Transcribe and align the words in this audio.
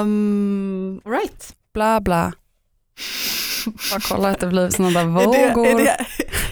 Um, 0.00 1.00
right. 1.04 1.56
Bla 1.72 2.00
bla. 2.00 2.32
Bara 3.90 4.00
kolla 4.00 4.28
att 4.28 4.40
det 4.40 4.46
blir 4.46 4.70
sådana 4.70 5.04
där 5.04 5.22
Är 5.22 5.32
det, 5.32 5.54
vågor. 5.54 5.66
är, 5.66 5.74
det, 5.74 6.06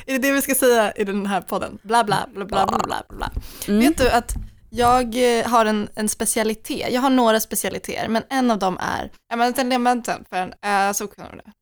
är 0.07 0.13
det 0.13 0.19
det 0.19 0.33
vi 0.33 0.43
ska 0.43 0.55
säga 0.55 0.93
i 0.93 1.05
den 1.05 1.27
här 1.27 1.41
podden? 1.41 1.79
Bla 1.83 2.05
bla 2.05 2.29
bla 2.35 2.45
bla 2.45 2.67
bla 2.67 2.79
bla 2.79 3.03
bla. 3.09 3.31
Mm. 3.69 3.81
Vet 3.81 3.99
du 3.99 4.11
att 4.11 4.35
jag 4.71 5.39
eh, 5.39 5.47
har 5.47 5.67
en, 5.67 5.89
en 5.95 6.09
specialitet, 6.09 6.93
jag 6.93 7.01
har 7.01 7.11
några 7.11 7.41
specialiteter, 7.41 8.09
men 8.09 8.23
en 8.31 8.51
av 8.51 8.59
dem 8.59 8.79
är, 8.81 9.11
ja 9.29 9.37
men 9.37 9.53
vänta, 9.53 9.79
vänta, 9.79 10.19
för 10.31 10.37
en, 10.37 10.49
uh, 10.49 10.93
så 10.93 11.07
kan 11.07 11.27
det. 11.37 11.53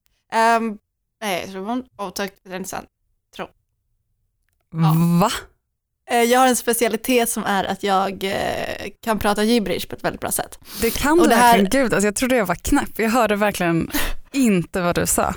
Um, 0.57 0.79
nej, 1.21 1.48
så 1.53 1.61
var 1.61 2.11
tack 2.11 2.32
för 2.43 2.50
den 2.50 2.64
sen. 2.64 2.84
Va? 4.71 5.30
Eh, 6.11 6.23
Jag 6.23 6.41
har 6.41 6.46
en 6.48 6.57
specialitet 6.57 7.29
som 7.29 7.45
är 7.45 7.64
att 7.64 7.82
jag 7.82 8.25
eh, 8.25 8.89
kan 9.02 9.18
prata 9.18 9.45
gibberish 9.45 9.89
på 9.89 9.96
ett 9.96 10.04
väldigt 10.04 10.21
bra 10.21 10.30
sätt. 10.30 10.59
Det 10.80 10.90
kan 10.90 11.18
Och 11.18 11.25
du 11.25 11.29
det 11.30 11.34
här- 11.36 11.59
verkligen, 11.59 11.84
gud 11.84 11.95
alltså 11.95 12.07
jag 12.07 12.14
trodde 12.16 12.36
jag 12.36 12.46
var 12.46 12.54
knäpp. 12.54 12.98
Jag 12.98 13.11
hörde 13.11 13.36
verkligen 13.36 13.90
inte 14.32 14.81
vad 14.81 14.95
du 14.95 15.07
sa. 15.07 15.34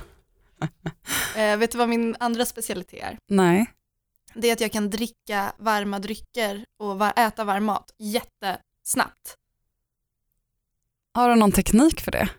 Eh, 1.36 1.58
vet 1.58 1.72
du 1.72 1.78
vad 1.78 1.90
min 1.90 2.16
andra 2.20 2.46
specialitet 2.46 3.04
är? 3.04 3.18
Nej. 3.30 3.66
Det 4.34 4.48
är 4.50 4.54
att 4.54 4.62
jag 4.62 4.72
kan 4.72 4.90
dricka 4.90 5.52
varma 5.58 6.00
drycker 6.00 6.66
och 6.80 7.20
äta 7.20 7.44
varm 7.44 7.66
mat 7.66 7.92
jättesnabbt. 8.00 9.36
Har 11.14 11.30
du 11.30 11.36
någon 11.36 11.52
teknik 11.52 12.02
för 12.02 12.12
det? 12.12 12.30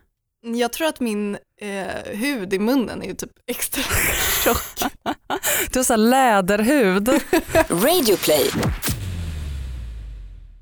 Jag 0.43 0.73
tror 0.73 0.87
att 0.87 0.99
min 0.99 1.37
eh, 1.61 2.11
hud 2.13 2.53
i 2.53 2.59
munnen 2.59 3.03
är 3.03 3.13
typ 3.13 3.31
extra 3.47 3.83
tjock. 4.43 4.91
Du 5.71 5.79
har 5.79 5.83
så 5.83 5.93
här 5.93 5.97
läderhud. 5.97 7.09
Radio 7.69 8.15
play. 8.17 8.49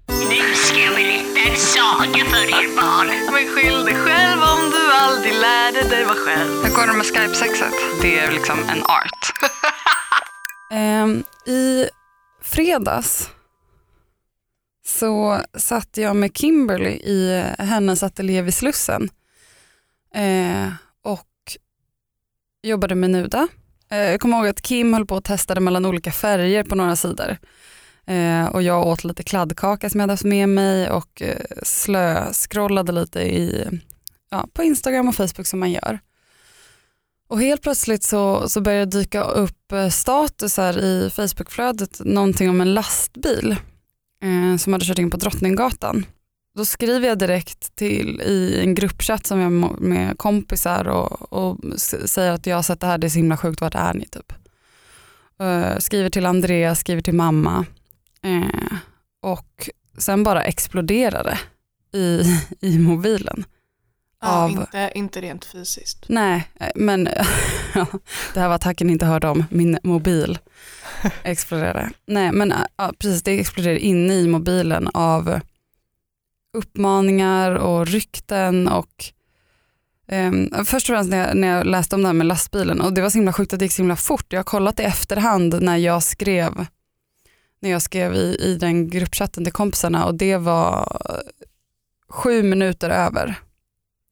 Nu 0.08 0.56
ska 0.56 0.80
jag 0.80 0.96
berätta 0.96 1.50
en 1.50 1.58
saga 1.58 2.26
för 2.26 2.44
er 2.44 2.76
barn. 2.76 3.08
Men 3.08 3.56
skyll 3.56 3.86
dig 3.86 3.96
själv 3.96 4.42
om 4.42 4.72
du 4.72 4.92
aldrig 4.94 5.34
lärde 5.34 5.90
dig 5.90 6.06
vara 6.06 6.16
själv. 6.16 6.64
Hur 6.64 6.76
går 6.76 6.88
det 6.88 6.94
med 6.94 7.06
Skype-sexet? 7.06 7.74
Det 8.02 8.20
är 8.20 8.32
liksom 8.32 8.60
en 8.60 8.84
art. 8.84 9.32
Ehm, 10.72 11.24
I 11.46 11.90
fredags 12.42 13.30
så 14.86 15.42
satt 15.58 15.98
jag 15.98 16.16
med 16.16 16.38
Kimberly 16.38 16.90
i 16.90 17.44
hennes 17.60 18.04
ateljé 18.04 18.42
vid 18.42 18.54
Slussen 18.54 19.10
eh, 20.16 20.74
och 21.02 21.58
jobbade 22.64 22.96
med 22.96 23.10
Nuda. 23.10 23.48
Eh, 23.92 23.98
jag 23.98 24.20
kommer 24.20 24.38
ihåg 24.38 24.48
att 24.48 24.62
Kim 24.62 24.94
höll 24.94 25.06
på 25.06 25.16
och 25.16 25.24
testade 25.24 25.62
mellan 25.62 25.86
olika 25.86 26.12
färger 26.12 26.64
på 26.64 26.76
några 26.76 26.96
sidor. 26.96 27.38
Eh, 28.06 28.46
och 28.46 28.62
jag 28.62 28.88
åt 28.88 29.04
lite 29.04 29.24
kladdkaka 29.24 29.90
som 29.90 30.00
jag 30.00 30.04
hade 30.04 30.14
haft 30.14 30.24
med 30.24 30.50
mig 30.50 30.90
och 30.90 31.22
eh, 31.22 31.38
slöskrollade 31.64 32.92
lite 32.92 33.20
i, 33.20 33.68
ja, 34.30 34.48
på 34.54 34.64
Instagram 34.64 35.08
och 35.08 35.16
Facebook 35.16 35.48
som 35.48 35.60
man 35.60 35.72
gör. 35.72 36.00
Och 37.30 37.42
helt 37.42 37.62
plötsligt 37.62 38.04
så, 38.04 38.50
så 38.50 38.62
började 38.62 38.86
det 38.86 39.00
dyka 39.00 39.24
upp 39.24 39.72
eh, 39.72 39.90
statusar 39.90 40.78
i 40.78 41.10
Facebookflödet, 41.10 42.02
någonting 42.06 42.50
om 42.50 42.62
en 42.62 42.74
lastbil 42.74 43.56
eh, 44.24 44.58
som 44.58 44.74
hade 44.74 44.86
kört 44.86 45.00
in 45.00 45.12
på 45.12 45.18
Drottninggatan. 45.18 46.06
Då 46.60 46.66
skriver 46.66 47.08
jag 47.08 47.18
direkt 47.20 47.76
till 47.76 48.22
i 48.22 48.60
en 48.60 48.76
gruppchatt 48.76 49.26
som 49.26 49.40
jag 49.40 49.82
med 49.82 50.18
kompisar 50.18 50.88
och, 50.88 51.34
och 51.34 51.58
säger 52.06 52.32
att 52.32 52.46
jag 52.46 52.56
har 52.56 52.64
sett 52.64 52.80
det 52.80 52.88
här, 52.88 52.98
det 52.98 53.08
är 53.08 53.10
så 53.10 53.18
himla 53.18 53.38
sjukt, 53.38 53.62
vart 53.62 53.76
är 53.76 53.94
ni 53.94 54.06
typ? 54.06 54.34
Eh, 55.40 55.78
skriver 55.78 56.10
till 56.10 56.26
Andreas, 56.26 56.80
skriver 56.80 57.02
till 57.02 57.14
mamma 57.14 57.66
eh, 58.24 58.78
och 59.22 59.70
sen 59.98 60.24
bara 60.24 60.44
exploderar 60.44 61.24
det 61.24 61.40
i, 61.98 62.24
i 62.68 62.80
mobilen. 62.80 63.46
Ja, 64.22 64.44
Av- 64.44 64.52
inte, 64.52 64.92
inte 64.96 65.22
rent 65.22 65.46
fysiskt. 65.46 66.06
Nej, 66.10 66.50
eh, 66.60 66.70
men 66.76 67.04
det 68.34 68.40
här 68.40 68.48
var 68.48 68.56
attacken 68.56 68.90
inte 68.90 69.06
hörde 69.06 69.28
om, 69.28 69.44
min 69.50 69.78
mobil 69.84 70.38
exploderade. 71.24 71.90
Nej, 72.06 72.32
men 72.32 72.54
ja, 72.78 72.94
precis, 73.00 73.24
det 73.24 73.40
exploderade 73.40 73.80
inne 73.80 74.14
i 74.14 74.28
mobilen 74.28 74.88
av 74.94 75.40
uppmaningar 76.54 77.52
och 77.56 77.88
rykten 77.88 78.68
och 78.68 79.06
ehm, 80.08 80.66
först 80.66 80.90
och 80.90 80.94
främst 80.94 81.10
när 81.10 81.28
jag, 81.28 81.38
när 81.38 81.48
jag 81.48 81.66
läste 81.66 81.96
om 81.96 82.02
det 82.02 82.08
här 82.08 82.14
med 82.14 82.28
lastbilen 82.28 82.82
och 82.82 82.94
det 82.94 83.02
var 83.02 83.10
så 83.10 83.18
himla 83.18 83.34
sjukt 83.34 83.54
att 83.54 83.60
det 83.60 83.66
gick 83.66 83.72
så 83.72 83.82
himla 83.82 83.96
fort. 83.96 84.26
Jag 84.34 84.40
har 84.40 84.44
kollat 84.44 84.80
i 84.80 84.84
efterhand 84.84 85.62
när 85.62 85.78
jag 85.78 86.04
skrev 86.04 86.66
när 87.62 87.70
jag 87.70 87.82
skrev 87.82 88.14
i, 88.16 88.38
i 88.40 88.56
den 88.56 88.90
gruppchatten 88.90 89.44
till 89.44 89.54
kompisarna 89.54 90.06
och 90.06 90.16
det 90.16 90.38
var 90.38 91.02
sju 92.10 92.44
minuter 92.44 92.90
över 92.90 93.36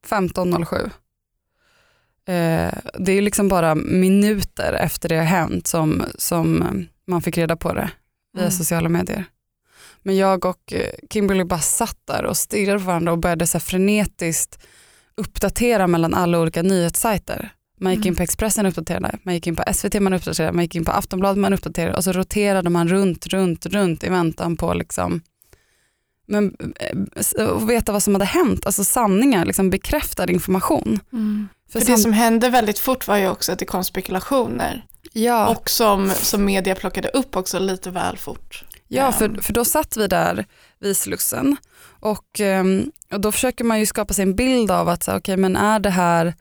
15.07. 0.09 0.83
Eh, 2.25 2.73
det 2.99 3.11
är 3.11 3.21
liksom 3.21 3.47
bara 3.47 3.75
minuter 3.75 4.73
efter 4.73 5.09
det 5.09 5.17
har 5.17 5.23
hänt 5.23 5.67
som, 5.67 6.03
som 6.15 6.61
eh, 6.61 6.71
man 7.07 7.21
fick 7.21 7.37
reda 7.37 7.55
på 7.55 7.73
det 7.73 7.89
via 8.33 8.43
Mm. 8.43 8.51
sociala 8.51 8.89
medier. 8.89 9.25
Men 10.07 10.15
jag 10.17 10.45
och 10.45 10.73
eh, 10.73 10.89
Kimberly 11.09 11.43
bara 11.43 11.59
satt 11.59 11.97
där 12.05 12.23
och 12.23 12.37
stirrade 12.37 12.79
på 12.79 12.85
varandra 12.85 13.11
och 13.11 13.17
började 13.17 13.47
så 13.47 13.59
frenetiskt 13.59 14.59
uppdatera 15.17 15.87
mellan 15.87 16.13
alla 16.13 16.39
olika 16.39 16.61
nyhetssajter. 16.61 17.49
Man 17.79 17.93
gick 17.93 18.05
in 18.05 18.09
Mm. 18.09 18.15
på 18.15 18.23
Expressen 18.23 18.65
och 18.65 18.69
uppdaterade, 18.69 19.17
man 19.23 19.33
gick 19.33 19.47
in 19.47 19.55
på 19.55 19.63
SVT 19.73 19.99
man 20.01 20.13
uppdaterade, 20.13 20.53
man 20.53 20.63
gick 20.63 20.75
in 20.75 20.85
på 20.85 20.91
Aftonbladet 20.91 21.37
man 21.37 21.53
uppdaterade 21.53 21.97
och 21.97 22.03
så 22.03 22.11
roterade 22.11 22.69
man 22.69 22.87
runt, 22.87 23.27
runt, 23.27 23.65
runt 23.65 24.03
i 24.03 24.09
väntan 24.09 24.57
på 24.57 24.73
liksom 24.73 25.21
men, 26.27 26.55
eh, 27.37 27.45
och 27.45 27.69
veta 27.69 27.91
vad 27.91 28.03
som 28.03 28.15
hade 28.15 28.25
hänt, 28.25 28.65
alltså 28.65 28.83
sanningar, 28.83 29.45
liksom 29.45 29.69
bekräftad 29.69 30.31
information. 30.31 30.99
Mm. 31.13 31.47
För 31.71 31.79
För 31.79 31.87
det 31.91 31.97
som 31.97 32.13
hände 32.13 32.49
väldigt 32.49 32.79
fort 32.79 33.07
var 33.07 33.17
ju 33.17 33.29
också 33.29 33.51
att 33.51 33.59
det 33.59 33.65
kom 33.65 33.83
spekulationer. 33.83 34.85
ja, 35.13 35.47
Och 35.47 35.69
som, 35.69 36.09
som 36.09 36.45
media 36.45 36.75
plockade 36.75 37.07
upp 37.09 37.35
också 37.35 37.59
lite 37.59 37.89
väl 37.89 38.17
fort. 38.17 38.63
Ja 38.87 39.05
Ehm. 39.05 39.13
för, 39.13 39.41
för 39.41 39.53
då 39.53 39.65
satt 39.65 39.97
vi 39.97 40.07
där 40.07 40.45
vid 40.79 40.97
Slussen 40.97 41.57
och, 41.99 42.39
ehm, 42.39 42.91
och 43.11 43.21
då 43.21 43.31
försöker 43.31 43.63
man 43.63 43.79
ju 43.79 43.85
skapa 43.85 44.13
sig 44.13 44.23
en 44.23 44.35
bild 44.35 44.71
av 44.71 44.89
att, 44.89 45.07
okej 45.07 45.37
men 45.37 45.55
är 45.55 45.79
det 45.79 45.89
här 45.89 46.33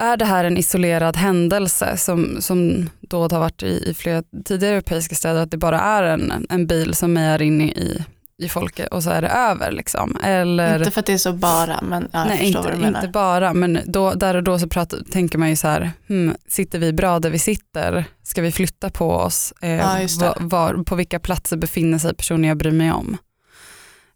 är 0.00 0.16
det 0.16 0.24
här 0.24 0.44
en 0.44 0.56
isolerad 0.56 1.16
händelse 1.16 1.96
som, 1.96 2.36
som 2.40 2.90
då 3.00 3.20
har 3.22 3.38
varit 3.38 3.62
i, 3.62 3.90
i 3.90 3.94
flera 3.94 4.22
tidigare 4.44 4.74
europeiska 4.74 5.14
städer, 5.14 5.42
att 5.42 5.50
det 5.50 5.56
bara 5.56 5.80
är 5.80 6.02
en, 6.02 6.46
en 6.50 6.66
bil 6.66 6.94
som 6.94 7.12
mejar 7.12 7.42
in 7.42 7.60
i, 7.60 8.04
i, 8.44 8.48
folket 8.48 8.88
och 8.88 9.02
så 9.02 9.10
är 9.10 9.22
det 9.22 9.28
över 9.28 9.72
liksom? 9.72 10.16
Eller, 10.22 10.78
Inte 10.78 10.90
för 10.90 11.00
att 11.00 11.06
det 11.06 11.12
är 11.12 11.18
så 11.18 11.32
bara, 11.32 11.80
men 11.82 12.08
ja, 12.12 12.18
jag 12.18 12.28
Nej, 12.28 12.38
förstår 12.38 12.46
inte, 12.48 12.60
vad 12.68 12.72
du 12.72 12.82
menar. 12.82 12.98
inte 13.00 13.10
bara, 13.12 13.54
men 13.54 13.80
då, 13.86 14.12
där 14.14 14.34
och 14.36 14.42
då 14.42 14.58
så 14.58 14.68
pratar, 14.68 14.98
tänker 15.10 15.38
man 15.38 15.50
ju 15.50 15.56
så 15.56 15.68
här, 15.68 15.90
hmm, 16.08 16.34
sitter 16.48 16.78
vi 16.78 16.92
bra 16.92 17.18
där 17.20 17.30
vi 17.30 17.38
sitter? 17.38 18.04
Ska 18.22 18.42
vi 18.42 18.52
flytta 18.52 18.90
på 18.90 19.10
oss? 19.10 19.52
Eh, 19.60 19.70
Ja, 19.70 20.06
var, 20.18 20.36
var, 20.40 20.84
på 20.84 20.94
vilka 20.96 21.20
platser 21.20 21.56
befinner 21.56 21.98
sig 21.98 22.14
personer 22.14 22.48
jag 22.48 22.56
bryr 22.56 22.72
mig 22.72 22.92
om? 22.92 23.16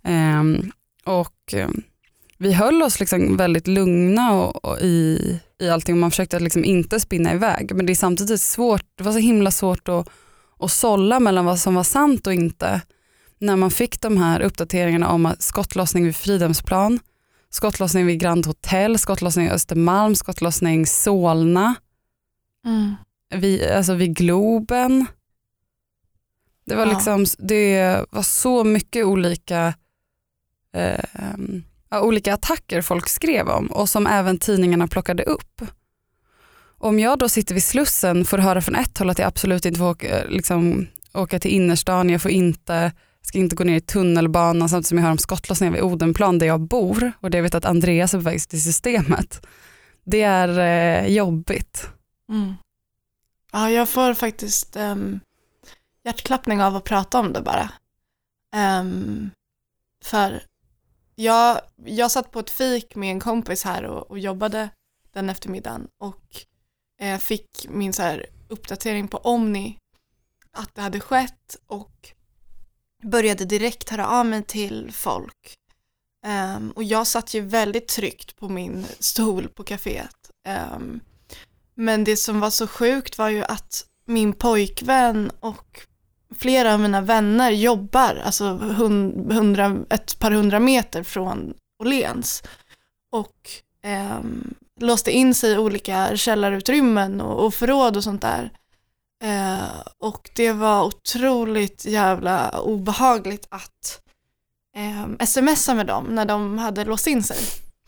Ehm, 0.05 0.73
och 1.05 1.55
eh, 1.55 1.69
vi 2.39 2.53
höll 2.53 2.83
oss 2.83 3.01
liksom 3.01 3.37
väldigt 3.37 3.67
lugna 3.67 4.33
och, 4.33 4.65
och 4.65 4.79
i, 4.81 5.19
i 5.61 5.69
allting 5.71 5.95
och 5.95 5.99
man 5.99 6.11
försökte 6.11 6.39
liksom 6.41 6.65
inte 6.65 7.01
spinna 7.01 7.33
iväg. 7.35 7.75
Men 7.75 7.87
det 7.87 7.93
är 7.93 7.95
samtidigt 7.95 8.41
svårt, 8.41 8.85
det 8.99 9.05
var 9.05 9.13
så 9.13 9.19
himla 9.19 9.51
svårt 9.51 9.89
att, 9.89 10.09
att 10.59 10.71
sålla 10.73 11.21
mellan 11.21 11.45
vad 11.45 11.59
som 11.59 11.75
var 11.75 11.83
sant 11.85 12.27
och 12.27 12.35
inte. 12.35 12.81
När 13.39 13.57
man 13.57 13.71
fick 13.71 14.01
de 14.01 14.17
här 14.17 14.41
uppdateringarna 14.41 15.09
om 15.09 15.27
att 15.27 15.43
skottlossning 15.43 16.05
vid 16.05 16.17
Fridhemsplan, 16.17 17.01
skottlossning 17.51 18.07
vid 18.07 18.21
Grand 18.21 18.47
Hotel, 18.47 18.99
skottlossning 18.99 19.47
i 19.47 19.51
Östermalm, 19.51 20.15
skottlossning 20.15 20.87
Solna, 20.87 21.75
Mm. 22.67 22.95
vid, 23.35 23.71
alltså 23.71 23.95
vid 23.95 24.17
Globen. 24.17 25.07
Det 26.67 26.75
var, 26.75 26.87
Ja. 26.87 26.93
liksom, 26.93 27.27
det 27.39 28.05
var 28.11 28.23
så 28.23 28.65
mycket 28.65 29.05
olika, 29.05 29.75
eh, 30.73 31.05
olika 32.03 32.35
attacker 32.35 32.83
folk 32.83 33.09
skrev 33.09 33.49
om 33.49 33.67
och 33.67 33.89
som 33.89 34.07
även 34.07 34.39
tidningarna 34.39 34.89
plockade 34.89 35.23
upp. 35.23 35.63
Om 36.79 36.99
jag 36.99 37.19
då 37.19 37.29
sitter 37.29 37.55
vid 37.55 37.65
Slussen 37.65 38.25
får 38.25 38.39
höra 38.39 38.61
från 38.61 38.75
ett 38.75 38.99
håll 38.99 39.11
att 39.11 39.19
jag 39.19 39.29
absolut 39.29 39.65
inte 39.65 39.79
får 39.79 39.91
åka, 39.91 40.25
liksom, 40.29 40.87
åka 41.15 41.39
till 41.41 41.51
innerstan, 41.51 42.11
jag 42.11 42.23
får 42.23 42.31
inte, 42.31 42.93
ska 43.27 43.39
inte 43.39 43.57
gå 43.57 43.65
ner 43.65 43.77
i 43.77 43.81
tunnelbanan 43.81 44.69
samtidigt 44.69 44.89
som 44.89 44.99
jag 44.99 45.05
hör 45.05 45.11
om 45.11 45.19
skottlossningar 45.19 45.73
vid 45.73 45.83
Odenplan 45.83 46.39
där 46.39 46.47
jag 46.47 46.61
bor 46.61 47.13
och 47.21 47.31
det 47.31 47.39
jag 47.39 47.43
vet 47.43 47.55
att 47.55 47.65
Andreas 47.65 48.15
är 48.15 48.19
på 48.19 48.25
väg 48.25 48.49
till 48.49 48.63
systemet. 48.63 49.47
Det 50.05 50.23
är 50.23 50.59
eh, 50.59 51.07
jobbigt. 51.07 51.89
Mm. 52.29 52.55
Ja, 53.53 53.71
jag 53.71 53.89
får 53.89 54.15
faktiskt 54.15 54.77
um, 54.77 55.21
hjärtklappning 56.05 56.63
av 56.63 56.77
att 56.77 56.85
prata 56.85 57.21
om 57.21 57.33
det 57.33 57.43
bara. 57.43 57.71
Um, 58.81 59.31
för 60.05 60.43
jag, 61.15 61.61
jag 61.85 62.11
satt 62.11 62.31
på 62.31 62.41
ett 62.41 62.51
fik 62.51 62.95
med 62.95 63.11
en 63.11 63.21
kompis 63.21 63.65
här 63.65 63.85
och, 63.85 64.11
och 64.11 64.19
jobbade 64.19 64.69
den 65.13 65.31
eftermiddagen 65.31 65.89
och 65.99 66.25
eh, 67.01 67.19
fick 67.19 67.67
min 67.69 67.93
så 67.93 68.03
här 68.03 68.27
uppdatering 68.49 69.09
på 69.09 69.19
Omni 69.19 69.79
att 70.53 70.75
det 70.75 70.83
hade 70.83 71.01
skett 71.01 71.57
och 71.67 72.15
började 73.05 73.45
direkt 73.45 73.91
höra 73.91 74.09
av 74.09 74.27
mig 74.27 74.43
till 74.43 74.91
folk 74.93 75.59
Um, 76.27 76.71
och 76.71 76.85
jag 76.85 77.07
satt 77.07 77.35
ju 77.35 77.41
väldigt 77.41 77.89
tryggt 77.89 78.37
på 78.37 78.49
min 78.49 78.87
stol 78.99 79.49
på 79.49 79.65
kaféet. 79.65 80.31
Um, 80.77 81.01
men 81.75 82.05
det 82.05 82.17
som 82.17 82.41
var 82.41 82.51
så 82.51 82.67
sjukt 82.67 83.19
var 83.19 83.29
ju 83.29 83.45
att 83.45 83.87
min 84.07 84.33
pojkvän 84.33 85.31
och 85.41 85.81
flera 86.35 86.75
av 86.75 86.81
mina 86.81 87.01
vänner 87.01 87.51
jobbar, 87.51 88.23
alltså 88.25 88.45
hundra, 89.29 89.77
ett 89.91 90.19
par 90.19 90.31
hundra 90.31 90.61
meter 90.61 91.03
från 91.03 91.55
Åhléns. 91.83 92.43
Och 93.13 93.51
um, 94.19 94.55
låste 94.81 95.13
in 95.13 95.35
sig 95.35 95.53
i 95.53 95.59
olika 95.59 96.17
källarutrymmen 96.17 97.21
och, 97.21 97.47
och 97.47 97.55
förråd 97.55 97.97
och 97.97 98.05
sånt 98.05 98.23
där. 98.23 98.53
Eh, 99.25 99.65
och 99.99 100.31
det 100.37 100.53
var 100.53 100.85
otroligt 100.85 101.85
jävla 101.85 102.61
obehagligt 102.61 103.47
att 103.49 104.01
eh, 104.77 105.07
smsa 105.27 105.75
med 105.75 105.87
dem 105.87 106.05
när 106.05 106.25
de 106.25 106.59
hade 106.59 106.85
låst 106.85 107.07
in 107.07 107.23
sig. 107.23 107.39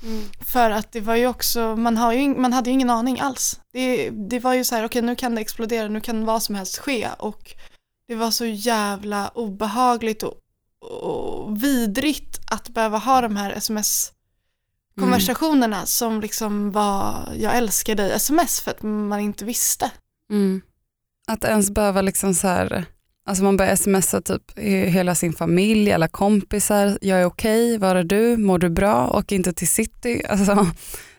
Mm. 0.02 0.22
För 0.46 0.70
att 0.70 0.92
det 0.92 1.00
var 1.00 1.16
ju 1.16 1.26
också, 1.26 1.76
man, 1.76 1.96
har 1.96 2.12
ju, 2.12 2.28
man 2.28 2.52
hade 2.52 2.70
ju 2.70 2.74
ingen 2.74 2.90
aning 2.90 3.20
alls. 3.20 3.60
Det, 3.72 4.10
det 4.10 4.38
var 4.38 4.54
ju 4.54 4.64
så 4.64 4.74
här, 4.74 4.84
okej 4.84 5.02
nu 5.02 5.16
kan 5.16 5.34
det 5.34 5.40
explodera, 5.40 5.88
nu 5.88 6.00
kan 6.00 6.24
vad 6.24 6.42
som 6.42 6.54
helst 6.54 6.78
ske. 6.78 7.08
Och 7.18 7.54
det 8.08 8.14
var 8.14 8.30
så 8.30 8.46
jävla 8.46 9.28
obehagligt 9.28 10.22
och, 10.22 10.34
och 10.80 11.62
vidrigt 11.62 12.38
att 12.50 12.68
behöva 12.68 12.98
ha 12.98 13.20
de 13.20 13.36
här 13.36 13.50
sms-konversationerna 13.50 15.86
som 15.86 16.20
liksom 16.20 16.72
var, 16.72 17.32
jag 17.36 17.56
älskar 17.56 17.94
dig, 17.94 18.12
sms 18.12 18.60
för 18.60 18.70
att 18.70 18.82
man 18.82 19.20
inte 19.20 19.44
visste. 19.44 19.90
Mm. 20.30 20.62
Att 21.26 21.44
ens 21.44 21.70
behöva 21.70 22.02
liksom 22.02 22.34
så 22.34 22.48
här, 22.48 22.84
alltså 23.26 23.44
man 23.44 23.56
börjar 23.56 23.76
smsa 23.76 24.20
typ 24.20 24.58
hela 24.88 25.14
sin 25.14 25.32
familj, 25.32 25.92
alla 25.92 26.08
kompisar, 26.08 26.98
jag 27.00 27.20
är 27.20 27.24
okej, 27.24 27.78
var 27.78 27.96
är 27.96 28.04
du, 28.04 28.36
mår 28.36 28.58
du 28.58 28.68
bra, 28.68 29.10
åk 29.10 29.32
inte 29.32 29.52
till 29.52 29.68
city. 29.68 30.22
Alltså, 30.28 30.54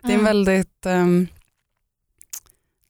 det 0.02 0.08
är 0.08 0.14
Mm. 0.14 0.26
väldigt, 0.26 0.86
ehm, 0.86 1.28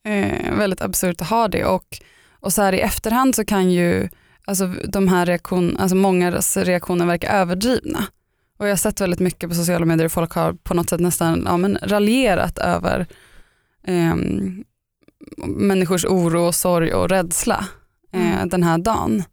eh, 0.05 0.53
väldigt 0.57 0.81
absurt 0.81 1.21
att 1.21 1.29
ha 1.29 1.47
det 1.47 1.65
och, 1.65 1.97
och 2.39 2.53
så 2.53 2.61
här 2.61 2.73
i 2.73 2.79
efterhand 2.79 3.35
så 3.35 3.45
kan 3.45 3.71
ju 3.71 4.09
alltså, 4.45 4.67
de 4.67 5.07
här 5.07 5.25
reaktion, 5.25 5.77
alltså 5.77 5.95
mångas 5.95 6.57
reaktioner 6.57 7.05
verka 7.05 7.31
överdrivna. 7.31 8.03
Och 8.57 8.65
jag 8.65 8.71
har 8.71 8.77
sett 8.77 9.01
väldigt 9.01 9.19
mycket 9.19 9.49
på 9.49 9.55
sociala 9.55 9.85
medier 9.85 10.05
och 10.05 10.11
folk 10.11 10.31
har 10.33 10.53
på 10.53 10.73
något 10.73 10.89
sätt 10.89 10.99
nästan 10.99 11.43
ja, 11.45 11.57
men 11.57 11.77
raljerat 11.83 12.57
över 12.57 13.05
ehm, 13.87 14.63
människors 15.47 16.05
oro, 16.05 16.41
och 16.47 16.55
sorg 16.55 16.93
och 16.93 17.09
rädsla 17.09 17.67
eh, 18.13 18.31
Mm. 18.37 18.49
den 18.49 18.63
här 18.63 18.77
dagen. 18.77 19.23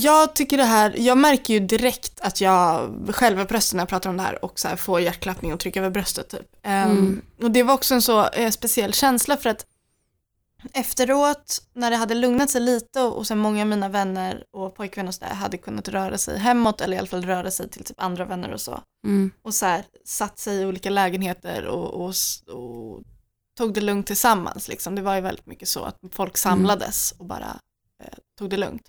Jag 0.00 0.34
tycker 0.34 0.56
det 0.56 0.64
här, 0.64 0.94
jag 0.98 1.18
märker 1.18 1.54
ju 1.54 1.60
direkt 1.60 2.20
att 2.20 2.40
jag 2.40 2.90
själv 3.08 3.40
är 3.40 3.44
bröstet 3.44 3.76
när 3.76 3.80
jag 3.82 3.88
pratar 3.88 4.10
om 4.10 4.16
det 4.16 4.22
här 4.22 4.44
och 4.44 4.58
så 4.58 4.68
här 4.68 4.76
får 4.76 5.00
hjärtklappning 5.00 5.52
och 5.52 5.60
trycker 5.60 5.80
över 5.80 5.90
bröstet 5.90 6.28
typ. 6.28 6.46
Ehm, 6.62 6.90
Mm. 6.90 7.20
och 7.42 7.50
det 7.50 7.62
var 7.62 7.74
också 7.74 7.94
en 7.94 8.02
så 8.02 8.28
eh, 8.28 8.50
speciell 8.50 8.92
känsla 8.92 9.36
för 9.36 9.50
att 9.50 9.66
efteråt 10.72 11.62
när 11.74 11.90
det 11.90 11.96
hade 11.96 12.14
lugnat 12.14 12.50
sig 12.50 12.60
lite 12.60 13.00
och, 13.00 13.16
och 13.16 13.26
sen 13.26 13.38
många 13.38 13.62
av 13.62 13.68
mina 13.68 13.88
vänner 13.88 14.44
och 14.52 14.74
pojkvänner 14.76 15.08
och 15.08 15.14
så 15.14 15.24
där 15.24 15.34
hade 15.34 15.56
kunnat 15.58 15.88
röra 15.88 16.18
sig 16.18 16.38
hemåt 16.38 16.80
eller 16.80 16.96
i 16.96 16.98
alla 16.98 17.08
fall 17.08 17.24
röra 17.24 17.50
sig 17.50 17.68
till 17.70 17.84
typ 17.84 18.00
andra 18.00 18.24
vänner 18.24 18.52
och 18.52 18.60
så. 18.60 18.80
Mm. 19.04 19.30
Och 19.42 19.54
så 19.54 19.66
här 19.66 19.84
satt 20.04 20.38
sig 20.38 20.60
i 20.60 20.64
olika 20.66 20.90
lägenheter 20.90 21.66
och, 21.66 21.94
och, 21.94 22.14
och 22.54 23.02
tog 23.58 23.74
det 23.74 23.80
lugnt 23.80 24.06
tillsammans 24.06 24.68
liksom. 24.68 24.94
Det 24.94 25.02
var 25.02 25.14
ju 25.14 25.20
väldigt 25.20 25.46
mycket 25.46 25.68
så 25.68 25.84
att 25.84 25.96
folk 26.12 26.36
samlades 26.36 27.14
och 27.18 27.24
bara 27.24 27.60
eh, 28.02 28.18
tog 28.38 28.50
det 28.50 28.56
lugnt. 28.56 28.82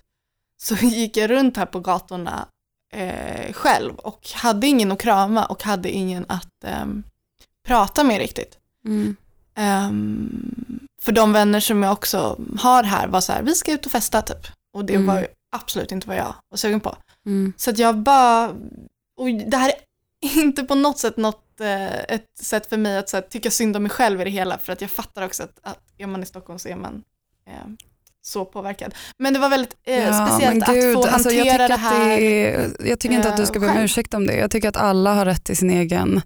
Så 0.56 0.74
gick 0.80 1.16
jag 1.16 1.30
runt 1.30 1.56
här 1.56 1.66
på 1.66 1.80
gatorna 1.80 2.48
eh, 2.92 3.52
själv 3.52 3.94
och 3.94 4.30
hade 4.34 4.66
ingen 4.66 4.92
att 4.92 5.00
krama 5.00 5.44
och 5.44 5.62
hade 5.62 5.90
ingen 5.90 6.24
att 6.28 6.64
ehm, 6.64 7.02
prata 7.66 8.04
med 8.04 8.18
riktigt. 8.18 8.58
Mm. 8.84 9.16
Ehm, 9.54 10.80
för 11.02 11.12
de 11.12 11.32
vänner 11.32 11.60
som 11.60 11.82
jag 11.82 11.92
också 11.92 12.40
har 12.58 12.82
här 12.82 13.08
var 13.08 13.20
så 13.20 13.32
här, 13.32 13.42
vi 13.42 13.54
ska 13.54 13.72
ut 13.72 13.86
och 13.86 13.92
festa 13.92 14.22
typ. 14.22 14.46
Och 14.72 14.84
det 14.84 14.94
Mm. 14.94 15.06
var 15.06 15.20
ju 15.20 15.26
absolut 15.56 15.92
inte 15.92 16.08
vad 16.08 16.16
jag 16.16 16.34
var 16.48 16.56
sugen 16.56 16.80
på. 16.80 16.96
Mm. 17.26 17.52
Så 17.56 17.70
att 17.70 17.78
jag 17.78 17.98
bara, 17.98 18.48
och 19.16 19.26
det 19.50 19.56
här 19.56 19.68
är 19.68 20.38
inte 20.42 20.62
på 20.64 20.74
något 20.74 20.98
sätt 20.98 21.16
något, 21.16 21.44
eh, 21.60 21.98
ett 22.14 22.38
sätt 22.42 22.66
för 22.66 22.76
mig 22.76 22.98
att 22.98 23.12
här, 23.12 23.20
tycka 23.20 23.50
synd 23.50 23.76
om 23.76 23.82
mig 23.82 23.90
själv 23.90 24.20
i 24.20 24.24
det 24.24 24.30
hela, 24.30 24.58
för 24.58 24.72
att 24.72 24.80
jag 24.80 24.90
fattar 24.90 25.24
också 25.26 25.42
att, 25.42 25.58
att 25.62 25.78
är 25.98 26.06
man 26.06 26.22
i 26.22 26.26
Stockholm 26.26 26.58
så 26.58 26.68
är 26.68 26.76
man 26.76 27.02
eh, 27.46 27.52
så 28.22 28.44
påverkad. 28.44 28.94
Men 29.18 29.32
det 29.32 29.38
var 29.38 29.48
väldigt 29.50 29.76
eh, 29.84 29.98
Ja, 29.98 30.26
speciellt 30.28 30.66
men 30.66 30.74
gud, 30.74 30.96
att 30.96 31.04
få 31.04 31.10
alltså, 31.14 31.30
jag 31.30 31.44
hantera 31.44 31.68
det 31.68 31.74
att 31.74 31.80
här. 31.80 32.08
det 32.08 32.54
är, 32.54 32.70
Jag 32.88 33.00
tycker 33.00 33.14
inte 33.16 33.28
att 33.28 33.36
du 33.36 33.46
ska 33.46 33.58
eh, 33.58 33.60
be 33.60 33.68
om 33.70 33.78
ursäkt 33.78 34.14
om 34.14 34.26
det. 34.26 34.36
Jag 34.36 34.50
tycker 34.50 34.68
att 34.68 34.76
alla 34.76 35.14
har 35.14 35.24
rätt 35.24 35.44
till 35.44 35.56
sin 35.56 35.70
egen 35.70 36.20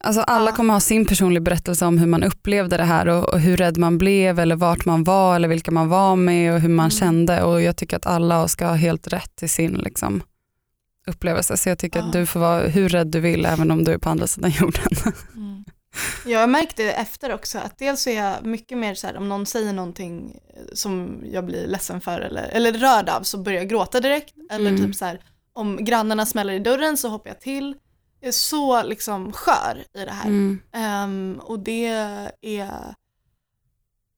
Alltså 0.00 0.20
alla 0.22 0.50
Ja. 0.50 0.56
kommer 0.56 0.72
ha 0.74 0.80
sin 0.80 1.06
personlig 1.06 1.42
berättelse 1.42 1.86
om 1.86 1.98
hur 1.98 2.06
man 2.06 2.22
upplevde 2.22 2.76
det 2.76 2.84
här 2.84 3.08
och, 3.08 3.28
och 3.32 3.40
hur 3.40 3.56
rädd 3.56 3.76
man 3.78 3.98
blev 3.98 4.38
eller 4.38 4.56
vart 4.56 4.84
man 4.84 5.04
var 5.04 5.36
eller 5.36 5.48
vilka 5.48 5.70
man 5.70 5.88
var 5.88 6.16
med 6.16 6.54
och 6.54 6.60
hur 6.60 6.68
man 6.68 6.84
Mm. 6.84 6.90
kände 6.90 7.42
och 7.42 7.62
jag 7.62 7.76
tycker 7.76 7.96
att 7.96 8.06
alla 8.06 8.48
ska 8.48 8.66
ha 8.66 8.74
helt 8.74 9.06
rätt 9.08 9.36
till 9.36 9.50
sin 9.50 9.72
liksom, 9.72 10.22
upplevelse. 11.06 11.56
Så 11.56 11.68
jag 11.68 11.78
tycker 11.78 11.98
Ja. 11.98 12.06
att 12.06 12.12
du 12.12 12.26
får 12.26 12.40
vara 12.40 12.68
hur 12.68 12.88
rädd 12.88 13.06
du 13.06 13.20
vill 13.20 13.46
även 13.46 13.70
om 13.70 13.84
du 13.84 13.92
är 13.92 13.98
på 13.98 14.08
andra 14.10 14.26
sidan 14.26 14.50
jorden. 14.50 14.92
Mm. 15.36 15.64
Ja, 16.24 16.30
jag 16.40 16.50
märkte 16.50 16.84
efter 16.92 17.34
också 17.34 17.58
att 17.58 17.78
dels 17.78 18.02
så 18.02 18.10
är 18.10 18.24
jag 18.24 18.46
mycket 18.46 18.78
mer 18.78 18.94
så 18.94 19.06
här 19.06 19.16
om 19.16 19.28
någon 19.28 19.46
säger 19.46 19.72
någonting 19.72 20.38
eh, 20.56 20.62
som 20.74 21.22
jag 21.32 21.46
blir 21.46 21.66
ledsen 21.66 22.00
för 22.00 22.20
eller, 22.20 22.42
eller 22.48 22.72
rörd 22.72 23.08
av 23.08 23.22
så 23.22 23.38
börjar 23.38 23.58
jag 23.58 23.68
gråta 23.68 24.00
direkt. 24.00 24.34
Eller 24.50 24.70
Mm. 24.70 24.86
typ 24.86 24.96
så 24.96 25.04
här 25.04 25.20
om 25.52 25.84
grannarna 25.84 26.26
smäller 26.26 26.52
i 26.52 26.58
dörren 26.58 26.96
så 26.96 27.08
hoppar 27.08 27.30
jag 27.30 27.40
till. 27.40 27.74
Jag 28.20 28.28
är 28.28 28.32
så 28.32 28.82
liksom 28.82 29.32
skör 29.32 29.84
i 29.94 30.04
det 30.04 30.10
här. 30.12 30.26
Mm. 30.26 30.58
Ehm, 30.72 31.40
och 31.42 31.58
det 31.58 31.86
är 32.40 32.94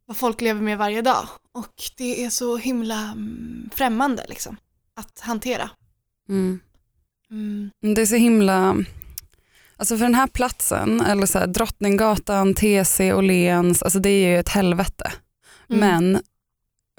vad 0.06 0.16
folk 0.16 0.40
lever 0.40 0.60
med 0.60 0.78
varje 0.78 1.02
dag. 1.02 1.28
Och 1.52 1.74
det 1.96 2.24
är 2.24 2.30
så 2.30 2.56
himla 2.56 2.94
mm, 3.00 3.70
främmande 3.74 4.24
liksom 4.28 4.56
att 4.96 5.20
hantera. 5.20 5.70
Mm. 6.28 6.60
Mm. 7.30 7.70
Det 7.94 8.02
är 8.02 8.06
så 8.06 8.16
himla, 8.16 8.76
alltså 9.76 9.96
för 9.96 10.04
den 10.04 10.14
här 10.14 10.26
platsen, 10.26 11.00
eller 11.00 11.26
så 11.26 11.38
här, 11.38 11.46
Drottninggatan, 11.46 12.54
TC, 12.54 13.12
Åhléns, 13.12 13.82
alltså 13.82 13.98
det 13.98 14.10
är 14.10 14.28
ju 14.28 14.38
ett 14.38 14.48
helvete. 14.48 15.12
Mm. 15.70 15.80
Men 15.80 16.22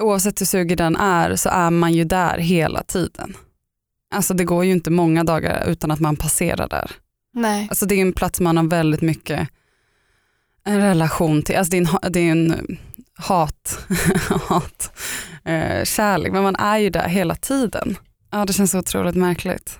oavsett 0.01 0.41
hur 0.41 0.45
sugig 0.45 0.77
den 0.77 0.95
är 0.95 1.35
så 1.35 1.49
är 1.49 1.69
man 1.69 1.93
ju 1.93 2.03
där 2.03 2.37
hela 2.37 2.83
tiden. 2.83 3.37
Alltså 4.13 4.33
det 4.33 4.43
går 4.43 4.65
ju 4.65 4.71
inte 4.71 4.89
många 4.89 5.23
dagar 5.23 5.67
utan 5.67 5.91
att 5.91 5.99
man 5.99 6.15
passerar 6.15 6.67
där. 6.67 6.91
Nej. 7.33 7.67
Alltså 7.69 7.85
det 7.85 7.95
är 7.95 8.01
en 8.01 8.13
plats 8.13 8.39
man 8.39 8.57
har 8.57 8.63
väldigt 8.63 9.01
mycket 9.01 9.49
en 10.63 10.81
relation 10.81 11.41
till, 11.41 11.55
alltså 11.55 11.71
det 11.71 11.77
är 11.77 11.81
en, 11.81 12.11
det 12.11 12.19
är 12.19 12.31
en 12.31 12.77
hat, 13.13 13.79
hat 14.29 14.91
eh, 15.43 15.83
kärlek, 15.83 16.31
men 16.31 16.43
man 16.43 16.55
är 16.55 16.77
ju 16.77 16.89
där 16.89 17.07
hela 17.07 17.35
tiden. 17.35 17.97
Ja 18.31 18.45
det 18.45 18.53
känns 18.53 18.71
så 18.71 18.79
otroligt 18.79 19.15
märkligt. 19.15 19.79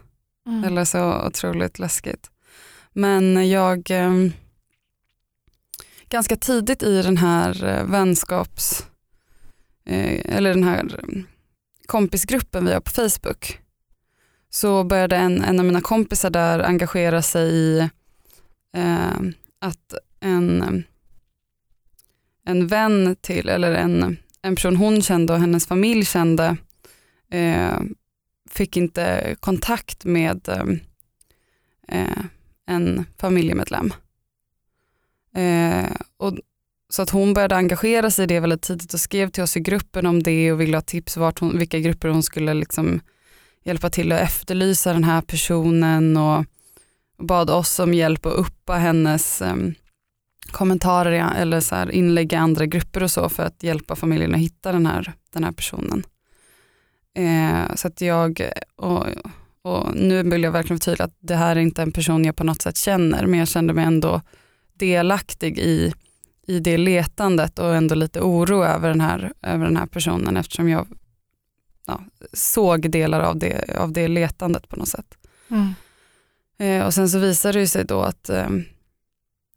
Mm. 0.49 0.63
Eller 0.63 0.85
så 0.85 1.27
otroligt 1.27 1.79
läskigt. 1.79 2.31
Men 2.93 3.49
jag, 3.49 3.91
eh, 3.91 4.13
ganska 6.09 6.35
tidigt 6.35 6.83
i 6.83 7.01
den 7.01 7.17
här 7.17 7.63
eh, 7.63 7.85
vänskaps, 7.85 8.87
eh, 9.85 10.35
eller 10.35 10.49
den 10.53 10.63
här 10.63 10.99
eh, 11.03 11.21
kompisgruppen 11.85 12.65
vi 12.65 12.73
har 12.73 12.79
på 12.79 12.91
Facebook, 12.91 13.59
så 14.49 14.83
började 14.83 15.15
en, 15.15 15.43
en 15.43 15.59
av 15.59 15.65
mina 15.65 15.81
kompisar 15.81 16.29
där 16.29 16.59
engagera 16.59 17.21
sig 17.21 17.49
i 17.49 17.79
eh, 18.73 19.19
att 19.59 19.93
en, 20.19 20.83
en 22.45 22.67
vän 22.67 23.15
till, 23.21 23.49
eller 23.49 23.71
en, 23.71 24.17
en 24.41 24.55
person 24.55 24.75
hon 24.75 25.01
kände 25.01 25.33
och 25.33 25.39
hennes 25.39 25.67
familj 25.67 26.05
kände, 26.05 26.57
eh, 27.31 27.79
fick 28.49 28.77
inte 28.77 29.35
kontakt 29.39 30.05
med 30.05 30.49
ehm, 30.49 30.79
eh, 31.87 32.23
en 32.67 33.05
familjemedlem. 33.17 33.93
Eh, 35.35 35.91
och, 36.17 36.37
så 36.89 37.01
att 37.01 37.09
hon 37.09 37.33
började 37.33 37.55
engagera 37.55 38.11
sig 38.11 38.23
i 38.23 38.27
det 38.27 38.39
väldigt 38.39 38.61
tidigt 38.61 38.93
och 38.93 38.99
skrev 38.99 39.29
till 39.29 39.43
oss 39.43 39.57
i 39.57 39.59
gruppen 39.59 40.05
om 40.05 40.23
det 40.23 40.51
och 40.51 40.61
ville 40.61 40.77
ha 40.77 40.81
tips 40.81 41.17
vart 41.17 41.39
hon, 41.39 41.57
vilka 41.57 41.79
grupper 41.79 42.07
hon 42.07 42.23
skulle 42.23 42.53
liksom 42.53 43.01
hjälpa 43.63 43.89
till 43.89 44.11
att 44.11 44.21
efterlysa 44.21 44.93
den 44.93 45.03
här 45.03 45.21
personen 45.21 46.17
och, 46.17 46.45
och 47.17 47.25
bad 47.25 47.49
oss 47.49 47.79
om 47.79 47.93
hjälp 47.93 48.25
att 48.25 48.33
uppa 48.33 48.73
hennes 48.73 49.41
eh, 49.41 49.55
kommentarer 50.51 51.33
eller 51.35 51.59
så 51.59 51.75
här 51.75 51.91
inlägg 51.91 52.33
i 52.33 52.35
andra 52.35 52.65
grupper 52.65 53.03
och 53.03 53.11
så 53.11 53.29
för 53.29 53.43
att 53.43 53.63
hjälpa 53.63 53.95
familjen 53.95 54.35
att 54.35 54.41
hitta 54.41 54.71
den 54.71 54.85
här, 54.85 55.13
den 55.33 55.43
här 55.43 55.51
personen. 55.51 56.03
Eh, 57.17 57.75
så 57.75 57.87
att 57.87 58.01
jag, 58.01 58.41
och, 58.75 59.05
och 59.61 59.95
nu 59.95 60.23
vill 60.23 60.43
jag 60.43 60.51
verkligen 60.51 60.79
förtydliga 60.79 61.05
att 61.05 61.17
det 61.19 61.35
här 61.35 61.55
är 61.55 61.59
inte 61.59 61.81
en 61.81 61.91
person 61.91 62.25
jag 62.25 62.35
på 62.35 62.43
något 62.43 62.61
sätt 62.61 62.77
känner 62.77 63.25
men 63.25 63.39
jag 63.39 63.47
kände 63.47 63.73
mig 63.73 63.85
ändå 63.85 64.21
delaktig 64.73 65.59
i, 65.59 65.93
i 66.47 66.59
det 66.59 66.77
letandet 66.77 67.59
och 67.59 67.75
ändå 67.75 67.95
lite 67.95 68.21
oro 68.21 68.63
över 68.63 68.89
den 68.89 69.01
här, 69.01 69.33
över 69.41 69.65
den 69.65 69.77
här 69.77 69.85
personen 69.85 70.37
eftersom 70.37 70.69
jag 70.69 70.87
ja, 71.87 72.01
såg 72.33 72.91
delar 72.91 73.19
av 73.19 73.37
det, 73.37 73.75
av 73.77 73.91
det 73.91 74.07
letandet 74.07 74.69
på 74.69 74.75
något 74.75 74.87
sätt. 74.87 75.17
Mm. 75.49 75.73
Eh, 76.57 76.85
och 76.85 76.93
sen 76.93 77.09
så 77.09 77.19
visade 77.19 77.59
det 77.59 77.67
sig 77.67 77.85
då 77.85 78.01
att, 78.01 78.29
eh, 78.29 78.49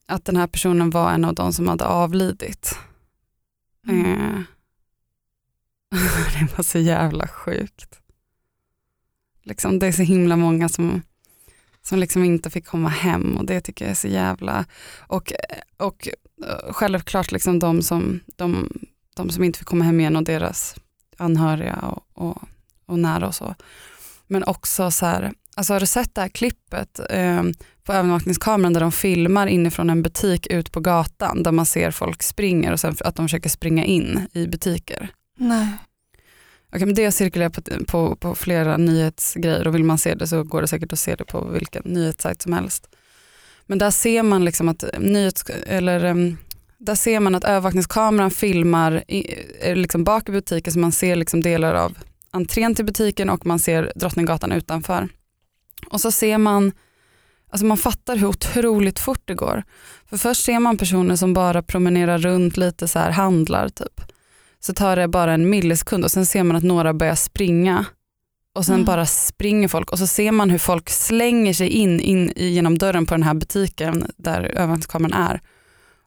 att 0.07 0.25
den 0.25 0.37
här 0.37 0.47
personen 0.47 0.91
var 0.91 1.11
en 1.11 1.25
av 1.25 1.35
de 1.35 1.53
som 1.53 1.69
hade 1.69 1.85
avlidit. 1.85 2.79
Mm. 3.89 4.07
Eh, 4.07 4.41
det 6.39 6.57
var 6.57 6.63
så 6.63 6.79
jävla 6.79 7.29
sjukt. 7.29 8.01
Liksom, 9.43 9.79
det 9.79 9.87
är 9.87 9.93
så 9.93 10.03
himla 10.03 10.37
många 10.37 10.69
som, 10.69 11.03
som 11.83 11.99
liksom 11.99 12.25
inte 12.25 12.51
fick 12.51 12.67
komma 12.67 12.89
hem 12.89 13.37
och 13.37 13.47
det 13.47 13.61
tycker 13.61 13.85
jag 13.85 13.91
är 13.91 13.97
så 13.97 14.09
jävla... 14.09 14.65
Och, 14.99 15.33
och 15.77 16.09
eh, 16.47 16.73
självklart 16.73 17.33
liksom 17.33 17.59
de, 17.59 17.83
som, 17.83 18.21
de, 18.37 18.69
de 19.17 19.31
som 19.31 19.45
inte 19.45 19.59
fick 19.59 19.69
komma 19.69 19.85
hem 19.85 20.01
igen 20.01 20.17
och 20.17 20.25
deras 20.25 20.75
anhöriga 21.17 21.77
och, 21.77 22.07
och, 22.13 22.43
och 22.87 22.99
nära 22.99 23.27
och 23.27 23.35
så. 23.35 23.55
Men 24.27 24.45
också 24.45 24.91
så 24.91 25.07
här, 25.07 25.33
alltså 25.57 25.73
har 25.73 25.81
du 25.81 25.87
sett 25.87 26.15
det 26.15 26.21
här 26.21 26.29
klippet 26.29 27.01
eh, 27.11 27.43
på 27.85 27.93
övervakningskameran 27.93 28.73
där 28.73 28.81
de 28.81 28.93
filmar 28.93 29.47
inifrån 29.47 29.91
en 29.91 30.03
butik 30.03 30.47
ut 30.47 30.73
på 30.73 30.81
gatan 30.81 31.43
där 31.43 31.53
man 31.53 31.67
ser 31.67 31.91
folk 31.91 32.23
springer 32.23 32.73
och 32.73 32.81
sen 32.81 32.97
att 33.01 33.17
de 33.17 33.29
försöker 33.29 33.51
springa 33.51 33.85
in 33.85 34.29
i 34.33 34.47
butiker. 34.47 35.11
Nej. 35.37 35.69
Okay, 36.73 36.87
men 36.87 36.95
det 36.95 37.13
cirkulerar 37.13 37.51
på, 37.51 37.63
på, 37.87 38.17
på 38.17 38.35
flera 38.35 38.77
nyhetsgrejer 38.77 39.67
och 39.67 39.75
vill 39.75 39.85
man 39.85 39.99
se 39.99 40.15
det 40.15 40.27
så 40.27 40.43
går 40.43 40.61
det 40.61 40.69
säkert 40.69 40.93
att 40.93 40.99
se 40.99 41.15
det 41.15 41.25
på 41.25 41.45
vilken 41.45 41.83
nyhetssajt 41.85 42.43
som 42.43 42.53
helst. 42.53 42.89
Men 43.67 43.79
där 43.79 43.91
ser 43.91 44.23
man 44.23 44.45
liksom 44.45 44.69
att 44.69 44.85
nyhets, 44.99 45.45
eller, 45.67 46.37
där 46.79 46.95
ser 46.95 47.21
man 47.21 47.35
att 47.35 47.45
övervakningskameran 47.45 48.31
filmar 48.31 49.05
i, 49.09 49.35
eh, 49.61 49.77
liksom 49.77 50.05
bak 50.05 50.29
i 50.29 50.33
butiken 50.33 50.73
så 50.73 50.79
man 50.79 50.93
ser 50.93 51.17
liksom 51.17 51.43
delar 51.43 51.75
av 51.75 51.99
entrén 52.31 52.75
till 52.75 52.85
butiken 52.85 53.31
och 53.31 53.47
man 53.47 53.59
ser 53.59 53.93
Drottninggatan 53.95 54.53
utanför. 54.53 55.09
Och 55.87 56.01
så 56.01 56.11
ser 56.11 56.39
man, 56.39 56.73
alltså 57.51 57.67
man 57.67 57.77
fattar 57.77 58.17
hur 58.17 58.27
otroligt 58.27 58.99
fort 58.99 59.23
det 59.25 59.35
går. 59.35 59.65
För 60.07 60.17
först 60.17 60.45
ser 60.45 60.59
man 60.59 60.77
personer 60.77 61.17
som 61.17 61.35
bara 61.35 61.63
promenerar 61.63 62.19
runt 62.19 62.57
lite 62.57 62.89
så 62.89 62.99
här 62.99 63.11
handlar 63.11 63.69
typ. 63.69 64.12
Så 64.67 64.73
tar 64.75 64.97
det 64.97 65.09
bara 65.09 65.33
en 65.33 65.51
millisekund 65.51 66.05
och 66.05 66.11
sen 66.11 66.27
ser 66.27 66.43
man 66.43 66.57
att 66.57 66.63
några 66.63 66.95
börjar 66.95 67.15
springa. 67.15 67.85
Och 68.55 68.65
sen 68.67 68.75
Mm. 68.75 68.85
bara 68.85 69.07
springer 69.07 69.69
folk 69.69 69.91
och 69.91 69.99
så 69.99 70.07
ser 70.07 70.33
man 70.33 70.51
hur 70.51 70.59
folk 70.59 70.91
slänger 70.91 71.53
sig 71.55 71.69
in, 71.69 72.01
in 72.01 72.33
genom 72.37 72.79
dörren 72.79 73.07
på 73.07 73.15
den 73.15 73.23
här 73.23 73.35
butiken 73.35 74.11
där 74.17 74.41
övervakningskameran 74.43 75.13
är. 75.13 75.41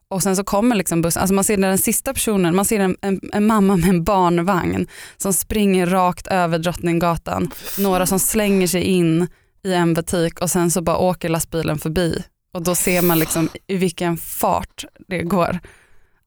Och 0.07 0.23
sen 0.23 0.35
så 0.35 0.43
kommer 0.43 0.75
liksom 0.75 1.01
bussen, 1.01 1.21
alltså 1.21 1.33
man 1.33 1.43
ser 1.43 1.57
den 1.57 1.77
sista 1.77 2.13
personen, 2.13 2.55
man 2.55 2.65
ser 2.65 2.79
en, 2.79 2.95
en, 3.01 3.19
en 3.33 3.45
mamma 3.47 3.75
med 3.77 3.89
en 3.89 4.03
barnvagn 4.03 4.87
som 5.17 5.33
springer 5.33 5.85
rakt 5.87 6.27
över 6.27 6.59
Drottninggatan. 6.59 7.51
Några 7.79 8.05
som 8.05 8.19
slänger 8.19 8.67
sig 8.67 8.81
in 8.83 9.27
i 9.63 9.73
en 9.73 9.93
butik 9.93 10.39
och 10.41 10.49
sen 10.49 10.71
så 10.71 10.81
bara 10.81 10.97
åker 10.97 11.29
lastbilen 11.29 11.77
förbi. 11.77 12.23
Och 12.53 12.61
då 12.61 12.75
ser 12.75 13.01
man 13.01 13.19
liksom 13.19 13.49
i 13.67 13.75
vilken 13.77 14.17
fart 14.17 14.85
det 15.07 15.23
går. 15.23 15.59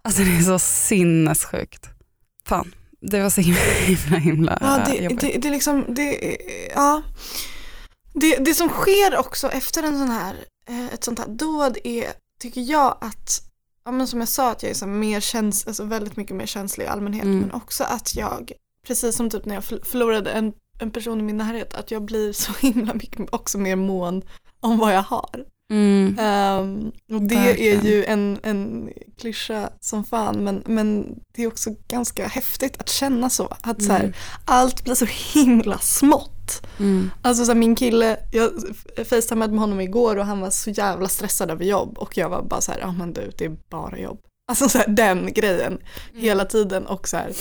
Alltså 0.02 0.23
det 0.23 0.37
är 0.37 0.42
så 0.42 0.58
sinnessjukt. 0.58 1.88
Fan, 2.49 2.75
det 3.00 3.23
var 3.23 3.31
så 3.31 3.40
himla 3.40 3.61
himla, 3.87 4.19
himla 4.19 4.59
Ja, 4.61 4.83
det, 4.87 4.97
jobbigt. 5.02 5.21
det, 5.21 5.38
det, 5.38 5.50
liksom, 5.50 5.85
det, 5.88 6.37
ja. 6.75 7.02
det, 8.14 8.37
det 8.37 8.55
som 8.55 8.69
sker 8.69 9.17
också 9.19 9.49
efter 9.49 9.83
en 9.83 9.99
sån 9.99 10.11
här, 10.11 10.35
eh, 10.69 10.87
ett 10.95 11.05
sånt 11.05 11.19
här 11.19 11.28
dåd 11.28 11.78
är, 11.85 12.07
tycker 12.40 12.61
jag 12.61 12.99
att, 13.00 13.40
ja, 13.85 13.90
men 13.90 14.07
som 14.07 14.19
jag 14.21 14.28
sa, 14.28 14.50
att 14.50 14.62
jag 14.62 14.71
är 14.71 14.75
så 14.75 14.87
mer 14.87 15.21
käns, 15.21 15.67
alltså 15.67 15.85
väldigt 15.85 16.17
mycket 16.17 16.37
mer 16.37 16.47
känslig 16.47 16.85
i 16.85 16.88
allmänhet, 16.88 17.25
Mm. 17.25 17.38
men 17.40 17.52
också 17.52 17.85
att 17.85 18.17
jag, 18.17 18.52
precis 18.87 19.17
som 19.17 19.31
typ 19.31 19.45
när 19.45 19.55
jag 19.55 19.64
förl- 19.64 19.85
förlorade 19.85 20.31
en, 20.31 20.52
en 20.81 20.90
person 20.90 21.21
i 21.21 21.23
min 21.23 21.37
närhet, 21.37 21.75
att 21.75 21.90
jag 21.90 22.02
blir 22.02 22.33
så 22.33 22.52
himla 22.61 22.95
mycket 22.95 23.33
också 23.35 23.59
mer 23.59 23.76
mån 23.76 24.23
om 24.61 24.78
vad 24.78 24.95
jag 24.95 25.02
har. 25.02 25.45
Mm. 25.71 26.17
Ehm, 26.21 26.93
och 27.13 27.23
det 27.23 27.35
Verkligen. 27.35 27.81
är 27.81 27.85
ju 27.91 28.05
en, 28.05 28.39
en 28.43 28.91
klyscha 29.21 29.71
som 29.81 30.05
fan 30.05 30.45
men, 30.45 30.63
men 30.67 31.15
det 31.35 31.43
är 31.43 31.47
också 31.47 31.71
ganska 31.89 32.27
häftigt 32.29 32.81
att 32.81 32.89
känna 32.89 33.31
så. 33.31 33.57
Att 33.61 33.83
så 33.83 33.93
här, 33.93 34.01
Mm. 34.01 34.13
allt 34.45 34.85
blir 34.85 34.95
så 34.95 35.07
himla 35.35 35.79
smått. 35.79 36.67
Mm. 36.79 37.11
Alltså 37.23 37.45
så 37.45 37.51
här, 37.53 37.59
min 37.59 37.77
kille, 37.77 38.17
jag 38.33 38.51
facetimade 39.09 39.53
med 39.53 39.61
honom 39.61 39.81
igår 39.81 40.17
och 40.17 40.27
han 40.27 40.41
var 40.41 40.51
så 40.51 40.71
jävla 40.71 41.09
stressad 41.09 41.51
över 41.51 41.65
jobb 41.65 41.99
och 41.99 42.17
jag 42.17 42.29
var 42.29 42.43
bara 42.43 42.61
så 42.61 42.73
här, 42.73 42.79
ja 42.81 42.93
men 42.93 43.13
du 43.13 43.31
det 43.39 43.45
är 43.45 43.57
bara 43.71 43.99
jobb. 43.99 44.21
Alltså 44.51 44.69
så 44.69 44.79
här, 44.79 44.89
den 44.89 45.33
grejen 45.33 45.79
hela 46.15 46.45
tiden 46.45 46.87
och 46.87 47.09
så 47.09 47.17
här, 47.17 47.33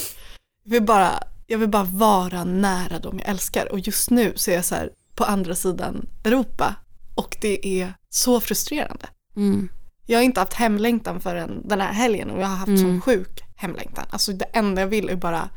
jag 0.64 0.72
vill 0.72 0.84
bara, 0.84 1.24
jag 1.48 1.58
vill 1.58 1.70
bara 1.70 1.84
vara 1.84 2.44
nära 2.44 3.00
dem 3.00 3.20
jag 3.20 3.30
älskar 3.30 3.72
och 3.72 3.80
just 3.80 4.10
nu 4.10 4.34
så 4.36 4.52
är 4.52 4.56
jag 4.56 4.66
så 4.66 4.76
här 4.76 4.90
på 5.16 5.24
andra 5.24 5.56
sidan 5.56 6.10
Europa 6.24 6.76
och 7.16 7.38
det 7.42 7.82
är 7.82 7.94
så 8.10 8.40
frustrerande. 8.42 9.08
Mm. 9.36 9.70
Jag 10.06 10.18
har 10.20 10.24
inte 10.24 10.40
haft 10.40 10.54
hemlängtan 10.54 11.22
förrän 11.22 11.68
den 11.68 11.82
här 11.82 11.94
helgen 11.94 12.30
och 12.30 12.42
jag 12.42 12.48
har 12.48 12.56
haft 12.56 12.68
Mm. 12.68 12.82
sån 12.82 13.02
sjuk 13.02 13.44
hemlängtan. 13.56 14.06
Alltså 14.10 14.34
det 14.34 14.46
enda 14.46 14.82
jag 14.82 14.88
vill 14.88 15.10
är 15.10 15.16
bara 15.16 15.50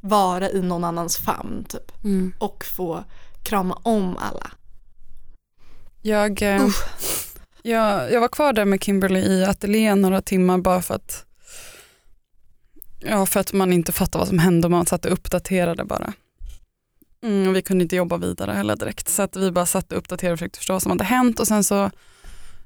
vara 0.00 0.50
i 0.50 0.62
någon 0.62 0.84
annans 0.84 1.16
famn 1.16 1.64
typ 1.68 2.04
Mm. 2.04 2.32
och 2.38 2.64
få 2.64 3.04
krama 3.42 3.78
om 3.82 4.16
alla. 4.16 4.50
Jag, 6.02 6.42
eh, 6.42 6.66
jag, 7.62 8.12
jag 8.12 8.20
var 8.20 8.28
kvar 8.28 8.52
där 8.52 8.64
med 8.64 8.82
Kimberly 8.82 9.20
i 9.20 9.44
ateljén 9.44 10.02
några 10.02 10.22
timmar 10.22 10.58
bara 10.58 10.82
för 10.82 10.94
att, 10.94 11.24
ja, 13.00 13.26
för 13.26 13.40
att 13.40 13.52
man 13.52 13.72
inte 13.72 13.92
fattade 13.92 14.18
vad 14.20 14.28
som 14.28 14.38
hände 14.38 14.66
och 14.66 14.70
man 14.70 14.86
satt 14.86 15.04
och 15.06 15.12
uppdaterade 15.12 15.84
bara. 15.84 16.12
Mm, 17.22 17.48
och 17.48 17.56
vi 17.56 17.62
kunde 17.62 17.82
inte 17.82 17.96
jobba 17.96 18.16
vidare 18.16 18.52
heller 18.52 18.76
direkt 18.76 19.08
så 19.08 19.22
att 19.22 19.36
vi 19.36 19.50
bara 19.50 19.66
satt 19.66 19.92
och 19.92 19.98
uppdaterade 19.98 20.32
och 20.32 20.38
försökte 20.38 20.58
förstå 20.58 20.72
vad 20.72 20.82
som 20.82 20.90
hade 20.90 21.04
hänt 21.04 21.40
och 21.40 21.46
sen 21.46 21.64
så 21.64 21.90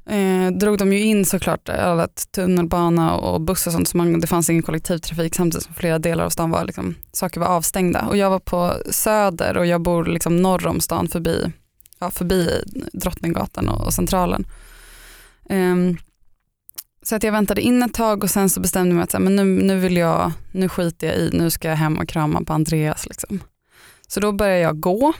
eh, 0.06 0.50
drog 0.60 0.78
de 0.78 0.92
ju 0.92 1.00
in 1.00 1.24
såklart 1.24 1.68
alla 1.68 2.08
tunnelbana 2.08 3.14
och 3.14 3.40
bussar 3.40 3.70
och 3.70 3.72
sånt 3.72 3.88
så 3.88 3.96
man, 3.96 4.20
det 4.20 4.26
fanns 4.26 4.50
ingen 4.50 4.62
kollektivtrafik 4.62 5.34
samtidigt 5.34 5.64
som 5.64 5.74
flera 5.74 5.98
delar 5.98 6.24
av 6.24 6.30
stan 6.30 6.50
var 6.50 6.64
liksom, 6.64 6.94
saker 7.12 7.40
var 7.40 7.46
avstängda 7.46 8.06
och 8.08 8.16
jag 8.16 8.30
var 8.30 8.38
på 8.38 8.74
Söder 8.90 9.56
och 9.56 9.66
jag 9.66 9.82
bor 9.82 10.04
liksom 10.04 10.36
norr 10.36 10.66
om 10.66 10.80
stan 10.80 11.08
förbi, 11.08 11.52
ja, 11.98 12.10
förbi 12.10 12.64
Drottninggatan 12.92 13.68
och, 13.68 13.86
och 13.86 13.94
Centralen. 13.94 14.44
Eh, 15.48 15.76
så 17.02 17.16
att 17.16 17.22
jag 17.22 17.32
väntade 17.32 17.60
in 17.60 17.82
ett 17.82 17.94
tag 17.94 18.24
och 18.24 18.30
sen 18.30 18.50
så 18.50 18.60
bestämde 18.60 18.88
jag 18.88 18.94
mig 18.94 19.04
att 19.04 19.10
så 19.10 19.16
här, 19.16 19.24
men 19.24 19.36
nu, 19.36 19.44
nu 19.44 19.78
vill 19.78 19.96
jag, 19.96 20.32
nu 20.52 20.68
skiter 20.68 21.06
jag 21.06 21.16
i, 21.16 21.30
nu 21.32 21.50
ska 21.50 21.68
jag 21.68 21.76
hem 21.76 21.98
och 21.98 22.08
krama 22.08 22.44
på 22.44 22.52
Andreas. 22.52 23.06
Liksom. 23.06 23.40
Så 24.08 24.20
då 24.20 24.32
började 24.32 24.60
jag 24.60 24.80
gå. 24.80 25.12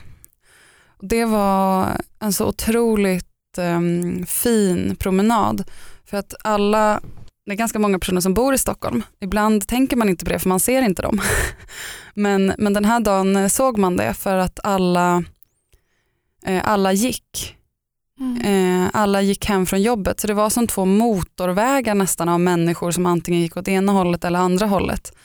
Det 0.99 1.25
var 1.25 1.87
en 2.19 2.33
så 2.33 2.45
otroligt 2.45 3.57
ehm, 3.57 4.25
fin 4.25 4.95
promenad. 4.95 5.63
För 6.05 6.17
att 6.17 6.33
alla, 6.43 6.99
det 7.45 7.51
är 7.51 7.55
ganska 7.55 7.79
många 7.79 7.99
personer 7.99 8.21
som 8.21 8.33
bor 8.33 8.53
i 8.53 8.57
Stockholm. 8.57 9.03
Ibland 9.19 9.67
tänker 9.67 9.97
man 9.97 10.09
inte 10.09 10.25
på 10.25 10.31
det 10.31 10.39
för 10.39 10.49
man 10.49 10.59
ser 10.59 10.81
inte 10.81 11.01
dem. 11.01 11.21
men, 12.13 12.53
men 12.57 12.73
den 12.73 12.85
här 12.85 12.99
dagen 12.99 13.49
såg 13.49 13.77
man 13.77 13.97
det 13.97 14.13
för 14.13 14.37
att 14.37 14.59
alla, 14.63 15.23
eh, 16.45 16.69
alla 16.69 16.93
gick. 16.93 17.55
Eh, 18.45 18.89
alla 18.93 19.21
gick 19.21 19.45
hem 19.45 19.65
från 19.65 19.81
jobbet 19.81 20.19
så 20.19 20.27
det 20.27 20.33
var 20.33 20.49
som 20.49 20.67
två 20.67 20.85
motorvägar 20.85 21.95
nästan 21.95 22.29
av 22.29 22.39
människor 22.39 22.91
som 22.91 23.05
antingen 23.05 23.41
gick 23.41 23.57
åt 23.57 23.67
ena 23.67 23.91
hållet 23.91 24.25
eller 24.25 24.39
andra 24.39 24.65
hållet 24.65 25.15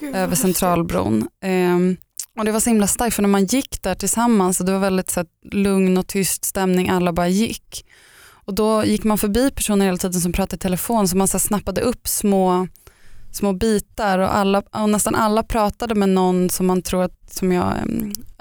Gud, 0.00 0.16
över. 0.16 0.36
Centralbron. 0.36 1.28
Ehm, 1.40 1.96
och 2.36 2.44
det 2.44 2.52
var 2.52 2.60
så 2.60 2.70
himla 2.70 2.86
starkt 2.86 3.16
för 3.16 3.22
när 3.22 3.28
man 3.28 3.44
gick 3.44 3.82
där 3.82 3.94
tillsammans 3.94 4.60
och 4.60 4.66
det 4.66 4.72
var 4.72 4.78
väldigt 4.78 5.10
så 5.10 5.20
här, 5.20 5.26
lugn 5.52 5.98
och 5.98 6.06
tyst 6.06 6.44
stämning, 6.44 6.88
alla 6.88 7.12
bara 7.12 7.28
gick. 7.28 7.86
Och 8.46 8.54
då 8.54 8.84
gick 8.84 9.04
man 9.04 9.18
förbi 9.18 9.50
personer 9.50 9.86
hela 9.86 9.98
tiden 9.98 10.20
som 10.20 10.32
pratade 10.32 10.56
i 10.56 10.58
telefon 10.58 11.08
så 11.08 11.16
man 11.16 11.28
så 11.28 11.36
här, 11.36 11.40
snappade 11.40 11.80
upp 11.80 12.08
små, 12.08 12.68
små 13.32 13.52
bitar 13.52 14.18
och, 14.18 14.36
alla, 14.36 14.62
och 14.72 14.90
nästan 14.90 15.14
alla 15.14 15.42
pratade 15.42 15.94
med 15.94 16.08
någon 16.08 16.50
som 16.50 16.66
man 16.66 16.82
tror 16.82 17.02
att, 17.02 17.32
som 17.32 17.52
jag, 17.52 17.74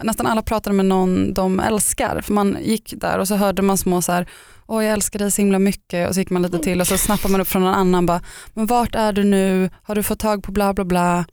nästan 0.04 0.26
alla 0.26 0.42
pratade 0.42 0.76
med 0.76 0.86
någon 0.86 1.34
de 1.34 1.60
älskar. 1.60 2.22
För 2.22 2.34
man 2.34 2.58
gick 2.62 2.94
där 2.98 3.20
och 3.20 3.28
så 3.28 3.36
hörde 3.36 3.62
man 3.62 3.78
små 3.78 4.02
så 4.02 4.12
här, 4.12 4.30
åh 4.68 4.84
jag 4.84 4.94
älskar 4.94 5.20
dig 5.20 5.32
så 5.32 5.42
himla 5.42 5.60
mycket 5.60 6.08
och 6.08 6.14
så 6.14 6.22
gick 6.22 6.30
man 6.30 6.42
lite 6.42 6.60
till 6.60 6.82
och 6.82 6.88
så 6.88 6.98
snappade 6.98 7.32
man 7.32 7.42
upp 7.42 7.48
från 7.48 7.62
någon 7.62 7.74
annan 7.74 8.06
bara, 8.06 8.22
men 8.54 8.66
vart 8.66 8.96
är 8.96 9.14
du 9.14 9.24
nu, 9.24 9.70
har 9.84 9.96
du 9.96 10.04
fått 10.04 10.20
tag 10.20 10.44
på 10.44 10.52
bla 10.52 10.74
bla 10.74 10.86
bla. 10.86 11.26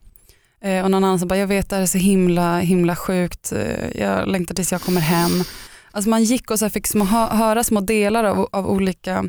Eh, 0.65 0.85
och 0.85 0.91
någon 0.91 1.05
annan 1.05 1.19
som 1.19 1.29
bara, 1.29 1.39
jag 1.39 1.47
vet 1.47 1.69
det 1.71 1.77
här 1.77 1.83
är 1.83 1.87
så 1.87 1.99
himla 1.99 2.59
himla 2.59 2.97
sjukt, 2.97 3.53
eh, 3.53 4.01
jag 4.01 4.29
längtar 4.29 4.55
tills 4.55 4.73
jag 4.73 4.81
kommer 4.83 5.01
hem. 5.01 5.31
Alltså 5.91 6.11
man 6.11 6.25
gick 6.25 6.51
och 6.51 6.59
så 6.59 6.71
fick 6.71 6.87
små, 6.87 7.05
hö- 7.05 7.37
höra 7.37 7.65
små 7.65 7.81
delar 7.81 8.25
av, 8.25 8.49
av 8.53 8.67
olika, 8.71 9.25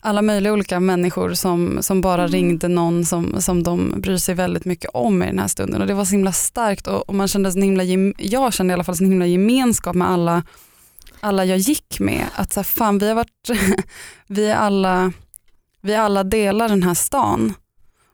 alla 0.00 0.22
möjliga 0.22 0.52
olika 0.52 0.80
människor 0.80 1.34
som, 1.34 1.78
som 1.82 2.00
bara 2.00 2.22
Mm. 2.22 2.32
ringde 2.32 2.68
någon 2.68 3.04
som, 3.04 3.42
som 3.42 3.62
de 3.62 3.94
bryr 4.00 4.16
sig 4.16 4.34
väldigt 4.34 4.64
mycket 4.64 4.90
om 4.94 5.22
i 5.22 5.26
den 5.26 5.38
här 5.38 5.48
stunden. 5.48 5.80
Och 5.80 5.86
det 5.86 5.94
var 5.94 6.04
så 6.04 6.10
himla 6.12 6.32
starkt 6.32 6.86
och, 6.86 7.08
och 7.08 7.14
man 7.14 7.28
kände 7.28 7.48
en 7.50 7.62
himla, 7.62 7.84
jag 8.18 8.52
kände 8.52 8.72
i 8.72 8.74
alla 8.74 8.84
fall 8.84 8.96
en 9.00 9.10
himla 9.10 9.26
gemenskap 9.26 9.96
med 9.96 10.10
alla, 10.10 10.42
alla 11.20 11.44
jag 11.44 11.58
gick 11.58 12.00
med. 12.00 12.24
Att 12.34 12.52
så 12.52 12.60
här, 12.60 12.64
fan 12.64 12.98
vi 12.98 13.08
har 13.08 13.14
varit, 13.14 13.50
vi 14.26 14.52
alla, 14.52 15.12
vi 15.80 15.94
alla 15.94 16.24
delar 16.24 16.68
den 16.68 16.82
här 16.82 16.94
stan. 16.94 17.54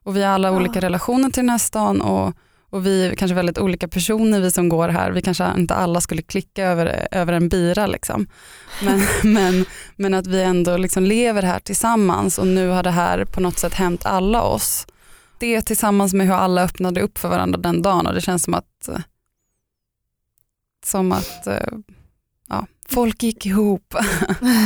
Och 0.06 0.16
vi 0.16 0.22
har 0.22 0.30
alla 0.30 0.48
Ja. 0.48 0.56
olika 0.56 0.80
relationer 0.80 1.30
till 1.30 1.42
den 1.42 1.50
här 1.50 1.58
stan 1.58 2.00
och, 2.00 2.34
och 2.70 2.86
vi 2.86 3.06
är 3.06 3.14
kanske 3.14 3.34
väldigt 3.34 3.58
olika 3.58 3.88
personer 3.88 4.40
vi 4.40 4.50
som 4.50 4.68
går 4.68 4.88
här. 4.88 5.10
Vi 5.10 5.22
kanske 5.22 5.52
inte 5.56 5.74
alla 5.74 6.00
skulle 6.00 6.22
klicka 6.22 6.64
över, 6.64 7.08
över 7.10 7.32
en 7.32 7.48
bira 7.48 7.86
liksom. 7.86 8.26
Men, 8.82 9.02
men, 9.34 9.64
men 9.96 10.14
att 10.14 10.26
vi 10.26 10.42
ändå 10.42 10.76
liksom 10.76 11.04
lever 11.04 11.42
här 11.42 11.58
tillsammans 11.58 12.38
och 12.38 12.46
nu 12.46 12.68
har 12.68 12.82
det 12.82 12.90
här 12.90 13.24
på 13.24 13.40
något 13.40 13.58
sätt 13.58 13.74
hänt 13.74 14.06
alla 14.06 14.42
oss. 14.42 14.86
Det 15.38 15.62
tillsammans 15.62 16.14
med 16.14 16.26
hur 16.26 16.34
alla 16.34 16.62
öppnade 16.62 17.00
upp 17.00 17.18
för 17.18 17.28
varandra 17.28 17.58
den 17.58 17.82
dagen 17.82 18.06
och 18.06 18.14
det 18.14 18.20
känns 18.20 18.42
som 18.42 18.54
att 18.54 18.88
som 20.84 21.12
att 21.12 21.46
eh, 21.46 21.78
ja, 22.48 22.66
folk 22.88 23.22
gick 23.22 23.46
ihop. 23.46 23.94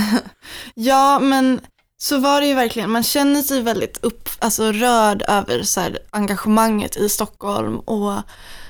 ja, 0.75 1.18
men 1.18 1.61
så 2.02 2.19
var 2.19 2.40
det 2.40 2.47
ju 2.47 2.54
verkligen. 2.54 2.90
Man 2.90 3.02
känner 3.02 3.42
sig 3.42 3.62
väldigt 3.62 4.04
upp, 4.04 4.28
alltså 4.38 4.73
rörd 4.73 5.23
över 5.28 5.62
så 5.62 5.80
här, 5.80 5.99
engagemanget 6.11 6.97
i 6.97 7.09
Stockholm 7.09 7.78
och 7.78 8.14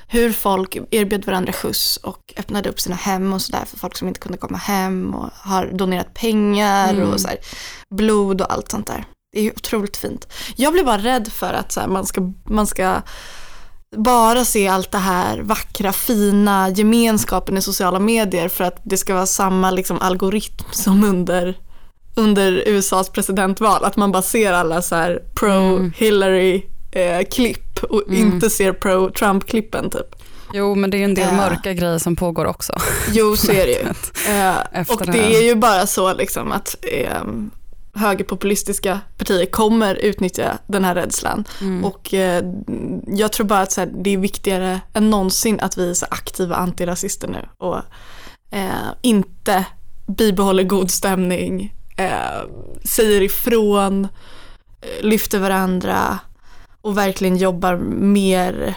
hur 0.07 0.31
folk 0.31 0.77
erbjöd 0.91 1.25
varandra 1.25 1.53
skjuts 1.53 1.97
och 1.97 2.33
öppnade 2.37 2.69
upp 2.69 2.79
sina 2.79 2.95
hem 2.95 3.33
och 3.33 3.41
sådär 3.41 3.65
för 3.65 3.77
folk 3.77 3.97
som 3.97 4.07
inte 4.07 4.19
kunde 4.19 4.37
komma 4.37 4.57
hem 4.57 5.15
och 5.15 5.29
har 5.33 5.65
donerat 5.65 6.13
pengar 6.13 6.93
mm. 6.93 7.09
och 7.09 7.21
så 7.21 7.27
här, 7.27 7.37
blod 7.95 8.41
och 8.41 8.53
allt 8.53 8.71
sånt 8.71 8.87
där. 8.87 9.05
Det 9.33 9.39
är 9.39 9.43
ju 9.43 9.51
otroligt 9.51 9.97
fint. 9.97 10.33
Jag 10.55 10.73
blir 10.73 10.83
bara 10.83 10.97
rädd 10.97 11.27
för 11.31 11.53
att 11.53 11.71
så 11.71 11.79
här, 11.79 11.87
man, 11.87 12.05
ska, 12.05 12.31
man 12.45 12.67
ska 12.67 13.01
bara 13.97 14.45
se 14.45 14.67
allt 14.67 14.91
det 14.91 14.97
här 14.97 15.39
vackra, 15.39 15.93
fina, 15.93 16.69
gemenskapen 16.69 17.57
i 17.57 17.61
sociala 17.61 17.99
medier 17.99 18.47
för 18.47 18.63
att 18.63 18.81
det 18.83 18.97
ska 18.97 19.13
vara 19.13 19.25
samma 19.25 19.71
liksom, 19.71 20.01
algoritm 20.01 20.65
som 20.71 21.03
under, 21.03 21.57
under 22.15 22.63
USAs 22.67 23.09
presidentval. 23.09 23.83
Att 23.83 23.97
man 23.97 24.11
bara 24.11 24.21
ser 24.21 24.53
alla 24.53 24.81
så 24.81 24.95
här 24.95 25.21
pro-Hillary-klipp 25.35 27.83
eh, 27.83 27.89
och 27.89 28.07
mm. 28.07 28.19
inte 28.19 28.49
ser 28.49 28.73
pro-Trump-klippen 28.73 29.89
typ. 29.89 30.15
Jo 30.53 30.75
men 30.75 30.89
det 30.89 30.97
är 30.97 31.03
en 31.03 31.13
del 31.13 31.29
uh, 31.29 31.35
mörka 31.35 31.73
grejer 31.73 31.97
som 31.97 32.15
pågår 32.15 32.45
också. 32.45 32.73
Jo 33.11 33.35
så 33.35 33.51
är 33.51 33.65
det 33.65 33.71
ju. 33.71 33.83
Uh, 34.29 34.57
och 34.89 35.05
det, 35.05 35.35
är 35.35 35.41
ju 35.41 35.55
bara 35.55 35.87
så 35.87 36.13
liksom 36.13 36.51
att 36.51 36.85
um, 37.21 37.51
högerpopulistiska 37.93 38.99
partier 39.17 39.45
kommer 39.45 39.95
utnyttja 39.95 40.57
den 40.67 40.85
här 40.85 40.95
rädslan. 40.95 41.45
Mm. 41.61 41.85
Och 41.85 42.13
eh, 42.13 42.43
jag 43.07 43.31
tror 43.31 43.47
bara 43.47 43.59
att 43.59 43.77
här, 43.77 43.89
det 44.03 44.09
är 44.09 44.17
viktigare 44.17 44.81
än 44.93 45.09
någonsin 45.09 45.59
att 45.59 45.77
vi 45.77 45.89
är 45.89 45.93
så 45.93 46.05
aktiva 46.09 46.55
antirasister 46.55 47.27
nu 47.27 47.47
och 47.57 47.77
eh, 48.51 48.89
inte 49.01 49.65
bibehåller 50.07 50.63
god 50.63 50.91
stämning, 50.91 51.73
eh, 51.97 52.41
säger 52.83 53.21
ifrån, 53.21 54.07
eh, 54.81 55.05
lyfter 55.05 55.39
varandra 55.39 56.19
och 56.81 56.97
verkligen 56.97 57.37
jobbar 57.37 57.75
mer, 57.95 58.75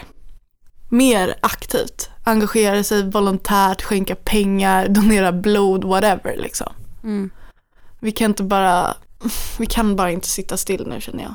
mer 0.89 1.35
aktivt. 1.41 2.09
Engagerar 2.23 2.83
sig 2.83 3.09
volontärt, 3.09 3.81
skänka 3.81 4.15
pengar, 4.15 4.87
donera 4.89 5.31
blod, 5.31 5.83
whatever 5.83 6.37
liksom. 6.37 6.73
Mm. 7.03 7.29
Vi 7.99 8.11
kan 8.11 8.31
inte 8.31 8.43
bara 8.43 8.95
vi 9.57 9.65
kan 9.65 9.95
bara 9.95 10.11
inte 10.11 10.27
sitta 10.27 10.57
still 10.57 10.87
nu 10.87 11.01
känner 11.01 11.23
jag. 11.23 11.33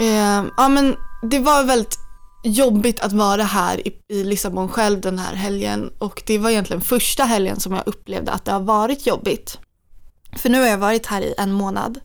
Eh, 0.00 0.44
ja 0.56 0.68
men 0.68 0.96
det 1.22 1.38
var 1.38 1.64
väldigt 1.64 2.01
jobbigt 2.42 3.00
att 3.00 3.12
vara 3.12 3.42
här 3.42 3.88
i, 3.88 3.92
i 4.08 4.24
Lissabon 4.24 4.68
själv 4.68 5.00
den 5.00 5.18
här 5.18 5.34
helgen 5.34 5.92
och 5.98 6.22
det 6.26 6.38
var 6.38 6.50
egentligen 6.50 6.80
första 6.80 7.24
helgen 7.24 7.60
som 7.60 7.72
jag 7.72 7.82
upplevde 7.86 8.32
att 8.32 8.44
det 8.44 8.52
har 8.52 8.60
varit 8.60 9.06
jobbigt. 9.06 9.58
För 10.36 10.48
nu 10.48 10.60
har 10.60 10.68
jag 10.68 10.78
varit 10.78 11.06
här 11.06 11.22
i 11.22 11.34
en 11.38 11.52
månad. 11.52 12.00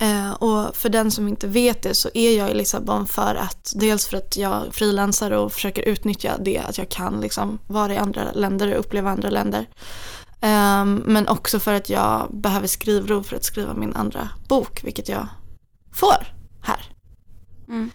Eh, 0.00 0.32
och 0.32 0.76
för 0.76 0.88
den 0.88 1.10
som 1.10 1.28
inte 1.28 1.46
vet 1.46 1.82
det 1.82 1.94
så 1.94 2.08
är 2.14 2.38
jag 2.38 2.50
i 2.50 2.54
Lissabon 2.54 3.06
för 3.06 3.34
att 3.34 3.72
dels 3.76 4.06
för 4.06 4.16
att 4.16 4.36
jag 4.36 4.74
frilansar 4.74 5.30
och 5.30 5.52
försöker 5.52 5.82
utnyttja 5.82 6.38
det 6.38 6.58
att 6.58 6.78
jag 6.78 6.88
kan 6.88 7.20
liksom 7.20 7.58
vara 7.66 7.94
i 7.94 7.96
andra 7.96 8.32
länder 8.32 8.72
och 8.72 8.80
uppleva 8.80 9.10
andra 9.10 9.30
länder. 9.30 9.66
Eh, 10.40 10.84
men 10.84 11.28
också 11.28 11.60
för 11.60 11.74
att 11.74 11.88
jag 11.88 12.28
behöver 12.30 12.66
skrivrov 12.66 13.22
för 13.22 13.36
att 13.36 13.44
skriva 13.44 13.74
min 13.74 13.94
andra 13.94 14.28
bok, 14.48 14.84
vilket 14.84 15.08
jag 15.08 15.26
får 15.92 16.26
här. 16.62 16.90
Mm. 17.68 17.90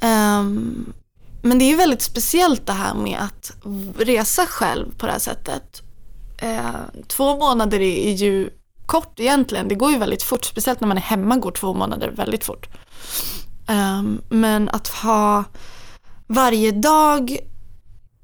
Um, 0.00 0.92
men 1.42 1.58
det 1.58 1.72
är 1.72 1.76
väldigt 1.76 2.02
speciellt 2.02 2.66
det 2.66 2.72
här 2.72 2.94
med 2.94 3.18
att 3.18 3.56
resa 3.98 4.46
själv 4.46 4.96
på 4.98 5.06
det 5.06 5.12
här 5.12 5.18
sättet. 5.18 5.82
Uh, 6.42 7.02
två 7.06 7.36
månader 7.36 7.80
är 7.80 8.12
ju 8.12 8.50
kort 8.86 9.20
egentligen, 9.20 9.68
det 9.68 9.74
går 9.74 9.92
ju 9.92 9.98
väldigt 9.98 10.22
fort, 10.22 10.44
speciellt 10.44 10.80
när 10.80 10.88
man 10.88 10.96
är 10.96 11.02
hemma 11.02 11.36
går 11.36 11.50
två 11.50 11.74
månader 11.74 12.10
väldigt 12.16 12.44
fort. 12.44 12.68
Um, 13.68 14.22
men 14.28 14.68
att 14.68 14.88
ha 14.88 15.44
varje 16.26 16.72
dag, 16.72 17.38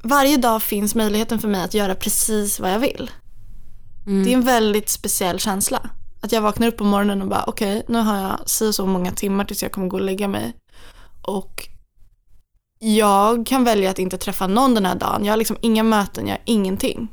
varje 0.02 0.37
dag 0.37 0.62
finns 0.62 0.94
möjligheten 0.94 1.38
för 1.38 1.48
mig 1.48 1.64
att 1.64 1.74
göra 1.74 1.94
precis 1.94 2.61
vad 2.61 2.72
jag 2.72 2.78
vill. 2.78 3.11
Mm. 4.06 4.24
Det 4.24 4.30
är 4.30 4.35
en 4.35 4.42
väldigt 4.42 4.88
speciell 4.88 5.38
känsla. 5.38 5.90
Att 6.20 6.32
jag 6.32 6.40
vaknar 6.40 6.68
upp 6.68 6.76
på 6.76 6.85
morgonen 6.85 7.22
och 7.22 7.28
bara 7.28 7.44
okej, 7.46 7.78
okay, 7.78 7.94
nu 7.94 7.98
har 7.98 8.20
jag 8.20 8.38
si 8.46 8.72
så 8.72 8.87
många 8.87 9.12
timmar 9.12 9.44
tills 9.44 9.62
jag 9.62 9.72
kommer 9.72 9.88
gå 9.88 9.96
och 9.96 10.02
lägga 10.02 10.28
mig. 10.28 10.52
Och 11.22 11.68
jag 12.78 13.46
kan 13.46 13.64
välja 13.64 13.90
att 13.90 13.98
inte 13.98 14.18
träffa 14.18 14.46
någon 14.46 14.74
den 14.74 14.87
här 14.87 14.94
dagen. 14.94 15.24
Jag 15.24 15.32
har 15.32 15.37
liksom 15.37 15.56
inga 15.61 15.82
möten, 15.82 16.26
jag 16.26 16.35
har 16.35 16.42
ingenting. 16.44 17.08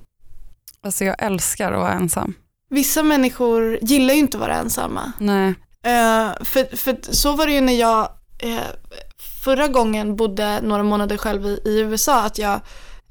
Alltså 0.82 1.06
jag 1.06 1.24
älskar 1.24 1.72
att 1.72 1.80
vara 1.80 1.94
ensam. 1.94 2.34
Vissa 2.70 3.04
människor 3.04 3.80
gillar 3.82 4.14
ju 4.14 4.20
inte 4.20 4.38
att 4.38 4.42
vara 4.42 4.56
ensamma. 4.56 5.12
Nej. 5.18 5.50
Uh, 5.50 6.44
för, 6.44 6.76
för 6.76 6.98
så 7.02 7.36
var 7.36 7.46
det 7.46 7.54
ju 7.54 7.62
när 7.62 7.74
jag 7.74 8.10
uh, 8.46 8.60
förra 9.44 9.68
gången 9.68 10.16
bodde 10.16 10.62
några 10.62 10.84
månader 10.84 11.18
själv 11.18 11.46
i, 11.46 11.62
i 11.66 11.80
USA, 11.80 12.22
att 12.22 12.38
jag 12.38 12.60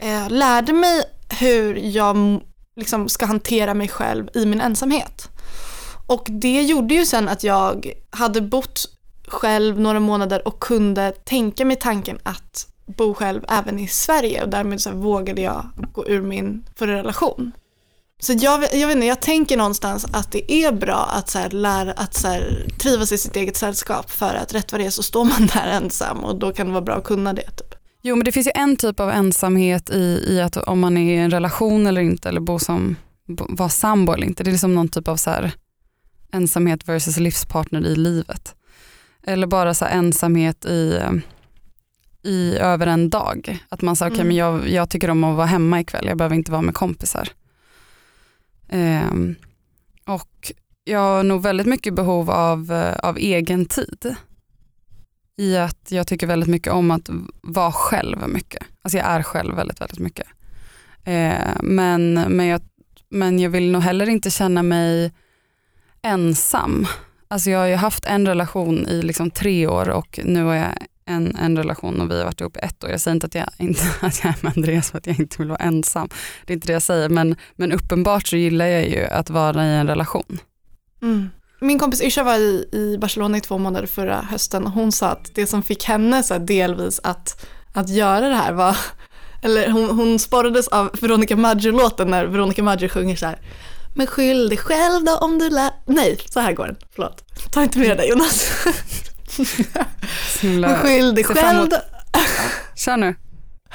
uh, 0.04 0.30
lärde 0.30 0.72
mig 0.72 1.02
hur 1.40 1.74
jag 1.74 2.40
liksom 2.76 3.08
ska 3.08 3.26
hantera 3.26 3.74
mig 3.74 3.88
själv 3.88 4.28
i 4.34 4.46
min 4.46 4.60
ensamhet. 4.60 5.28
Och 6.06 6.26
det 6.30 6.62
gjorde 6.62 6.94
ju 6.94 7.06
sen 7.06 7.28
att 7.28 7.44
jag 7.44 7.92
hade 8.10 8.40
bott 8.40 8.97
själv 9.28 9.80
några 9.80 10.00
månader 10.00 10.48
och 10.48 10.60
kunde 10.60 11.12
tänka 11.12 11.64
mig 11.64 11.76
tanken 11.76 12.18
att 12.22 12.66
bo 12.86 13.14
själv 13.14 13.44
även 13.48 13.78
i 13.78 13.88
Sverige 13.88 14.42
och 14.42 14.48
därmed 14.48 14.80
så 14.80 14.90
vågade 14.90 15.42
jag 15.42 15.66
gå 15.92 16.06
ur 16.06 16.22
min 16.22 16.64
förra 16.76 16.94
relation. 16.94 17.52
Så 18.20 18.32
jag, 18.32 18.62
jag 18.74 18.86
vet 18.86 18.96
inte, 18.96 19.06
jag 19.06 19.20
tänker 19.20 19.56
någonstans 19.56 20.06
att 20.12 20.32
det 20.32 20.52
är 20.52 20.72
bra 20.72 21.10
att, 21.12 21.28
så 21.28 21.38
här, 21.38 21.50
lära, 21.50 21.92
att 21.92 22.14
så 22.14 22.28
här, 22.28 22.66
trivas 22.78 23.12
i 23.12 23.18
sitt 23.18 23.36
eget 23.36 23.56
sällskap 23.56 24.10
för 24.10 24.34
att 24.34 24.54
rätt 24.54 24.72
vad 24.72 24.80
det 24.80 24.86
är 24.86 24.90
så 24.90 25.02
står 25.02 25.24
man 25.24 25.46
där 25.54 25.66
ensam 25.66 26.24
och 26.24 26.38
då 26.38 26.52
kan 26.52 26.66
det 26.66 26.72
vara 26.72 26.84
bra 26.84 26.94
att 26.94 27.04
kunna 27.04 27.32
det. 27.32 27.50
Typ. 27.50 27.74
Jo 28.02 28.16
men 28.16 28.24
det 28.24 28.32
finns 28.32 28.46
ju 28.46 28.52
en 28.54 28.76
typ 28.76 29.00
av 29.00 29.10
ensamhet 29.10 29.90
i, 29.90 30.24
i 30.28 30.40
att 30.40 30.56
om 30.56 30.80
man 30.80 30.96
är 30.96 31.14
i 31.14 31.16
en 31.16 31.30
relation 31.30 31.86
eller 31.86 32.00
inte 32.00 32.28
eller 32.28 32.40
bo 32.40 32.58
som, 32.58 32.96
var 33.26 33.68
sambo 33.68 34.12
eller 34.12 34.26
inte. 34.26 34.44
Det 34.44 34.50
är 34.50 34.52
liksom 34.52 34.74
någon 34.74 34.88
typ 34.88 35.08
av 35.08 35.16
så 35.16 35.30
här, 35.30 35.52
ensamhet 36.32 36.88
versus 36.88 37.16
livspartner 37.16 37.86
i 37.86 37.96
livet. 37.96 38.54
Eller 39.28 39.46
bara 39.46 39.74
så 39.74 39.84
ensamhet 39.84 40.64
i, 40.64 41.00
i 42.22 42.56
över 42.58 42.86
en 42.86 43.10
dag. 43.10 43.58
Att 43.68 43.82
man 43.82 43.96
säger, 43.96 44.10
okej 44.10 44.14
okay, 44.14 44.20
mm. 44.20 44.28
men 44.28 44.62
jag, 44.64 44.68
jag 44.68 44.90
tycker 44.90 45.10
om 45.10 45.24
att 45.24 45.36
vara 45.36 45.46
hemma 45.46 45.80
ikväll, 45.80 46.06
jag 46.06 46.18
behöver 46.18 46.36
inte 46.36 46.52
vara 46.52 46.62
med 46.62 46.74
kompisar. 46.74 47.28
Um, 48.72 49.34
och 50.06 50.52
jag 50.84 50.98
har 50.98 51.22
nog 51.22 51.42
väldigt 51.42 51.66
mycket 51.66 51.94
behov 51.94 52.30
av, 52.30 52.92
av 53.02 53.18
egen 53.18 53.66
tid 53.66 54.14
i 55.36 55.56
att 55.56 55.86
jag 55.92 56.06
tycker 56.06 56.26
väldigt 56.26 56.48
mycket 56.48 56.72
om 56.72 56.90
att 56.90 57.08
vara 57.42 57.72
själv 57.72 58.28
mycket. 58.28 58.62
Alltså 58.82 58.98
jag 58.98 59.06
är 59.06 59.22
själv 59.22 59.56
väldigt, 59.56 59.80
väldigt 59.80 59.98
mycket. 59.98 60.26
Eh, 61.04 61.56
men, 61.62 62.14
men, 62.14 62.46
jag, 62.46 62.60
men 63.08 63.38
jag 63.38 63.50
vill 63.50 63.70
nog 63.70 63.82
heller 63.82 64.08
inte 64.08 64.30
känna 64.30 64.62
mig 64.62 65.12
ensam. 66.02 66.86
Alltså 67.28 67.50
jag 67.50 67.58
har 67.58 67.66
ju 67.66 67.74
haft 67.74 68.04
en 68.04 68.26
relation 68.26 68.88
i 68.88 69.02
liksom 69.02 69.30
tre 69.30 69.66
år 69.66 69.88
och 69.88 70.20
nu 70.24 70.44
har 70.44 70.54
jag 70.54 70.74
en, 71.08 71.36
en 71.36 71.56
relation 71.56 72.00
och 72.00 72.10
vi 72.10 72.18
har 72.18 72.24
varit 72.24 72.40
ihop 72.40 72.56
i 72.56 72.60
ett 72.62 72.84
år. 72.84 72.90
Jag 72.90 73.00
säger 73.00 73.14
inte 73.14 73.26
att 73.26 73.34
jag, 73.34 73.48
inte, 73.58 73.82
att 74.00 74.24
jag 74.24 74.32
är 74.32 74.38
med 74.40 74.52
Andreas 74.56 74.90
för 74.90 74.98
att 74.98 75.06
jag 75.06 75.20
inte 75.20 75.36
vill 75.38 75.48
vara 75.48 75.58
ensam. 75.58 76.08
Det 76.46 76.52
är 76.52 76.54
inte 76.54 76.66
det 76.66 76.72
jag 76.72 76.82
säger 76.82 77.08
men, 77.08 77.36
men 77.56 77.72
uppenbart 77.72 78.28
så 78.28 78.36
gillar 78.36 78.66
jag 78.66 78.88
ju 78.88 79.04
att 79.04 79.30
vara 79.30 79.66
i 79.66 79.74
en 79.74 79.86
relation. 79.86 80.38
Mm. 81.02 81.30
Min 81.60 81.78
kompis 81.78 82.02
Isha 82.02 82.22
var 82.22 82.34
i, 82.34 82.68
i 82.72 82.98
Barcelona 83.00 83.38
i 83.38 83.40
två 83.40 83.58
månader 83.58 83.86
förra 83.86 84.20
hösten 84.20 84.66
och 84.66 84.72
hon 84.72 84.92
sa 84.92 85.08
att 85.08 85.34
det 85.34 85.46
som 85.46 85.62
fick 85.62 85.84
henne 85.84 86.22
så 86.22 86.38
delvis 86.38 87.00
att, 87.02 87.46
att 87.74 87.88
göra 87.88 88.28
det 88.28 88.34
här 88.34 88.52
var, 88.52 88.76
eller 89.42 89.70
hon, 89.70 89.90
hon 89.90 90.18
sporrades 90.18 90.68
av 90.68 90.90
Veronica 91.00 91.36
Maggio-låten 91.36 92.10
när 92.10 92.24
Veronica 92.24 92.62
Maggio 92.62 92.88
sjunger 92.88 93.16
så 93.16 93.26
här 93.26 93.38
men 93.94 94.06
skyll 94.06 94.48
dig 94.48 94.58
själv 94.58 95.04
då 95.04 95.16
om 95.16 95.38
du 95.38 95.50
lär... 95.50 95.70
Nej, 95.86 96.18
så 96.30 96.40
här 96.40 96.52
går 96.52 96.66
den. 96.66 96.76
Förlåt. 96.94 97.24
Ta 97.52 97.62
inte 97.62 97.78
med 97.78 97.96
dig 97.96 98.08
Jonas. 98.08 98.50
men 100.42 100.76
skyll 100.76 101.14
dig 101.14 101.24
själv 101.24 101.68
då... 101.68 101.76
Kör 102.76 102.96
nu. 102.96 103.14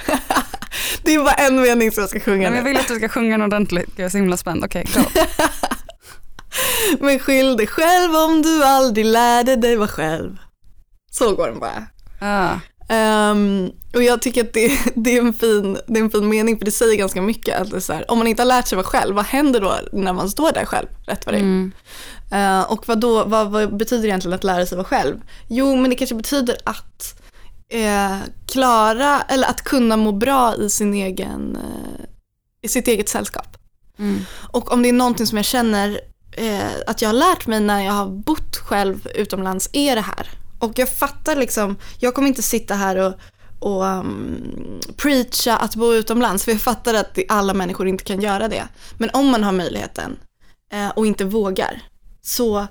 det 1.04 1.13
är 1.13 1.23
bara 1.23 1.34
en 1.34 1.62
mening 1.62 1.91
som 1.91 2.02
jag 2.02 2.10
ska 2.10 2.19
sjunga 2.19 2.49
nu. 2.49 2.56
Jag 2.56 2.63
vill 2.63 2.78
att 2.78 2.88
du 2.88 2.95
ska 2.95 3.10
sjunga 3.10 3.38
den 3.38 3.41
ordentligt. 3.41 3.89
Jag 3.95 4.06
är 4.06 4.10
så 4.10 4.17
himla 4.17 4.38
spänd. 4.38 4.63
Okej, 4.63 4.86
okay, 4.89 5.04
go. 5.04 5.10
Men 7.06 7.19
skyll 7.19 7.58
dig 7.58 7.67
själv 7.67 8.15
om 8.15 8.41
du 8.41 8.63
aldrig 8.63 9.06
lärde 9.06 9.56
dig 9.56 9.76
vara 9.76 9.88
själv. 9.88 10.38
Så 11.12 11.36
går 11.36 11.47
den 11.47 11.60
bara. 11.60 11.88
Ah. 12.19 12.60
Ehm, 12.89 13.72
och 13.93 14.04
jag 14.04 14.22
tycker 14.22 14.43
att 14.43 14.54
det, 14.54 14.80
det, 14.96 15.17
är 15.17 15.22
en 15.22 15.34
fin, 15.34 15.78
det 15.88 16.00
är 16.00 16.04
en 16.04 16.10
fin 16.10 16.30
mening 16.30 16.58
för 16.58 16.65
det 16.65 16.72
säger 16.72 16.98
ganska 16.98 17.22
mycket. 17.22 17.62
Att 17.62 17.72
det 17.72 17.76
är 17.76 17.80
så 17.82 17.93
här, 17.93 18.12
om 18.12 18.17
man 18.17 18.28
inte 18.28 18.41
har 18.41 18.48
lärt 18.48 18.67
sig 18.67 18.76
vara 18.76 18.88
själv, 18.88 19.15
vad 19.15 19.26
händer 19.26 19.62
då 19.62 19.76
när 19.91 20.13
man 20.13 20.30
står 20.30 20.52
där 20.52 20.65
själv? 20.65 20.88
Rätt 21.06 21.26
vad 21.26 21.36
det 21.36 21.39
är. 21.39 21.41
Mm. 21.41 21.72
Eh, 22.32 22.72
och 22.72 22.88
vad, 22.88 23.00
då, 23.00 23.24
vad, 23.24 23.52
vad 23.52 23.78
betyder 23.78 24.06
egentligen 24.06 24.36
att 24.36 24.43
lära 24.43 24.65
sig 24.65 24.78
vara 24.78 24.88
själv? 24.88 25.22
Jo, 25.48 25.76
men 25.76 25.89
det 25.89 25.96
kanske 25.96 26.15
betyder 26.15 26.58
att 26.63 27.22
eh, 27.69 28.17
klara, 28.48 29.22
eller 29.22 29.48
att 29.48 29.62
kunna 29.62 29.98
må 29.98 30.12
bra 30.12 30.56
i, 30.56 30.69
sin 30.69 30.93
egen, 30.93 31.56
eh, 31.56 32.06
i 32.62 32.67
sitt 32.67 32.88
eget 32.88 33.10
sällskap. 33.10 33.58
Mm. 34.00 34.26
Och 34.52 34.72
om 34.74 34.82
det 34.82 34.89
är 34.89 34.93
någonting 34.93 35.28
som 35.28 35.38
jag 35.38 35.46
känner 35.46 36.00
eh, 36.32 36.72
att 36.88 37.02
jag 37.02 37.10
har 37.10 37.13
lärt 37.13 37.48
mig 37.48 37.60
när 37.60 37.86
jag 37.86 37.93
har 37.93 38.08
bott 38.08 38.58
själv 38.58 39.08
utomlands 39.15 39.69
är 39.74 39.96
det 39.96 40.02
här. 40.02 40.42
Och 40.63 40.80
jag 40.80 40.89
fattar 40.89 41.36
liksom, 41.36 41.76
jag 41.99 42.13
kommer 42.13 42.28
inte 42.28 42.41
sitta 42.41 42.76
här 42.76 42.95
och, 42.95 43.13
och 43.60 43.84
um, 43.84 44.80
preacha 44.97 45.58
att 45.58 45.76
bo 45.76 45.93
utomlands, 45.93 46.43
för 46.43 46.52
jag 46.52 46.62
fattar 46.62 46.93
att 46.93 47.17
alla 47.30 47.54
människor 47.54 47.88
inte 47.88 48.04
kan 48.04 48.21
göra 48.21 48.47
det. 48.47 48.67
Men 48.97 49.10
om 49.13 49.28
man 49.28 49.43
har 49.43 49.52
möjligheten 49.52 50.17
eh, 50.71 50.89
och 50.89 51.08
inte 51.08 51.26
vågar, 51.26 51.82
så 52.21 52.67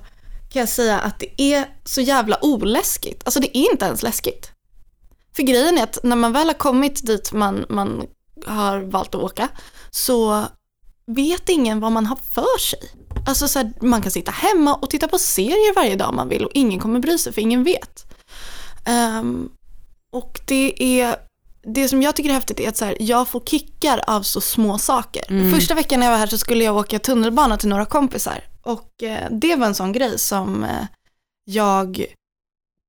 kan 0.49 0.59
jag 0.59 0.69
säga 0.69 0.99
att 0.99 1.19
det 1.19 1.41
är 1.41 1.65
så 1.83 2.01
jävla 2.01 2.37
oläskigt. 2.41 3.21
Alltså 3.25 3.39
det 3.39 3.57
är 3.57 3.71
inte 3.71 3.85
ens 3.85 4.03
läskigt. 4.03 4.51
För 5.35 5.43
grejen 5.43 5.77
är 5.77 5.83
att 5.83 5.99
när 6.03 6.15
man 6.15 6.33
väl 6.33 6.47
har 6.47 6.53
kommit 6.53 7.07
dit 7.07 7.33
man, 7.33 7.65
man 7.69 8.07
har 8.45 8.79
valt 8.79 9.15
att 9.15 9.21
åka, 9.21 9.49
så 9.91 10.45
vet 11.05 11.49
ingen 11.49 11.79
vad 11.79 11.91
man 11.91 12.05
har 12.05 12.15
för 12.15 12.59
sig. 12.59 12.79
Alltså 13.27 13.47
så 13.47 13.59
här, 13.59 13.73
man 13.81 14.01
kan 14.01 14.11
sitta 14.11 14.31
hemma 14.31 14.75
och 14.75 14.89
titta 14.89 15.07
på 15.07 15.17
serier 15.17 15.75
varje 15.75 15.95
dag 15.95 16.13
man 16.13 16.29
vill 16.29 16.45
och 16.45 16.51
ingen 16.53 16.79
kommer 16.79 16.99
bry 16.99 17.17
sig 17.17 17.33
för 17.33 17.41
ingen 17.41 17.63
vet. 17.63 18.05
Ehm, 18.85 19.49
och 20.11 20.39
det 20.45 20.83
är, 21.01 21.15
det 21.63 21.87
som 21.87 22.01
jag 22.01 22.15
tycker 22.15 22.29
är 22.29 22.33
häftigt 22.33 22.59
är 22.59 22.69
att 22.69 22.77
så 22.77 22.85
här, 22.85 22.97
jag 22.99 23.27
får 23.27 23.39
kickar 23.39 24.01
av 24.07 24.21
så 24.21 24.41
små 24.41 24.77
saker. 24.77 25.23
Mm. 25.29 25.51
Första 25.51 25.73
veckan 25.73 25.99
när 25.99 26.07
jag 26.07 26.11
var 26.11 26.19
här 26.19 26.27
så 26.27 26.37
skulle 26.37 26.63
jag 26.63 26.77
åka 26.77 26.99
tunnelbana 26.99 27.57
till 27.57 27.69
några 27.69 27.85
kompisar 27.85 28.43
och 28.63 29.03
eh, 29.03 29.27
det 29.31 29.55
var 29.55 29.67
en 29.67 29.75
sån 29.75 29.91
grej 29.91 30.19
som 30.19 30.63
eh, 30.63 30.85
jag 31.45 32.05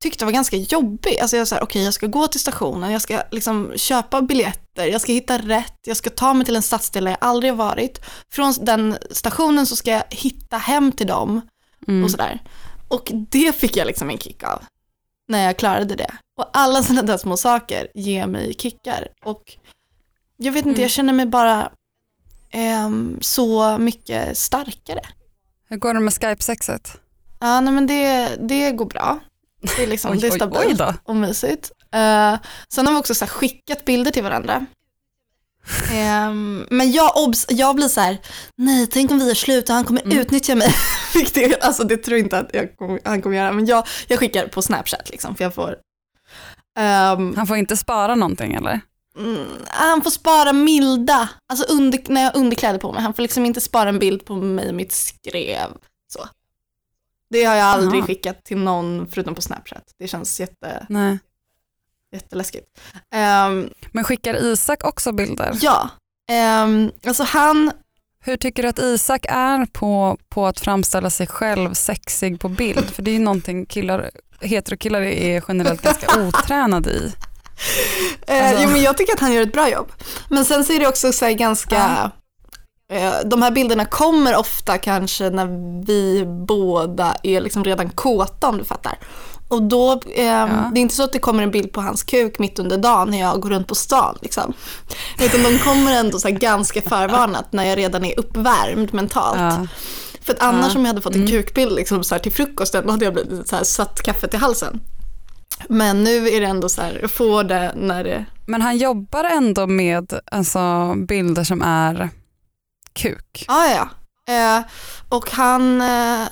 tyckte 0.02 0.24
var 0.24 0.32
ganska 0.32 0.56
jobbig. 0.56 1.18
Alltså 1.18 1.36
jag 1.36 1.48
sa, 1.48 1.58
okej 1.62 1.84
jag 1.84 1.94
ska 1.94 2.06
gå 2.06 2.28
till 2.28 2.40
stationen, 2.40 2.92
jag 2.92 3.02
ska 3.02 3.22
liksom 3.30 3.72
köpa 3.76 4.22
biljetter, 4.74 4.92
jag 4.92 5.00
ska 5.00 5.12
hitta 5.12 5.38
rätt, 5.38 5.78
jag 5.86 5.96
ska 5.96 6.10
ta 6.10 6.34
mig 6.34 6.44
till 6.46 6.56
en 6.56 6.62
stadsdel 6.62 7.04
där 7.04 7.10
jag 7.10 7.18
aldrig 7.20 7.52
har 7.52 7.56
varit. 7.56 8.00
Från 8.32 8.54
den 8.60 8.98
stationen 9.10 9.66
så 9.66 9.76
ska 9.76 9.90
jag 9.90 10.04
hitta 10.10 10.56
hem 10.58 10.92
till 10.92 11.06
dem 11.06 11.40
Mm. 11.88 12.04
och 12.04 12.10
sådär. 12.10 12.42
Och 12.88 13.10
det 13.12 13.56
fick 13.56 13.76
jag 13.76 13.86
liksom 13.86 14.10
en 14.10 14.18
kick 14.18 14.42
av 14.42 14.62
när 15.28 15.46
jag 15.46 15.56
klarade 15.56 15.94
det. 15.94 16.10
Och 16.38 16.50
alla 16.52 16.82
sådana 16.82 17.02
där 17.02 17.16
små 17.16 17.36
saker 17.36 17.88
ger 17.94 18.26
mig 18.26 18.54
kickar. 18.54 19.08
Och 19.24 19.42
jag 20.36 20.52
vet 20.52 20.66
inte, 20.66 20.70
Mm. 20.70 20.82
jag 20.82 20.90
känner 20.90 21.12
mig 21.12 21.26
bara 21.26 21.72
ehm, 22.50 23.18
så 23.20 23.78
mycket 23.78 24.38
starkare. 24.38 25.00
Hur 25.68 25.76
går 25.76 25.94
det 25.94 26.00
med 26.00 26.12
Skype-sexet? 26.12 26.88
Ja, 27.40 27.60
nej 27.60 27.72
men 27.72 27.86
det, 27.86 28.28
det 28.48 28.70
går 28.72 28.86
bra. 28.86 29.18
Det 29.76 29.82
är, 29.82 29.86
liksom, 29.86 30.10
Oj, 30.12 30.18
det 30.18 30.26
är 30.26 30.30
oj, 30.32 30.36
stabilt 30.36 30.66
oj 30.66 30.74
då. 30.74 30.94
och 31.04 31.16
mysigt. 31.16 31.72
Uh, 31.94 32.38
sen 32.68 32.86
har 32.86 32.92
vi 32.92 33.00
också 33.00 33.14
så 33.14 33.26
skickat 33.26 33.84
bilder 33.84 34.10
till 34.10 34.22
varandra. 34.22 34.66
Ehm, 35.92 36.66
men 36.70 36.92
jag, 36.92 37.16
obs, 37.16 37.46
jag 37.48 37.76
blir 37.76 37.88
så 37.88 38.00
här, 38.00 38.18
nej 38.56 38.86
tänk 38.86 39.10
om 39.10 39.18
vi 39.18 39.30
är 39.30 39.34
slut 39.34 39.68
och 39.68 39.74
han 39.74 39.84
kommer 39.84 40.02
Mm. 40.02 40.18
utnyttja 40.18 40.54
mig. 40.54 40.74
Alltså 41.60 41.84
det 41.84 41.96
tror 41.96 42.18
jag 42.18 42.26
inte 42.26 42.38
att 42.38 42.50
jag 42.54 42.76
kommer, 42.76 43.00
han 43.04 43.22
kommer 43.22 43.36
göra, 43.36 43.52
men 43.52 43.66
jag, 43.66 43.86
jag 44.08 44.18
skickar 44.18 44.46
på 44.48 44.62
Snapchat 44.62 45.10
liksom, 45.10 45.34
för 45.34 45.44
jag 45.44 45.54
får 45.54 45.76
ehm, 46.78 47.34
Han 47.36 47.46
får 47.46 47.56
inte 47.56 47.76
spara 47.76 48.14
någonting 48.14 48.54
eller? 48.54 48.80
Mm, 49.18 49.46
han 49.66 50.02
får 50.02 50.10
spara 50.10 50.52
milda, 50.52 51.28
alltså 51.48 51.72
under, 51.72 52.00
när 52.08 52.22
jag 52.22 52.30
har 52.30 52.38
underkläder 52.40 52.78
på 52.78 52.92
mig. 52.92 53.02
Han 53.02 53.14
får 53.14 53.22
liksom 53.22 53.46
inte 53.46 53.60
spara 53.60 53.88
en 53.88 53.98
bild 53.98 54.24
på 54.24 54.34
mig 54.36 54.68
och 54.68 54.74
mitt 54.74 54.92
skrev. 54.92 55.68
Så. 56.08 56.28
Det 57.30 57.44
har 57.44 57.54
jag 57.54 57.66
aldrig 57.66 57.98
Aha. 58.00 58.06
skickat 58.06 58.44
till 58.44 58.56
någon 58.56 59.06
förutom 59.10 59.34
på 59.34 59.42
Snapchat. 59.42 59.84
Det 59.98 60.08
känns 60.08 60.40
jätte, 60.40 60.86
Nej. 60.88 61.18
Jätteläskigt. 62.14 62.66
Ehm, 63.14 63.70
Men 63.92 64.04
skickar 64.04 64.34
Isak 64.44 64.84
också 64.84 65.12
bilder? 65.12 65.58
ja, 65.60 65.88
um, 66.64 66.92
alltså 67.06 67.22
han, 67.22 67.70
Hur 68.24 68.36
tycker 68.36 68.62
du 68.62 68.68
att 68.68 68.78
Isak 68.78 69.26
är 69.28 69.66
på, 69.72 70.18
på 70.28 70.46
att 70.46 70.60
framställa 70.60 71.10
sig 71.10 71.26
själv 71.26 71.74
sexig 71.74 72.40
på 72.40 72.48
bild? 72.48 72.90
För 72.90 73.02
det 73.02 73.10
är 73.10 73.12
ju 73.12 73.18
någonting 73.18 73.66
killar, 73.66 74.10
heterokillar 74.40 75.00
är 75.00 75.44
generellt 75.48 75.82
ganska 75.82 76.20
otränade 76.28 76.90
i. 76.90 77.12
eh, 78.26 78.48
Alltså- 78.48 78.62
jo 78.64 78.70
men 78.70 78.82
jag 78.82 78.96
tycker 78.96 79.12
att 79.12 79.20
han 79.20 79.32
gör 79.32 79.42
ett 79.42 79.52
bra 79.52 79.70
jobb. 79.70 79.92
Men 80.28 80.44
sen 80.44 80.64
så 80.64 80.72
är 80.72 80.78
det 80.80 80.88
också 80.88 81.12
så 81.12 81.34
ganska, 81.34 82.10
eh, 82.92 83.12
de 83.24 83.42
här 83.42 83.50
bilderna 83.50 83.84
kommer 83.84 84.36
ofta 84.36 84.78
kanske 84.78 85.30
när 85.30 85.46
vi 85.86 86.24
båda 86.46 87.16
är 87.22 87.40
liksom 87.40 87.64
redan 87.64 87.90
kåta 87.90 88.48
om 88.48 88.58
du 88.58 88.64
fattar. 88.64 88.98
Och 89.48 89.62
då, 89.62 89.92
eh, 89.92 89.98
det 90.72 90.78
är 90.78 90.78
inte 90.78 90.94
så 90.94 91.02
att 91.04 91.12
det 91.12 91.18
kommer 91.18 91.42
en 91.42 91.50
bild 91.50 91.72
på 91.72 91.80
hans 91.80 92.02
kuk 92.02 92.38
mitt 92.38 92.58
under 92.58 92.78
dagen 92.78 93.10
när 93.10 93.20
jag 93.20 93.40
går 93.40 93.50
runt 93.50 93.68
på 93.68 93.74
stan 93.74 94.18
liksom. 94.22 94.52
Utan 95.20 95.42
de 95.42 95.58
kommer 95.58 95.92
ändå 95.92 96.18
så 96.18 96.30
ganska 96.30 96.82
förvarnat 96.82 97.52
när 97.52 97.64
jag 97.64 97.78
redan 97.78 98.04
är 98.04 98.18
uppvärmd 98.18 98.94
mentalt. 98.94 99.38
Ja. 99.40 99.66
För 100.20 100.32
att 100.32 100.42
annars 100.42 100.72
Ja. 100.74 100.78
om 100.78 100.84
jag 100.84 100.88
hade 100.88 101.00
fått 101.02 101.14
en 101.14 101.20
Mm. 101.20 101.32
kukbild 101.32 101.72
liksom 101.72 102.04
så 102.04 102.14
här 102.14 102.22
till 102.22 102.32
frukosten, 102.32 102.86
då 102.86 102.90
hade 102.90 103.04
jag 103.04 103.14
blivit 103.14 103.48
så 103.48 103.56
här, 103.56 103.64
satt 103.64 104.02
kaffet 104.02 104.34
i 104.34 104.36
halsen. 104.36 104.80
Men 105.68 106.04
nu 106.04 106.28
är 106.28 106.40
det 106.40 106.46
ändå 106.46 106.68
så 106.68 106.82
här, 106.82 106.98
jag 107.00 107.10
får 107.10 107.44
det 107.44 107.72
när 107.76 108.04
det, 108.04 108.24
Men 108.46 108.62
han 108.62 108.76
jobbar 108.78 109.24
ändå 109.24 109.66
med 109.66 110.12
alltså, 110.30 110.94
bilder 111.08 111.44
som 111.44 111.62
är 111.62 112.10
kuk. 112.92 113.44
ja 113.48 113.66
ja. 113.66 113.88
Eh, 114.34 114.64
och 115.08 115.30
han, 115.30 115.80
eh, 115.80 116.22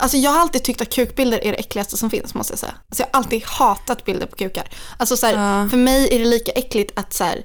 alltså 0.00 0.16
jag 0.16 0.30
har 0.30 0.40
alltid 0.40 0.64
tyckt 0.64 0.80
att 0.80 0.90
kukbilder 0.90 1.44
är 1.44 1.52
det 1.52 1.58
äckligaste 1.58 1.96
som 1.96 2.10
finns 2.10 2.34
måste 2.34 2.52
jag 2.52 2.58
säga. 2.58 2.74
Alltså 2.88 3.02
jag 3.02 3.06
har 3.12 3.18
alltid 3.18 3.44
hatat 3.44 4.04
bilder 4.04 4.26
på 4.26 4.36
kukar. 4.36 4.68
Alltså 4.96 5.16
så 5.16 5.26
här, 5.26 5.60
Ja. 5.62 5.68
för 5.68 5.76
mig 5.76 6.14
är 6.14 6.18
det 6.18 6.24
lika 6.24 6.52
äckligt 6.52 6.98
att 6.98 7.12
så 7.12 7.24
här, 7.24 7.44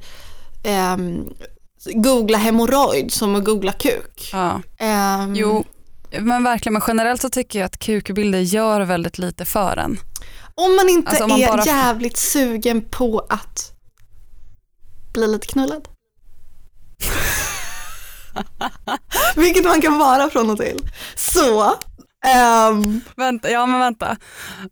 ehm, 0.63 1.29
googla 1.93 2.37
hemorrojd 2.37 3.13
som 3.13 3.35
att 3.35 3.43
googla 3.43 3.71
kuk. 3.71 4.29
Ja. 4.31 4.61
Ehm, 4.79 5.35
Jo, 5.35 5.65
men 6.19 6.43
verkligen. 6.43 6.73
Men 6.73 6.81
generellt 6.87 7.21
så 7.21 7.29
tycker 7.29 7.59
jag 7.59 7.65
att 7.65 7.79
kukbilder 7.79 8.39
gör 8.39 8.81
väldigt 8.81 9.17
lite 9.17 9.45
för 9.45 9.77
en. 9.77 9.99
Om 10.55 10.75
man 10.75 10.89
inte 10.89 11.09
Alltså, 11.09 11.23
om 11.23 11.29
man 11.29 11.41
är 11.41 11.47
bara- 11.47 11.65
jävligt 11.65 12.17
sugen 12.17 12.81
på 12.81 13.25
att 13.29 13.71
bli 15.13 15.27
lite 15.27 15.47
knullad. 15.47 15.87
Vilket 19.35 19.65
man 19.65 19.81
kan 19.81 19.97
vara 19.97 20.29
från 20.29 20.49
och 20.49 20.57
till. 20.57 20.89
Så, 21.15 21.73
ehm, 22.27 23.01
Vänta, 23.15 23.49
ja 23.49 23.65
men 23.65 23.79
vänta. 23.79 24.17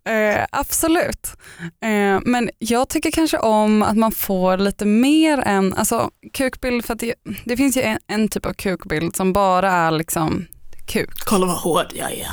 Eh, 0.10 0.46
absolut. 0.52 1.28
Eh, 1.60 2.20
men 2.26 2.50
jag 2.60 2.90
tycker 2.90 3.12
kanske 3.12 3.38
om 3.38 3.84
att 3.84 3.98
man 3.98 4.12
får 4.12 4.58
lite 4.58 4.86
mer 4.86 5.38
än, 5.38 5.74
alltså 5.74 6.10
kukbild, 6.34 6.86
för 6.86 6.94
att 6.94 7.00
det, 7.00 7.14
det 7.46 7.58
finns 7.58 7.78
ju 7.78 7.82
en, 7.82 8.00
en 8.08 8.28
typ 8.28 8.46
av 8.46 8.54
kukbild 8.54 9.16
som 9.16 9.34
bara 9.34 9.72
är 9.72 9.92
liksom 9.92 10.46
kuk. 10.88 11.10
kolla 11.26 11.46
vad 11.46 11.58
hård 11.58 11.88
jag 11.94 12.12
är. 12.12 12.28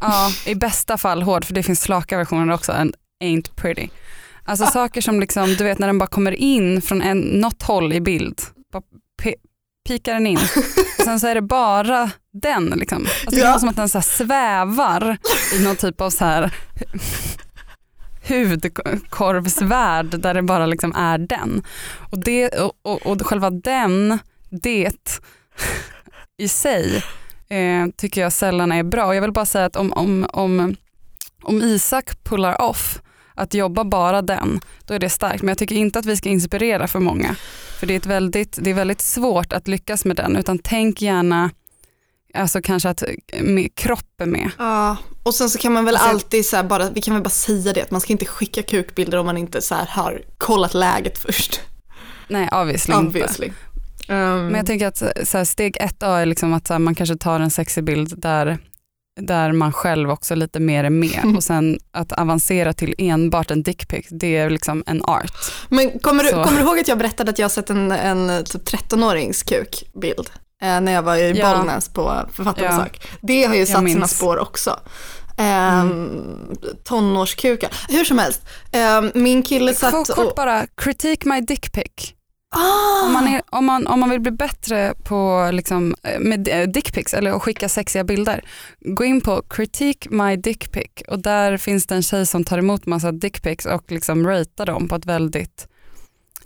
Ja, 0.00 0.30
i 0.46 0.54
bästa 0.54 0.98
fall 0.98 1.22
hård, 1.22 1.44
för 1.44 1.54
det 1.54 1.62
finns 1.62 1.80
slaka 1.80 2.16
versioner 2.16 2.54
också, 2.54 2.72
and 2.72 2.94
ain't 3.24 3.54
pretty. 3.56 3.88
Alltså 4.44 4.66
saker 4.66 5.00
som 5.00 5.20
liksom, 5.20 5.54
du 5.54 5.64
vet 5.64 5.78
när 5.78 5.86
den 5.86 5.98
bara 5.98 6.06
kommer 6.06 6.32
in 6.32 6.82
från 6.82 7.02
en, 7.02 7.18
något 7.18 7.62
håll 7.62 7.92
i 7.92 8.00
bild, 8.00 8.40
bara 8.72 8.82
pikar 9.86 10.14
den 10.14 10.26
in. 10.26 10.38
Och 10.98 11.04
sen 11.04 11.20
så 11.20 11.26
är 11.26 11.34
det 11.34 11.42
bara 11.42 12.10
den 12.42 12.64
liksom. 12.76 12.98
Alltså 12.98 13.30
det 13.30 13.36
Ja. 13.36 13.54
är 13.54 13.58
som 13.58 13.68
att 13.68 13.76
den 13.76 13.88
så 13.88 14.02
svävar 14.02 15.18
i 15.54 15.64
någon 15.64 15.76
typ 15.76 16.00
av 16.00 16.10
så 16.10 16.24
här 16.24 16.54
hudkorvsvärld 18.28 20.20
där 20.20 20.34
det 20.34 20.42
bara 20.42 20.66
liksom 20.66 20.92
är 20.96 21.18
den. 21.18 21.62
Och, 22.10 22.18
det, 22.18 22.48
och, 22.48 22.72
och, 22.82 23.06
och 23.06 23.26
själva 23.26 23.50
den, 23.50 24.18
det 24.50 24.92
i 26.38 26.48
sig 26.48 27.04
eh, 27.48 27.86
tycker 27.96 28.20
jag 28.20 28.32
sällan 28.32 28.72
är 28.72 28.82
bra. 28.82 29.06
Och 29.06 29.14
jag 29.14 29.22
vill 29.22 29.32
bara 29.32 29.46
säga 29.46 29.64
att 29.64 29.76
om, 29.76 29.92
om, 29.92 30.26
om, 30.32 30.76
om 31.42 31.62
Isak 31.62 32.24
pullar 32.24 32.60
off 32.62 32.98
att 33.36 33.54
jobba 33.54 33.84
bara 33.84 34.22
den, 34.22 34.60
då 34.84 34.94
är 34.94 34.98
det 34.98 35.10
starkt. 35.10 35.42
Men 35.42 35.48
jag 35.48 35.58
tycker 35.58 35.74
inte 35.74 35.98
att 35.98 36.06
vi 36.06 36.16
ska 36.16 36.28
inspirera 36.28 36.86
för 36.88 37.00
många. 37.00 37.36
För 37.78 37.86
det 37.86 37.94
är, 37.94 37.96
ett 37.96 38.06
väldigt, 38.06 38.58
det 38.62 38.70
är 38.70 38.74
väldigt 38.74 39.00
svårt 39.00 39.52
att 39.52 39.68
lyckas 39.68 40.04
med 40.04 40.16
den, 40.16 40.36
utan 40.36 40.58
tänk 40.58 41.02
gärna 41.02 41.50
alltså 42.34 42.60
kanske 42.62 42.88
att 42.88 43.02
med, 43.40 43.74
kroppen 43.74 44.30
med. 44.30 44.50
Ja, 44.58 44.96
och 45.22 45.34
sen 45.34 45.50
så 45.50 45.58
kan 45.58 45.72
man 45.72 45.84
väl 45.84 45.94
Alltså- 45.94 46.10
alltid 46.10 46.46
så 46.46 46.62
bara, 46.62 46.90
vi 46.90 47.02
kan 47.02 47.14
väl 47.14 47.22
bara 47.22 47.30
säga 47.30 47.72
det, 47.72 47.82
att 47.82 47.90
man 47.90 48.00
ska 48.00 48.12
inte 48.12 48.26
skicka 48.26 48.62
kukbilder 48.62 49.18
om 49.18 49.26
man 49.26 49.36
inte 49.36 49.62
så 49.62 49.74
har 49.74 50.22
kollat 50.38 50.74
läget 50.74 51.18
först. 51.18 51.60
Nej, 52.28 52.48
obviously 52.52 52.94
inte. 52.94 53.06
Obviously. 53.06 53.52
Um, 54.08 54.16
Men 54.16 54.54
jag 54.54 54.66
tänker 54.66 54.86
att 54.86 54.96
så 55.28 55.38
här, 55.38 55.44
steg 55.44 55.76
ett 55.80 56.02
A 56.02 56.16
är 56.18 56.26
liksom 56.26 56.52
att 56.52 56.66
så 56.66 56.74
här, 56.74 56.78
man 56.78 56.94
kanske 56.94 57.16
tar 57.16 57.40
en 57.40 57.50
sexig 57.50 57.84
bild 57.84 58.20
där 58.20 58.58
där 59.20 59.52
man 59.52 59.72
själv 59.72 60.10
också 60.10 60.34
lite 60.34 60.60
mer 60.60 60.84
är 60.84 60.90
med 60.90 61.20
och 61.36 61.44
sen 61.44 61.78
att 61.92 62.12
avancera 62.12 62.72
till 62.72 62.94
enbart 62.98 63.50
en 63.50 63.62
dickpic, 63.62 64.06
det 64.10 64.36
är 64.36 64.50
liksom 64.50 64.84
en 64.86 65.02
art. 65.04 65.32
Men 65.68 65.98
kommer 65.98 66.24
du, 66.24 66.30
Så. 66.30 66.44
kommer 66.44 66.58
du 66.58 66.64
ihåg 66.66 66.78
att 66.78 66.88
jag 66.88 66.98
berättade 66.98 67.30
att 67.30 67.38
jag 67.38 67.50
sett 67.50 67.70
en, 67.70 67.92
en 67.92 68.44
typ 68.44 68.68
13-årings 68.68 69.48
kukbild? 69.48 70.30
Eh, 70.62 70.80
när 70.80 70.92
jag 70.92 71.02
var 71.02 71.16
i 71.16 71.32
Ja. 71.32 71.56
Bollnäs 71.56 71.88
på 71.88 72.14
författarbesök. 72.32 73.08
Det 73.20 73.44
har 73.44 73.54
ju 73.54 73.66
satt 73.66 73.76
sina. 73.76 73.90
Mm. 73.90 74.08
spår 74.08 74.38
också. 74.38 74.80
Ehm, 75.38 76.56
Tonårskukar. 76.84 77.70
Hur 77.88 78.04
som 78.04 78.18
helst, 78.18 78.42
ehm, 78.72 79.10
min 79.14 79.42
kille 79.42 79.74
satt 79.74 79.92
Kort, 79.92 80.08
och... 80.08 80.14
kort 80.16 80.34
bara, 80.34 80.66
critique 80.76 81.28
my 81.28 81.40
dickpic. 81.40 82.12
Ah! 82.56 83.06
Om 83.06 83.12
man, 83.12 83.28
är, 83.28 83.42
om, 83.50 83.64
man, 83.66 83.86
om 83.86 84.00
man 84.00 84.10
vill 84.10 84.20
bli 84.20 84.30
bättre 84.30 84.94
på 85.04 85.50
liksom, 85.52 85.94
eh, 86.02 86.20
med 86.20 86.48
eh, 86.48 86.68
dickpics 86.68 87.14
eller 87.14 87.30
att 87.30 87.42
skicka 87.42 87.68
sexiga 87.68 88.04
bilder, 88.04 88.44
gå 88.80 89.04
in 89.04 89.20
på 89.20 89.42
critique 89.42 90.10
my 90.10 90.36
dickpic 90.36 90.90
och 91.08 91.18
där 91.18 91.56
finns 91.56 91.86
det 91.86 91.94
en 91.94 92.02
tjej 92.02 92.26
som 92.26 92.44
tar 92.44 92.58
emot 92.58 92.86
massa 92.86 93.12
dickpics 93.12 93.66
och 93.66 93.92
liksom 93.92 94.26
ratear 94.26 94.66
dem 94.66 94.88
på 94.88 94.96
ett 94.96 95.06
väldigt 95.06 95.68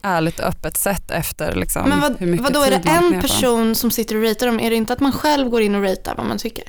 ärligt 0.03 0.40
öppet 0.40 0.77
sätt 0.77 1.11
efter 1.11 1.55
liksom, 1.55 1.88
Men 1.88 2.01
vad, 2.01 2.16
hur 2.18 2.27
mycket 2.27 2.44
vad 2.44 2.53
då 2.53 2.62
är 2.62 2.70
det 2.70 2.88
en 2.88 3.20
person 3.20 3.75
som 3.75 3.90
sitter 3.90 4.16
och 4.16 4.23
ratear 4.23 4.46
dem? 4.46 4.61
Är 4.61 4.70
det 4.70 4.77
inte 4.77 4.92
att 4.92 5.01
man 5.01 5.12
själv 5.12 5.49
går 5.49 5.62
in 5.62 5.75
och 5.75 5.83
ratear 5.83 6.14
vad 6.16 6.27
man 6.27 6.38
tycker? 6.38 6.64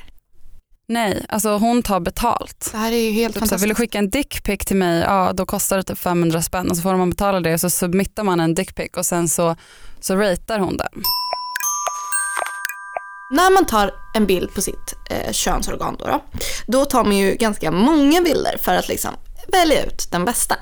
Nej, 0.92 1.26
alltså 1.28 1.50
hon 1.56 1.82
tar 1.82 2.00
betalt. 2.00 2.68
Det 2.72 2.78
här 2.78 2.92
är 2.92 2.96
ju 2.96 3.10
helt 3.10 3.34
Typ 3.34 3.48
så 3.48 3.54
här, 3.54 3.58
vill 3.60 3.68
du 3.68 3.74
fantastiskt. 3.74 3.78
skicka 3.78 3.98
en 3.98 4.10
dickpic 4.10 4.58
till 4.66 4.76
mig, 4.76 5.00
ja 5.00 5.32
då 5.34 5.46
kostar 5.46 5.76
det 5.76 5.82
typ 5.82 5.98
500 5.98 6.42
spänn 6.42 6.70
och 6.70 6.76
så 6.76 6.82
får 6.82 6.96
man 6.96 7.10
betala 7.10 7.40
det 7.40 7.54
och 7.54 7.60
så 7.60 7.70
submittar 7.70 8.22
man 8.22 8.40
en 8.40 8.54
dickpic 8.54 8.90
och 8.96 9.06
sen 9.06 9.28
så, 9.28 9.56
så 10.00 10.16
ratear 10.16 10.58
hon 10.58 10.76
den. 10.76 11.02
När 13.30 13.50
man 13.54 13.64
tar 13.66 13.90
en 14.14 14.26
bild 14.26 14.54
på 14.54 14.60
sitt 14.60 14.94
eh, 15.10 15.32
könsorgan 15.32 15.96
då, 15.98 16.06
då, 16.06 16.20
då 16.66 16.84
tar 16.84 17.04
man 17.04 17.16
ju 17.16 17.34
ganska 17.34 17.70
många 17.70 18.20
bilder 18.20 18.56
för 18.62 18.74
att 18.74 18.88
liksom 18.88 19.10
välja 19.52 19.84
ut 19.84 20.08
den 20.10 20.24
bästa. 20.24 20.54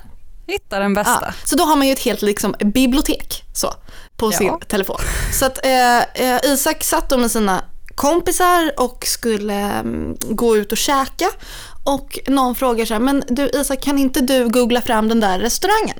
Hitta 0.47 0.79
den 0.79 0.93
bästa. 0.93 1.19
Ja, 1.21 1.33
så 1.43 1.55
då 1.55 1.63
har 1.63 1.75
man 1.75 1.87
ju 1.87 1.93
ett 1.93 1.99
helt 1.99 2.21
liksom, 2.21 2.55
bibliotek 2.73 3.43
så, 3.53 3.73
på 4.17 4.31
Ja. 4.31 4.37
sin 4.37 4.59
telefon. 4.67 4.99
Så 5.33 5.45
att 5.45 5.65
eh, 5.65 6.01
eh, 6.01 6.39
Isak 6.45 6.83
satt 6.83 7.09
då 7.09 7.17
med 7.17 7.31
sina 7.31 7.63
kompisar 7.95 8.71
och 8.77 9.05
skulle 9.07 9.53
mm, 9.61 10.17
gå 10.21 10.57
ut 10.57 10.71
och 10.71 10.77
käka. 10.77 11.25
Och 11.83 12.19
någon 12.27 12.55
frågar 12.55 12.85
så 12.85 12.93
här, 12.93 13.01
men 13.01 13.23
du 13.27 13.49
Isak 13.53 13.81
kan 13.83 13.97
inte 13.97 14.21
du 14.21 14.49
googla 14.49 14.81
fram 14.81 15.07
den 15.07 15.19
där 15.19 15.39
restaurangen? 15.39 15.97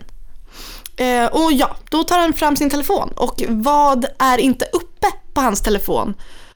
Eh, 0.97 1.25
och 1.25 1.51
ja, 1.53 1.75
då 1.89 2.03
tar 2.03 2.19
han 2.19 2.33
fram 2.33 2.55
sin 2.55 2.69
telefon. 2.69 3.13
Och 3.15 3.43
vad 3.47 4.05
är 4.19 4.37
inte 4.37 4.65
uppe 4.73 5.07
på 5.33 5.41
hans 5.41 5.61
telefon 5.61 6.13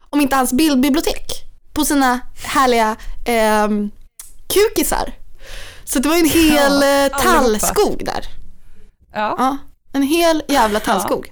om 0.10 0.22
inte 0.22 0.36
hans 0.36 0.54
bildbibliotek 0.54 1.26
på 1.74 1.86
sina 1.86 2.20
härliga 2.46 2.96
eh, 3.26 3.68
kukisar? 4.54 5.14
Så 5.86 6.00
det 6.00 6.10
var 6.10 6.16
en 6.18 6.30
hel 6.30 6.82
Ja, 6.82 7.10
ja, 7.10 7.10
allihopa. 7.10 7.60
tallskog 7.60 8.06
där. 8.06 8.26
Ja. 9.14 9.36
Ja, 9.38 9.58
en 9.94 10.04
hel 10.04 10.44
jävla 10.48 10.80
tallskog. 10.80 11.32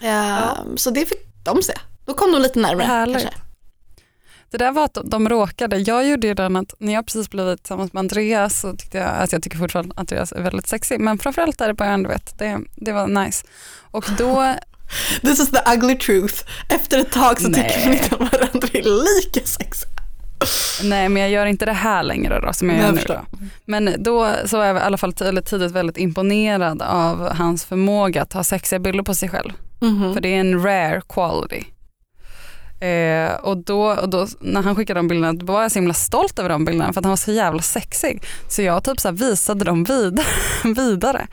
Ehm, 0.00 0.76
Så 0.76 0.90
det 0.90 1.06
fick 1.06 1.44
de 1.44 1.62
se. 1.62 1.72
Då 2.10 2.14
kom 2.16 2.32
de 2.32 2.42
lite 2.42 2.58
närmare 2.58 2.86
Härligt. 2.86 3.22
kanske. 3.22 3.40
Det 4.50 4.58
där 4.58 4.72
var 4.72 4.84
att 4.84 4.98
de 5.04 5.28
råkade, 5.28 5.78
jag 5.78 6.08
gjorde 6.08 6.26
ju 6.26 6.34
den 6.34 6.56
att 6.56 6.74
när 6.78 6.92
jag 6.92 7.06
precis 7.06 7.30
blivit 7.30 7.62
tillsammans 7.62 7.92
med 7.92 8.00
Andreas 8.00 8.60
så 8.60 8.76
tyckte 8.76 8.98
jag, 8.98 9.08
alltså 9.08 9.36
jag 9.36 9.42
tycker 9.42 9.58
fortfarande 9.58 9.92
att 9.92 9.98
Andreas 9.98 10.32
är 10.32 10.42
väldigt 10.42 10.66
sexig 10.66 11.00
men 11.00 11.18
framförallt 11.18 11.58
där 11.58 11.70
i 11.70 11.72
början, 11.72 12.02
du 12.02 12.08
vet, 12.08 12.38
det, 12.38 12.58
det 12.76 12.92
var 12.92 13.06
nice. 13.06 13.46
Och 13.80 14.04
då, 14.18 14.54
This 15.20 15.40
is 15.40 15.50
the 15.50 15.72
ugly 15.74 15.98
truth. 15.98 16.34
Efter 16.68 16.98
ett 16.98 17.12
tag 17.12 17.40
så 17.40 17.46
tycker 17.46 17.62
Nej. 17.62 17.84
man 17.84 17.94
inte 17.94 18.14
att 18.14 18.20
varandra 18.20 18.68
är 18.72 18.82
lika 18.82 19.46
sexiga. 19.46 19.90
nej 20.82 21.08
men 21.08 21.22
jag 21.22 21.30
gör 21.30 21.46
inte 21.46 21.64
det 21.64 21.72
här 21.72 22.02
längre 22.02 22.40
då 22.40 22.52
som 22.52 22.68
jag 22.70 22.78
gör 22.78 22.84
jag 22.84 22.92
nu 22.92 22.98
förstår. 22.98 23.14
då. 23.30 23.38
Men 23.64 23.94
då 23.98 24.32
så 24.46 24.56
var 24.58 24.64
jag 24.64 24.76
i 24.76 24.80
alla 24.80 24.98
fall 24.98 25.12
tidigt 25.12 25.72
väldigt 25.72 25.96
imponerad 25.98 26.82
av 26.82 27.32
hans 27.36 27.64
förmåga 27.64 28.22
att 28.22 28.30
ta 28.30 28.44
sexiga 28.44 28.78
bilder 28.78 29.04
på 29.04 29.14
sig 29.14 29.28
själv. 29.28 29.52
Mhm. 29.80 30.14
För 30.14 30.20
det 30.20 30.28
är 30.28 30.40
en 30.40 30.62
rare 30.62 31.00
quality. 31.08 31.64
Eh, 32.80 33.34
och, 33.34 33.56
då, 33.56 33.82
och 33.90 34.08
då 34.08 34.26
när 34.40 34.62
han 34.62 34.76
skickade 34.76 34.98
de 34.98 35.08
bilderna 35.08 35.32
då 35.32 35.46
var 35.52 35.62
jag 35.62 35.72
så 35.72 35.78
himla 35.78 35.94
stolt 35.94 36.38
över 36.38 36.48
de 36.48 36.64
bilderna 36.64 36.92
för 36.92 37.00
att 37.00 37.04
han 37.04 37.10
var 37.10 37.16
så 37.16 37.32
jävla 37.32 37.62
sexig. 37.62 38.22
Så 38.48 38.62
jag 38.62 38.84
typ 38.84 39.00
så 39.00 39.10
visade 39.10 39.64
dem 39.64 39.84
vidare. 39.84 40.26
vidare. 40.76 41.26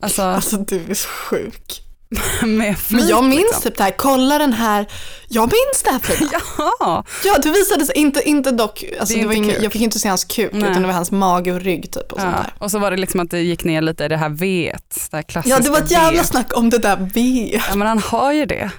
Alltså 0.00 0.22
Alltså 0.22 0.56
du 0.56 0.84
är 0.90 0.94
så 0.94 1.08
sjuk. 1.08 1.80
med 2.42 2.78
flit, 2.78 3.00
Men 3.00 3.08
jag 3.08 3.24
minns 3.24 3.42
liksom. 3.42 3.62
typ 3.62 3.76
det 3.76 3.82
här, 3.82 3.94
kolla 3.96 4.38
den 4.38 4.52
här, 4.52 4.86
jag 5.28 5.42
minns 5.42 5.82
det 5.84 5.90
här 5.90 5.98
Frida. 5.98 6.40
Ja, 6.80 7.04
Ja, 7.24 7.36
du 7.42 7.50
visade, 7.50 7.98
inte, 7.98 8.28
inte 8.28 8.50
dock, 8.50 8.84
alltså 9.00 9.14
Det 9.14 9.20
det 9.20 9.26
var 9.26 9.34
inte 9.34 9.48
ingen, 9.48 9.62
jag 9.62 9.72
fick 9.72 9.82
inte 9.82 9.98
se 9.98 10.08
hans 10.08 10.24
kuk 10.24 10.52
Nej. 10.52 10.70
utan 10.70 10.82
det 10.82 10.86
var 10.88 10.94
hans 10.94 11.10
mage 11.10 11.52
och 11.52 11.60
rygg 11.60 11.92
typ 11.92 12.12
och 12.12 12.20
sånt 12.20 12.34
ja. 12.36 12.42
där. 12.42 12.54
Och 12.58 12.70
så 12.70 12.78
var 12.78 12.90
det 12.90 12.96
liksom 12.96 13.20
att 13.20 13.30
det 13.30 13.40
gick 13.40 13.64
ner 13.64 13.82
lite 13.82 14.04
i 14.04 14.08
det 14.08 14.16
här 14.16 14.28
V, 14.28 14.76
det 15.10 15.16
här 15.16 15.22
klassiska 15.22 15.56
Ja, 15.56 15.62
det 15.62 15.70
var 15.70 15.78
ett 15.78 15.90
jävla 15.90 16.22
V. 16.22 16.26
snack 16.28 16.56
om 16.56 16.70
det 16.70 16.78
där 16.78 17.10
V. 17.14 17.60
Ja 17.68 17.76
men 17.76 17.88
han 17.88 17.98
har 17.98 18.32
ju 18.32 18.46
det. 18.46 18.70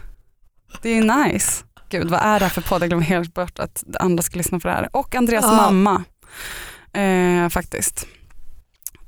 Det 0.81 0.89
är 0.89 0.95
ju 0.95 1.03
nice. 1.03 1.63
Gud 1.89 2.09
vad 2.09 2.19
är 2.21 2.39
det 2.39 2.45
här 2.45 2.49
för 2.49 2.61
podd? 2.61 2.81
Jag 2.81 2.89
glömde 2.89 3.05
helt 3.05 3.33
bort 3.33 3.59
att 3.59 3.83
andra 3.99 4.23
ska 4.23 4.37
lyssna 4.37 4.59
på 4.59 4.67
det 4.67 4.73
här. 4.73 4.89
Och 4.91 5.15
Andreas 5.15 5.45
Ja. 5.45 5.55
mamma. 5.55 6.03
Eh, 6.93 7.49
faktiskt. 7.49 8.07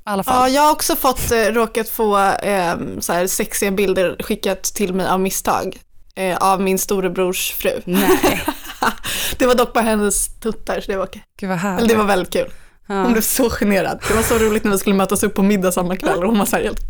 Ja, 0.04 0.48
jag 0.48 0.62
har 0.62 0.72
också 0.72 0.96
fått, 0.96 1.30
eh, 1.30 1.38
råkat 1.38 1.88
få 1.88 2.18
eh, 2.18 2.74
så 3.00 3.12
här 3.12 3.26
sexiga 3.26 3.70
bilder 3.70 4.16
skickat 4.20 4.62
till 4.62 4.94
mig 4.94 5.08
av 5.08 5.20
misstag. 5.20 5.78
Eh, 6.14 6.36
av 6.36 6.60
min 6.60 6.78
storebrors 6.78 7.52
fru. 7.52 7.80
Nej, 7.84 8.44
Det 9.38 9.46
var 9.46 9.54
dock 9.54 9.72
bara 9.72 9.84
hennes 9.84 10.40
tuttar 10.40 10.80
så 10.80 10.90
det 10.90 10.96
var 10.96 11.04
okej. 11.06 11.24
gud 11.40 11.48
vad 11.48 11.58
härligt. 11.58 11.80
Eller 11.80 11.94
det 11.94 11.98
var 11.98 12.04
väldigt 12.04 12.32
kul. 12.32 12.50
Hon 12.86 12.96
ja. 12.96 13.08
blev 13.08 13.22
så 13.22 13.50
generad. 13.50 14.00
Det 14.08 14.14
var 14.14 14.22
så 14.22 14.38
roligt 14.38 14.64
när 14.64 14.70
vi 14.72 14.78
skulle 14.78 14.96
mötas 14.96 15.22
upp 15.22 15.34
på 15.34 15.42
middag 15.42 15.72
samma 15.72 15.96
kväll 15.96 16.18
och 16.18 16.28
hon 16.30 16.38
var 16.38 16.46
så 16.46 16.56
här 16.56 16.62
helt 16.62 16.80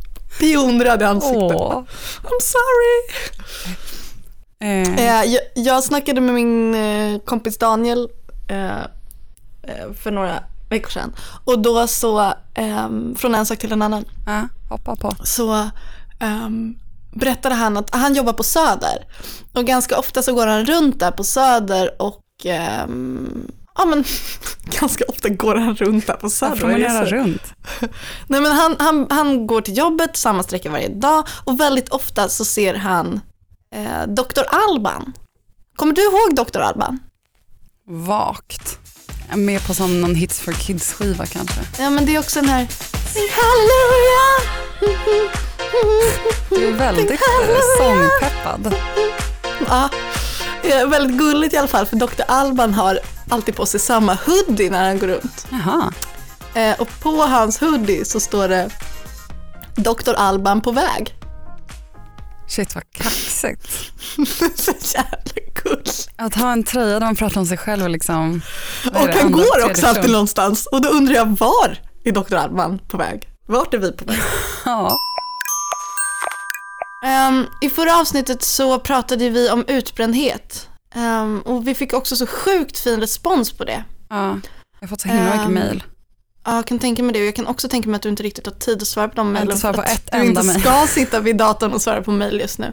pionröd 0.40 1.02
i 1.02 1.04
ansiktet. 1.04 1.42
Åh. 1.42 1.82
I'm 2.22 2.40
sorry. 2.40 3.24
Eh, 4.60 4.94
Eh, 4.98 5.24
jag, 5.24 5.40
jag 5.54 5.84
snackade 5.84 6.20
med 6.20 6.34
min 6.34 6.74
eh, 6.74 7.20
kompis 7.20 7.58
Daniel 7.58 8.08
eh, 8.48 9.92
för 9.94 10.10
några 10.10 10.42
veckor 10.70 10.90
sedan. 10.90 11.12
Och 11.44 11.58
då 11.58 11.86
så, 11.86 12.32
ehm, 12.54 13.14
från 13.14 13.34
en 13.34 13.46
sak 13.46 13.58
till 13.58 13.72
en 13.72 13.82
annan, 13.82 14.04
ja, 14.26 14.48
hoppa 14.68 14.96
på. 14.96 15.12
så 15.24 15.70
ehm, 16.20 16.74
berättade 17.12 17.54
han 17.54 17.76
att 17.76 17.94
han 17.94 18.14
jobbar 18.14 18.32
på 18.32 18.42
Söder. 18.42 19.06
Och 19.52 19.64
ganska 19.64 19.98
ofta 19.98 20.22
så 20.22 20.34
går 20.34 20.46
han 20.46 20.64
runt 20.66 21.00
där 21.00 21.10
på 21.10 21.24
Söder 21.24 22.02
och 22.02 22.24
ehm, 22.44 23.52
Ja 23.78 23.84
men 23.84 24.04
ganska 24.80 25.04
ofta 25.08 25.28
går 25.28 25.54
han 25.54 25.74
runt 25.76 26.06
där 26.06 26.14
på 26.14 26.30
Söder. 26.30 26.50
Vad 26.50 26.60
får 26.60 26.68
man 26.68 26.80
göra 26.80 27.04
runt? 27.04 27.42
Nej 28.26 28.40
men 28.40 28.52
han, 28.52 28.76
han, 28.78 29.06
han 29.10 29.46
går 29.46 29.60
till 29.60 29.76
jobbet 29.76 30.16
samma 30.16 30.42
sträcka 30.42 30.70
varje 30.70 30.88
dag 30.88 31.26
och 31.44 31.60
väldigt 31.60 31.88
ofta 31.88 32.28
så 32.28 32.44
ser 32.44 32.74
han 32.74 33.20
eh, 33.74 34.06
Dr. 34.06 34.42
Alban. 34.48 35.12
Kommer 35.76 35.92
du 35.92 36.02
ihåg 36.02 36.46
Dr. 36.46 36.60
Alban? 36.60 36.98
Vagt. 37.86 38.78
Med 39.34 39.66
på 39.66 39.74
som 39.74 40.00
någon 40.00 40.14
Hits 40.14 40.40
for 40.40 40.52
Kids 40.52 40.92
skiva 40.92 41.26
kanske. 41.26 41.60
Ja 41.78 41.90
men 41.90 42.06
det 42.06 42.14
är 42.14 42.18
också 42.18 42.40
den 42.40 42.48
här 42.48 42.66
Sing 43.14 43.28
halleluja! 43.32 44.58
Du 46.50 46.66
är 46.66 46.72
väldigt 46.72 47.10
eh, 47.10 47.16
sångpeppad. 47.78 48.74
Ja, 49.68 49.88
det 50.62 50.72
är 50.72 50.86
väldigt 50.86 51.18
gulligt 51.18 51.54
i 51.54 51.56
alla 51.56 51.68
fall 51.68 51.86
för 51.86 51.96
Dr. 51.96 52.22
Alban 52.28 52.74
har 52.74 52.98
alltid 53.28 53.56
på 53.56 53.66
sig 53.66 53.80
samma 53.80 54.14
hoodie 54.14 54.70
när 54.70 54.84
han 54.86 54.98
går 54.98 55.06
runt. 55.06 55.46
Jaha. 55.50 55.92
Eh, 56.54 56.80
och 56.80 56.88
på 57.00 57.16
hans 57.22 57.60
hoodie 57.60 58.04
så 58.04 58.20
står 58.20 58.48
det 58.48 58.70
Dr. 59.76 60.14
Alban 60.16 60.60
på 60.60 60.72
väg. 60.72 61.14
Shit 62.48 62.74
vad 62.74 62.84
kaxigt. 62.92 63.68
så 64.56 64.72
jävla 64.94 65.52
gulligt. 65.64 66.08
Att 66.16 66.34
ha 66.34 66.52
en 66.52 66.64
tröja 66.64 66.98
där 66.98 67.06
man 67.06 67.16
pratar 67.16 67.40
om 67.40 67.46
sig 67.46 67.56
själv 67.58 67.82
och 67.82 67.90
liksom... 67.90 68.40
Och 68.94 69.08
han 69.14 69.32
går 69.32 69.64
också 69.70 69.86
alltid 69.86 70.10
någonstans 70.10 70.66
och 70.66 70.80
då 70.82 70.88
undrar 70.88 71.14
jag 71.14 71.26
var 71.38 71.78
är 72.04 72.12
Dr. 72.12 72.34
Alban 72.34 72.78
på 72.88 72.96
väg? 72.96 73.28
Vart 73.48 73.74
är 73.74 73.78
vi 73.78 73.92
på 73.92 74.04
väg? 74.04 74.18
Ja. 74.64 74.96
Ehm, 77.06 77.46
I 77.60 77.70
förra 77.70 77.96
avsnittet 78.00 78.42
så 78.42 78.78
pratade 78.78 79.30
vi 79.30 79.50
om 79.50 79.64
utbrändhet 79.68 80.68
Ehm, 80.94 81.40
och 81.40 81.68
vi 81.68 81.74
fick 81.74 81.92
också 81.92 82.16
så 82.16 82.26
sjukt 82.26 82.78
fin 82.78 83.00
respons 83.00 83.52
på 83.52 83.64
det. 83.64 83.84
ja. 84.08 84.40
Jag 84.80 84.86
har 84.86 84.88
fått 84.88 85.00
så 85.00 85.08
himla 85.08 85.24
mycket 85.24 85.46
Ehm, 85.46 85.52
mejl. 85.54 85.82
Ja, 86.48 86.54
jag 86.54 86.66
kan 86.66 86.78
tänka 86.78 87.02
mig 87.02 87.12
det 87.12 87.20
och 87.20 87.26
jag 87.26 87.34
kan 87.36 87.46
också 87.46 87.68
tänka 87.68 87.88
mig 87.88 87.96
att 87.96 88.02
du 88.02 88.08
inte 88.08 88.22
riktigt 88.22 88.46
har 88.46 88.52
tid 88.52 88.82
att 88.82 88.88
svara 88.88 89.08
på 89.08 89.14
de 89.14 89.32
mejlen. 89.32 89.56
för 89.58 89.72
på 89.72 89.80
att 89.80 89.88
ett 89.92 90.12
du 90.12 90.24
inte 90.24 90.42
ska 90.42 90.86
sitta 90.88 91.20
vid 91.20 91.36
datorn 91.36 91.72
och 91.72 91.82
svara 91.82 92.02
på 92.02 92.10
mejl 92.12 92.40
just 92.40 92.58
nu. 92.58 92.72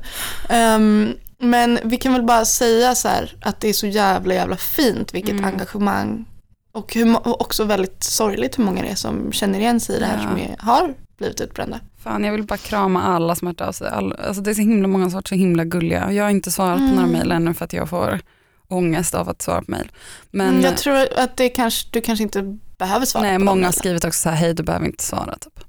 Ehm, 0.49 1.13
men 1.39 1.79
vi 1.83 1.97
kan 1.97 2.13
väl 2.13 2.23
bara 2.23 2.45
säga 2.45 2.95
så 2.95 3.07
här 3.07 3.35
att 3.41 3.59
det 3.61 3.69
är 3.69 3.73
så 3.73 3.87
jävla 3.87 4.33
jävla 4.33 4.57
fint 4.57 5.13
vilket 5.13 5.31
Mm. 5.33 5.45
engagemang 5.45 6.25
och, 6.73 6.93
hur, 6.93 7.27
och 7.27 7.41
också 7.41 7.63
väldigt 7.63 8.03
sorgligt 8.03 8.59
hur 8.59 8.63
många 8.63 8.81
det 8.81 8.87
är 8.87 8.95
som 8.95 9.31
känner 9.31 9.59
igen 9.59 9.79
sig 9.79 9.95
i 9.95 9.99
det 9.99 10.05
här 10.05 10.17
Ja. 10.23 10.29
som 10.29 10.37
är, 10.37 10.55
har 10.59 10.93
blivit 11.17 11.41
utbrända. 11.41 11.79
Fan, 12.03 12.23
jag 12.23 12.31
vill 12.31 12.43
bara 12.43 12.57
krama 12.57 13.03
alla 13.03 13.35
som 13.35 13.47
har 13.47 13.53
hört 13.53 13.61
av 13.61 13.71
sig. 13.71 13.89
All, 13.89 14.13
alltså 14.13 14.41
det 14.41 14.49
är 14.49 14.53
så 14.55 14.61
himla 14.61 14.87
många 14.87 15.05
som 15.05 15.13
har 15.13 15.17
varit 15.17 15.27
så 15.27 15.35
himla 15.35 15.63
gulliga. 15.63 16.11
Jag 16.11 16.23
har 16.23 16.31
inte 16.31 16.51
svarat 16.51 16.77
på 16.77 16.83
Mm. 16.83 16.95
några 16.95 17.07
mejl 17.07 17.31
ännu 17.31 17.53
för 17.53 17.65
att 17.65 17.73
jag 17.73 17.89
får 17.89 18.19
ångest 18.67 19.15
av 19.15 19.29
att 19.29 19.41
svara 19.41 19.61
på 19.61 19.71
mejl. 19.71 19.91
Men 20.31 20.49
Mm, 20.49 20.61
jag 20.61 20.77
tror 20.77 21.07
att 21.19 21.37
det 21.37 21.49
kanske, 21.49 21.87
du 21.91 22.01
kanske 22.01 22.23
inte 22.23 22.57
behöver 22.77 23.05
svara 23.05 23.23
nej, 23.23 23.37
på 23.37 23.43
många 23.43 23.65
har 23.67 23.71
skrivit 23.71 24.05
också 24.05 24.19
så 24.21 24.29
här, 24.29 24.35
hej 24.37 24.53
du 24.53 24.63
behöver 24.63 24.85
inte 24.85 25.03
svara. 25.03 25.37
Typ. 25.37 25.59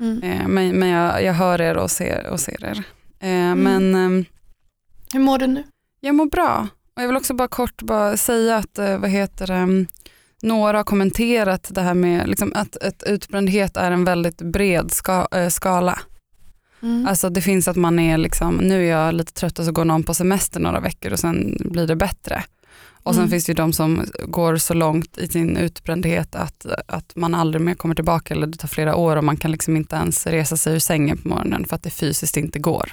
Mm. 0.00 0.22
Eh, 0.22 0.48
men 0.48 0.78
men 0.78 0.88
jag, 0.88 1.22
jag 1.24 1.32
hör 1.34 1.60
er 1.60 1.76
och 1.76 1.90
ser, 1.90 2.26
och 2.26 2.40
ser 2.40 2.64
er. 2.64 2.82
Eh, 3.20 3.28
Mm. 3.28 3.58
Men 3.62 3.94
ehm, 3.94 4.24
Hur 5.12 5.20
mår 5.20 5.38
du 5.38 5.46
nu? 5.46 5.64
jag 6.00 6.14
mår 6.14 6.26
bra. 6.26 6.68
Och 6.96 7.02
jag 7.02 7.06
vill 7.08 7.16
också 7.16 7.34
bara 7.34 7.48
kort 7.48 7.82
bara 7.82 8.16
säga 8.16 8.56
att 8.56 8.78
eh, 8.78 8.98
vad 8.98 9.10
heter 9.10 9.46
det, 9.46 9.54
mm, 9.54 9.86
några 10.42 10.76
har 10.78 10.84
kommenterat 10.84 11.68
det 11.74 11.80
här 11.80 11.94
med 11.94 12.28
liksom, 12.28 12.52
att, 12.54 12.76
att 12.76 13.02
utbrändhet 13.02 13.76
är 13.76 13.90
en 13.90 14.04
väldigt 14.04 14.42
bred 14.42 14.90
ska, 14.90 15.28
eh, 15.32 15.48
skala. 15.48 15.98
Mm. 16.82 17.06
Alltså 17.06 17.30
det 17.30 17.40
finns 17.40 17.68
att 17.68 17.76
man 17.76 17.98
är 17.98 18.18
liksom, 18.18 18.56
nu 18.56 18.86
är 18.86 18.90
jag 18.90 19.14
lite 19.14 19.32
trött 19.32 19.58
och 19.58 19.64
så 19.64 19.72
går 19.72 19.84
någon 19.84 20.02
på 20.02 20.14
semester 20.14 20.60
några 20.60 20.80
veckor 20.80 21.12
och 21.12 21.18
sen 21.18 21.56
blir 21.60 21.86
det 21.86 21.96
bättre. 21.96 22.44
Och 23.02 23.14
sen 23.14 23.22
Mm. 23.22 23.30
finns 23.30 23.44
det 23.44 23.50
ju 23.50 23.54
de 23.54 23.72
som 23.72 24.04
går 24.26 24.56
så 24.56 24.74
långt 24.74 25.18
i 25.18 25.28
sin 25.28 25.56
utbrändhet 25.56 26.34
att, 26.34 26.66
att 26.86 27.16
man 27.16 27.34
aldrig 27.34 27.60
mer 27.62 27.74
kommer 27.74 27.94
tillbaka 27.94 28.34
eller 28.34 28.46
det 28.46 28.58
tar 28.58 28.68
flera 28.68 28.96
år 28.96 29.16
och 29.16 29.24
man 29.24 29.36
kan 29.36 29.50
liksom 29.50 29.76
inte 29.76 29.96
ens 29.96 30.26
resa 30.26 30.56
sig 30.56 30.74
ur 30.74 30.78
sängen 30.78 31.18
på 31.18 31.28
morgonen 31.28 31.64
för 31.64 31.76
att 31.76 31.82
det 31.82 31.90
fysiskt 31.90 32.36
inte 32.36 32.58
går. 32.58 32.92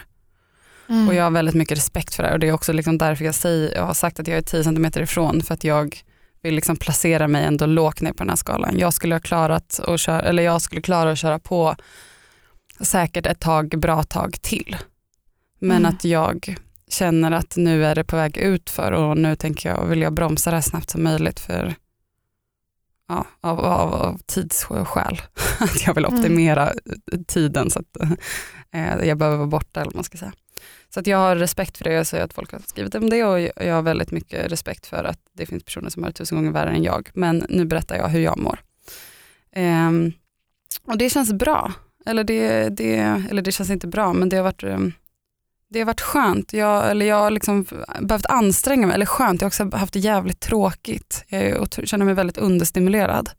Mm. 0.90 1.08
Och 1.08 1.14
jag 1.16 1.24
har 1.24 1.32
väldigt 1.32 1.56
mycket 1.56 1.78
respekt 1.78 2.16
för 2.16 2.24
det 2.24 2.30
här 2.30 2.34
och 2.34 2.40
det 2.40 2.48
är 2.48 2.52
också 2.54 2.74
liksom 2.74 2.98
därför 2.98 3.26
jag, 3.26 3.36
säger, 3.36 3.76
jag 3.76 3.86
har 3.86 3.94
sagt 3.94 4.20
att 4.20 4.28
jag 4.28 4.38
är 4.38 4.42
10 4.42 4.64
cm 4.64 4.86
ifrån 4.96 5.42
för 5.42 5.54
att 5.54 5.64
jag 5.64 6.02
vill 6.42 6.56
liksom 6.56 6.76
placera 6.76 7.28
mig 7.28 7.46
ändå 7.46 7.66
lågt 7.66 8.02
ner 8.02 8.12
på 8.12 8.18
den 8.18 8.30
här 8.30 8.36
skalan. 8.36 8.80
Jag 8.80 8.94
skulle 8.94 9.16
ha 9.16 9.20
klarat 9.20 9.80
att 9.80 10.00
köra, 10.00 10.22
eller 10.22 10.44
jag 10.44 10.62
skulle 10.62 10.82
klara 10.82 11.12
att 11.12 11.18
köra 11.18 11.40
på 11.40 11.76
säkert 12.80 13.26
ett 13.26 13.40
tag, 13.40 13.70
bra 13.80 14.04
tag 14.04 14.42
till. 14.42 14.78
Men 15.60 15.78
Mm. 15.78 15.86
att 15.96 16.04
jag 16.06 16.56
känner 16.88 17.32
att 17.32 17.56
nu 17.56 17.86
är 17.86 17.96
det 17.96 18.04
på 18.04 18.16
väg 18.16 18.38
ut 18.38 18.70
för 18.70 18.92
och 18.92 19.18
nu 19.18 19.36
tänker 19.36 19.70
jag, 19.70 19.86
vill 19.86 20.02
jag 20.02 20.14
bromsa 20.14 20.50
det 20.50 20.56
här 20.58 20.62
snabbt 20.62 20.90
som 20.90 21.04
möjligt 21.04 21.40
för 21.40 21.76
ja, 23.10 23.26
av, 23.42 23.60
av, 23.60 23.94
av 23.94 24.18
tidsskäl. 24.26 25.22
Att 25.60 25.86
jag 25.88 25.94
vill 25.94 26.06
Mm. 26.06 26.20
optimera 26.20 26.74
tiden 27.28 27.70
så 27.72 27.80
att 27.80 27.98
eh, 28.72 29.08
jag 29.08 29.18
behöver 29.18 29.38
vara 29.38 29.48
borta 29.48 29.80
eller 29.82 29.90
vad 29.92 29.96
man 29.96 30.04
ska 30.04 30.18
säga. 30.18 30.34
Så 30.94 31.00
att 31.00 31.08
jag 31.08 31.18
har 31.18 31.36
respekt 31.36 31.78
för 31.78 31.84
det, 31.84 31.94
jag 31.94 32.08
säger 32.08 32.24
att 32.24 32.34
folk 32.34 32.52
har 32.52 32.60
skrivit 32.60 32.96
om 32.96 33.10
det 33.10 33.24
och 33.24 33.40
jag 33.40 33.76
har 33.76 33.82
väldigt 33.82 34.12
mycket 34.12 34.52
respekt 34.52 34.86
för 34.86 35.04
att 35.04 35.20
det 35.34 35.46
finns 35.46 35.64
personer 35.64 35.90
som 35.90 36.04
har 36.04 36.10
det 36.10 36.14
tusen 36.14 36.38
gånger 36.38 36.52
värre 36.52 36.70
än 36.70 36.84
jag. 36.84 37.10
Men 37.14 37.46
nu 37.50 37.66
berättar 37.66 37.96
jag 37.96 38.08
hur 38.08 38.20
jag 38.20 38.38
mår. 38.40 38.60
Ehm, 39.52 40.12
och 40.84 40.98
det 40.98 41.10
känns 41.10 41.34
bra. 41.34 41.74
Eller 42.06 42.24
det, 42.24 42.70
det, 42.70 42.96
eller 43.30 43.42
det 43.42 43.52
känns 43.52 43.70
inte 43.70 43.88
bra, 43.88 44.14
men 44.14 44.30
det 44.30 44.38
har 44.38 44.44
varit, 44.44 44.64
ehm, 44.64 44.94
det 45.70 45.80
har 45.80 45.86
varit 45.86 46.02
skönt. 46.02 46.54
Jag, 46.54 46.92
eller 46.92 47.06
jag 47.06 47.16
har 47.16 47.32
liksom 47.32 47.66
behövt 48.02 48.26
anstränga 48.26 48.88
mig, 48.88 48.94
eller 48.94 49.06
skönt, 49.06 49.42
jag 49.42 49.46
har 49.46 49.50
också 49.50 49.78
haft 49.78 49.94
det 49.94 50.00
jävligt 50.00 50.40
tråkigt. 50.40 51.26
Jag 51.28 51.68
känner 51.72 52.06
mig 52.06 52.14
väldigt 52.14 52.38
understimulerad. 52.38 53.30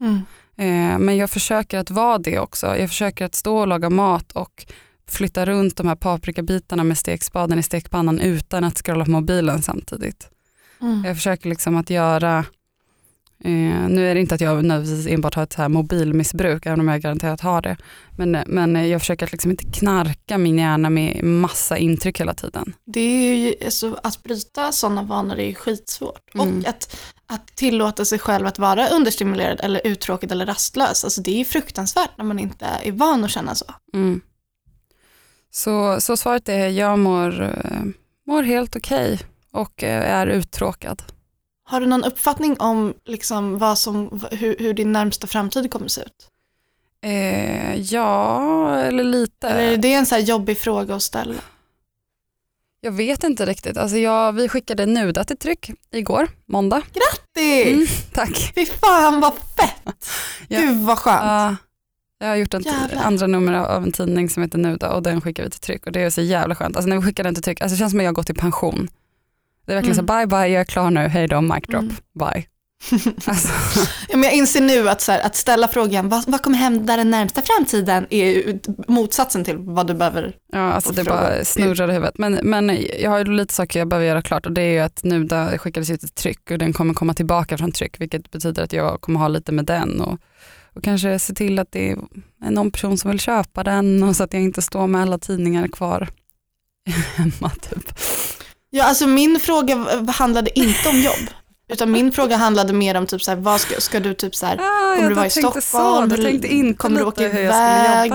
Mm. 0.00 0.20
Eh, 0.56 0.98
men 0.98 1.16
jag 1.16 1.30
försöker 1.30 1.78
att 1.78 1.90
vara 1.90 2.18
det 2.18 2.38
också. 2.38 2.76
Jag 2.76 2.88
försöker 2.88 3.24
att 3.24 3.34
stå 3.34 3.56
och 3.56 3.66
laga 3.66 3.90
mat 3.90 4.32
och 4.32 4.66
flytta 5.08 5.46
runt 5.46 5.76
de 5.76 5.88
här 5.88 5.94
paprikabitarna 5.94 6.84
med 6.84 6.98
stekspaden 6.98 7.58
i 7.58 7.62
stekpannan 7.62 8.20
utan 8.20 8.64
att 8.64 8.78
scrolla 8.78 9.04
på 9.04 9.10
mobilen 9.10 9.62
samtidigt. 9.62 10.28
Mm. 10.80 11.04
Jag 11.04 11.16
försöker 11.16 11.48
liksom 11.48 11.76
att 11.76 11.90
göra, 11.90 12.44
eh, 13.44 13.88
nu 13.88 14.10
är 14.10 14.14
det 14.14 14.20
inte 14.20 14.34
att 14.34 14.40
jag 14.40 14.64
nödvändigtvis 14.64 15.12
enbart 15.12 15.34
har 15.34 15.42
ett 15.42 15.52
så 15.52 15.62
här 15.62 15.68
mobilmissbruk, 15.68 16.66
även 16.66 16.80
om 16.80 16.88
jag 16.88 17.00
garanterat 17.00 17.40
har 17.40 17.62
det, 17.62 17.76
men, 18.16 18.30
men 18.46 18.88
jag 18.88 19.00
försöker 19.00 19.26
att 19.26 19.32
liksom 19.32 19.50
inte 19.50 19.64
knarka 19.64 20.38
min 20.38 20.58
hjärna 20.58 20.90
med 20.90 21.24
massa 21.24 21.78
intryck 21.78 22.20
hela 22.20 22.34
tiden. 22.34 22.74
Det 22.84 23.00
är 23.00 23.34
ju, 23.34 23.54
alltså, 23.64 23.98
att 24.02 24.22
bryta 24.22 24.72
sådana 24.72 25.02
vanor 25.02 25.38
är 25.38 25.46
ju 25.46 25.54
skitsvårt. 25.54 26.34
Mm. 26.34 26.58
Och 26.58 26.68
att, 26.68 26.96
att 27.26 27.46
tillåta 27.46 28.04
sig 28.04 28.18
själv 28.18 28.46
att 28.46 28.58
vara 28.58 28.88
understimulerad 28.88 29.60
eller 29.62 29.80
uttråkad 29.84 30.32
eller 30.32 30.46
rastlös, 30.46 31.04
alltså 31.04 31.20
det 31.20 31.30
är 31.30 31.38
ju 31.38 31.44
fruktansvärt 31.44 32.10
när 32.18 32.24
man 32.24 32.38
inte 32.38 32.66
är 32.82 32.92
van 32.92 33.24
att 33.24 33.30
känna 33.30 33.54
så. 33.54 33.66
Mm. 33.94 34.20
Så, 35.50 36.00
så 36.00 36.16
svaret 36.16 36.48
är, 36.48 36.68
jag 36.68 36.98
mår, 36.98 37.42
eh, 37.42 37.82
mår 38.26 38.42
helt 38.42 38.76
okej 38.76 39.20
och 39.52 39.82
eh, 39.84 40.12
är 40.12 40.26
uttråkad. 40.26 41.02
Har 41.72 41.80
du 41.80 41.86
någon 41.86 42.04
uppfattning 42.04 42.56
om 42.60 42.94
liksom 43.04 43.58
vad 43.58 43.78
som, 43.78 44.24
hur, 44.30 44.56
hur 44.58 44.74
din 44.74 44.92
närmsta 44.92 45.26
framtid 45.26 45.70
kommer 45.70 45.88
se 45.88 46.00
ut? 46.00 46.28
Eh, 47.04 47.74
ja, 47.74 48.78
eller 48.78 49.04
lite. 49.04 49.48
Eller 49.48 49.72
är 49.72 49.76
det 49.76 49.92
en 49.92 50.06
så 50.06 50.14
här 50.14 50.22
jobbig 50.22 50.58
fråga 50.58 50.94
att 50.94 51.02
ställa? 51.02 51.34
Jag 52.80 52.92
vet 52.92 53.24
inte 53.24 53.46
riktigt. 53.46 53.76
Alltså 53.76 53.96
jag, 53.96 54.32
vi 54.32 54.48
skickade 54.48 54.86
nuda 54.86 55.24
till 55.24 55.36
tryck 55.36 55.70
igår, 55.90 56.28
måndag. 56.46 56.82
Det! 57.34 57.72
Mm, 57.72 57.86
tack. 58.12 58.52
Fy 58.54 58.66
fan 58.66 59.20
vad 59.20 59.32
fett! 59.34 60.08
Ja. 60.48 60.60
Gud 60.60 60.80
vad 60.80 60.98
skönt. 60.98 61.22
Ja, 61.24 61.56
jag 62.18 62.28
har 62.28 62.36
gjort 62.36 62.54
ett 62.54 62.66
Jävlar. 62.66 63.02
andra 63.02 63.26
nummer 63.26 63.52
av 63.52 63.82
en 63.82 63.92
tidning 63.92 64.30
som 64.30 64.42
heter 64.42 64.58
Nuda 64.58 64.92
och 64.92 65.02
den 65.02 65.20
skickar 65.20 65.44
vi 65.44 65.50
till 65.50 65.60
tryck 65.60 65.86
och 65.86 65.92
det 65.92 66.00
är 66.00 66.10
så 66.10 66.20
jävla 66.20 66.54
skönt. 66.54 66.76
Alltså 66.76 66.88
när 66.88 66.96
vi 66.96 67.02
skickar 67.02 67.24
den 67.24 67.34
till 67.34 67.44
tryck, 67.44 67.60
alltså 67.60 67.74
det 67.74 67.78
känns 67.78 67.92
som 67.92 68.00
att 68.00 68.04
jag 68.04 68.10
har 68.10 68.14
gått 68.14 68.30
i 68.30 68.34
pension. 68.34 68.88
Det 69.66 69.72
är 69.72 69.76
verkligen 69.76 69.98
Mm. 69.98 70.08
så 70.08 70.14
bye 70.14 70.26
bye, 70.26 70.46
jag 70.52 70.60
är 70.60 70.64
klar 70.64 70.90
nu, 70.90 71.00
hej 71.00 71.28
då, 71.28 71.40
mic 71.40 71.62
drop, 71.68 71.82
Mm. 71.82 71.94
bye. 72.18 72.46
Alltså, 73.26 73.48
Ja, 74.08 74.16
men 74.16 74.22
jag 74.22 74.32
inser 74.32 74.60
nu 74.60 74.88
att, 74.88 75.00
så 75.00 75.12
här, 75.12 75.20
att 75.20 75.36
ställa 75.36 75.68
frågan 75.68 76.08
vad, 76.08 76.24
vad 76.26 76.42
kommer 76.42 76.58
hända 76.58 76.96
den 76.96 77.10
närmsta 77.10 77.42
framtiden 77.42 78.06
är 78.10 78.58
motsatsen 78.90 79.44
till 79.44 79.56
vad 79.58 79.86
du 79.86 79.94
behöver. 79.94 80.36
ja, 80.52 80.58
alltså 80.72 80.92
det 80.92 81.04
fråga. 81.04 81.16
bara 81.20 81.44
snurrar 81.44 81.90
i 81.90 81.92
huvudet. 81.92 82.18
Men, 82.18 82.32
men 82.42 82.78
jag 83.00 83.10
har 83.10 83.18
ju 83.18 83.24
lite 83.24 83.54
saker 83.54 83.78
jag 83.78 83.88
behöver 83.88 84.06
göra 84.06 84.22
klart 84.22 84.46
och 84.46 84.52
det 84.52 84.62
är 84.62 84.72
ju 84.72 84.78
att 84.78 85.04
Nuda 85.04 85.58
skickades 85.58 85.90
ut 85.90 86.00
till 86.00 86.08
tryck 86.08 86.50
och 86.50 86.58
den 86.58 86.72
kommer 86.72 86.94
komma 86.94 87.14
tillbaka 87.14 87.58
från 87.58 87.72
tryck 87.72 88.00
vilket 88.00 88.30
betyder 88.30 88.62
att 88.62 88.72
jag 88.72 89.00
kommer 89.00 89.20
ha 89.20 89.28
lite 89.28 89.52
med 89.52 89.64
den 89.64 90.00
och, 90.00 90.18
och 90.74 90.84
kanske 90.84 91.18
se 91.18 91.34
till 91.34 91.58
att 91.58 91.72
det 91.72 91.90
är 92.44 92.50
någon 92.50 92.70
person 92.70 92.98
som 92.98 93.10
vill 93.10 93.20
köpa 93.20 93.64
den 93.64 94.02
och 94.02 94.16
så 94.16 94.24
att 94.24 94.32
jag 94.32 94.42
inte 94.42 94.62
står 94.62 94.86
med 94.86 95.02
alla 95.02 95.18
tidningar 95.18 95.68
kvar 95.68 96.08
hemma 97.16 97.50
typ. 97.70 97.98
Ja, 98.74 98.84
alltså 98.84 99.06
min 99.06 99.40
fråga 99.40 99.76
handlade 100.12 100.58
inte 100.58 100.88
om 100.88 101.00
jobb. 101.00 101.28
Utan 101.68 101.92
min 101.92 102.12
fråga 102.12 102.36
handlade 102.36 102.72
mer 102.72 102.94
om 102.94 103.06
typ 103.06 103.22
så 103.22 103.30
här, 103.30 103.38
vad 103.38 103.60
ska, 103.60 103.80
ska 103.80 104.00
du 104.00 104.14
typ 104.14 104.34
så 104.34 104.46
här, 104.46 104.56
Ah, 104.56 104.96
kommer 104.96 105.08
du 105.08 105.14
vara 105.14 105.26
i 105.26 105.30
Stockholm? 105.30 106.10
Så, 106.10 106.16
du 106.16 106.74
kommer 106.74 107.00
du 107.00 107.06
åka 107.06 107.24
iväg? 107.24 108.12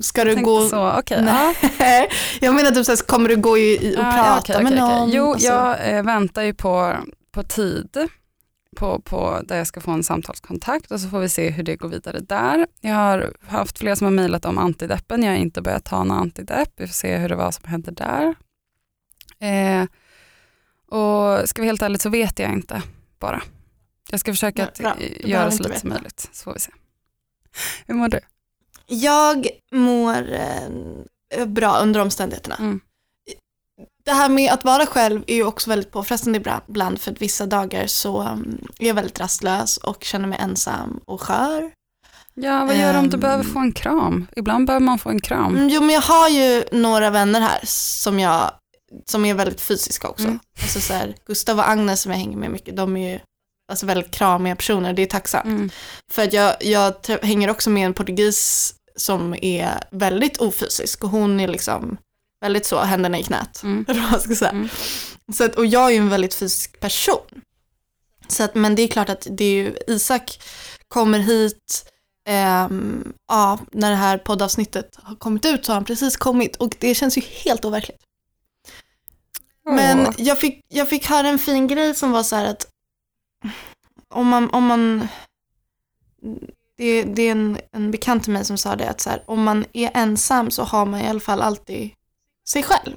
Ska 0.00 0.24
du 0.24 0.36
gå? 0.36 0.68
så, 0.68 0.92
okej. 0.98 1.22
Nej. 1.22 1.56
ja. 1.78 2.06
jag 2.40 2.54
menar 2.54 2.70
typ 2.70 2.86
så 2.86 2.92
här, 2.92 2.96
kommer 2.96 3.28
du 3.28 3.36
gå 3.36 3.58
i, 3.58 3.96
och 3.98 4.04
Ah, 4.04 4.12
prata 4.12 4.52
ja, 4.52 4.58
okej, 4.60 4.64
med 4.64 4.76
någon? 4.76 5.10
Jo, 5.10 5.32
Alltså, 5.32 5.48
jag 5.48 5.96
eh, 5.96 6.02
väntar 6.02 6.42
ju 6.42 6.54
på, 6.54 6.96
på 7.32 7.42
tid 7.42 8.08
på, 8.76 9.00
på 9.00 9.40
där 9.44 9.56
jag 9.56 9.66
ska 9.66 9.80
få 9.80 9.90
en 9.90 10.04
samtalskontakt 10.04 10.90
och 10.90 11.00
så 11.00 11.08
får 11.08 11.18
vi 11.18 11.28
se 11.28 11.50
hur 11.50 11.62
det 11.62 11.76
går 11.76 11.88
vidare 11.88 12.20
där. 12.20 12.66
Jag 12.80 12.94
har 12.94 13.32
haft 13.48 13.78
flera 13.78 13.96
som 13.96 14.04
har 14.04 14.12
mejlat 14.12 14.44
om 14.44 14.58
antideppen, 14.58 15.22
jag 15.22 15.30
har 15.30 15.38
inte 15.38 15.62
börjat 15.62 15.84
ta 15.84 16.04
någon 16.04 16.18
antidepp, 16.18 16.68
vi 16.76 16.86
får 16.86 16.94
se 16.94 17.16
hur 17.16 17.28
det 17.28 17.36
var 17.36 17.50
som 17.50 17.68
hände 17.68 17.90
där. 17.90 18.34
Eh, 19.38 19.84
och 20.98 21.48
ska 21.48 21.62
vi 21.62 21.68
helt 21.68 21.82
ärligt 21.82 22.02
så 22.02 22.08
vet 22.10 22.38
jag 22.38 22.52
inte 22.52 22.82
bara. 23.18 23.42
Jag 24.10 24.20
ska 24.20 24.32
försaka 24.32 24.62
Nej, 24.62 24.68
att 24.68 24.78
bra. 24.78 25.06
göra 25.28 25.50
så 25.50 25.62
lite 25.62 25.80
som 25.80 25.88
möjligt, 25.88 26.28
så 26.32 26.44
får 26.44 26.54
vi 26.54 26.60
se. 26.60 26.72
Hur 27.86 27.94
mår 27.94 28.08
du? 28.08 28.20
Jag 28.86 29.46
mår 29.72 30.32
eh, 31.36 31.46
bra 31.46 31.78
under 31.78 32.00
omständigheterna. 32.00 32.56
Mm. 32.56 32.80
Det 34.04 34.12
här 34.12 34.28
med 34.28 34.52
att 34.52 34.64
vara 34.64 34.86
själv 34.86 35.24
är 35.26 35.34
ju 35.34 35.44
också 35.44 35.70
väldigt 35.70 35.90
påfrestande 35.90 36.38
ibland- 36.68 36.98
för 37.00 37.10
att 37.12 37.22
vissa 37.22 37.46
dagar 37.46 37.86
så 37.86 38.22
um, 38.28 38.68
är 38.78 38.86
jag 38.86 38.94
väldigt 38.94 39.20
rastlös 39.20 39.76
och 39.76 40.04
känner 40.04 40.28
mig 40.28 40.38
ensam 40.42 41.00
och 41.04 41.20
skör. 41.22 41.70
Ja, 42.34 42.64
vad 42.64 42.76
gör 42.76 42.92
du 42.92 42.98
om 42.98 43.08
du 43.10 43.14
Ehm. 43.16 43.20
behöver 43.20 43.44
få 43.44 43.58
en 43.58 43.72
kram? 43.72 44.26
Ibland 44.36 44.66
behöver 44.66 44.86
man 44.86 44.98
få 44.98 45.08
en 45.10 45.20
kram. 45.20 45.56
Mm, 45.56 45.68
jo 45.68 45.80
men 45.80 45.90
jag 45.90 46.00
har 46.00 46.28
ju 46.28 46.64
några 46.72 47.10
vänner 47.10 47.40
här 47.40 47.60
som 47.66 48.20
jag 48.20 48.50
som 49.06 49.24
är 49.24 49.34
väldigt 49.34 49.60
fysiska 49.60 50.08
också. 50.08 50.24
Mm. 50.24 50.38
Alltså 50.62 50.80
så 50.80 50.92
här, 50.92 51.14
Gustav 51.26 51.58
och 51.58 51.68
Agnes 51.68 52.00
som 52.00 52.12
jag 52.12 52.18
hänger 52.18 52.36
med 52.36 52.50
mycket, 52.50 52.76
de 52.76 52.96
är 52.96 53.12
ju 53.12 53.20
alltså 53.68 53.86
väldigt 53.86 54.10
kramiga 54.10 54.56
personer, 54.56 54.92
det 54.92 55.02
är 55.02 55.06
tacksamt. 55.06 55.44
Mm. 55.44 55.70
För 56.10 56.22
att 56.22 56.32
jag, 56.32 56.56
jag 56.60 56.94
hänger 57.22 57.50
också 57.50 57.70
med 57.70 57.86
en 57.86 57.94
portugis 57.94 58.74
som 58.96 59.34
är 59.42 59.80
väldigt 59.90 60.36
ofysisk 60.40 61.04
och 61.04 61.10
hon 61.10 61.40
är 61.40 61.48
liksom 61.48 61.96
väldigt 62.40 62.66
så, 62.66 62.80
händerna 62.80 63.18
i 63.18 63.22
knät. 63.22 63.62
Mm. 63.62 63.84
Man 64.10 64.20
ska 64.20 64.34
säga. 64.34 64.50
Mm. 64.50 64.68
Så 65.34 65.44
att, 65.44 65.54
och 65.54 65.66
jag 65.66 65.86
är 65.86 65.90
ju 65.90 65.96
en 65.96 66.08
väldigt 66.08 66.34
fysisk 66.34 66.80
person. 66.80 67.42
Så 68.28 68.42
att, 68.42 68.54
men 68.54 68.74
det 68.74 68.82
är 68.82 68.88
klart 68.88 69.08
att 69.08 69.26
det 69.30 69.44
är 69.44 69.52
ju, 69.52 69.76
Isak 69.86 70.40
kommer 70.88 71.18
hit, 71.18 71.90
ehm, 72.28 73.12
ja, 73.28 73.58
när 73.72 73.90
det 73.90 73.96
här 73.96 74.18
poddavsnittet 74.18 74.90
har 75.02 75.16
kommit 75.16 75.44
ut 75.44 75.64
så 75.64 75.72
har 75.72 75.74
han 75.74 75.84
precis 75.84 76.16
kommit 76.16 76.56
och 76.56 76.76
det 76.78 76.94
känns 76.94 77.18
ju 77.18 77.22
helt 77.44 77.64
overkligt. 77.64 78.00
Men 79.70 80.12
jag 80.18 80.38
fick, 80.38 80.64
jag 80.68 80.88
fick 80.88 81.06
höra 81.06 81.28
en 81.28 81.38
fin 81.38 81.66
grej 81.66 81.94
som 81.94 82.12
var 82.12 82.22
så 82.22 82.36
här 82.36 82.44
att 82.44 82.66
om 84.08 84.28
man, 84.28 84.50
om 84.50 84.66
man 84.66 85.08
det, 86.76 87.02
det 87.02 87.22
är 87.22 87.30
en, 87.32 87.58
en 87.72 87.90
bekant 87.90 88.24
till 88.24 88.32
mig 88.32 88.44
som 88.44 88.58
sa 88.58 88.76
det 88.76 88.90
att 88.90 89.00
så 89.00 89.10
här, 89.10 89.22
om 89.26 89.42
man 89.42 89.64
är 89.72 89.90
ensam 89.94 90.50
så 90.50 90.62
har 90.62 90.86
man 90.86 91.00
i 91.00 91.08
alla 91.08 91.20
fall 91.20 91.42
alltid 91.42 91.90
sig 92.48 92.62
själv. 92.62 92.96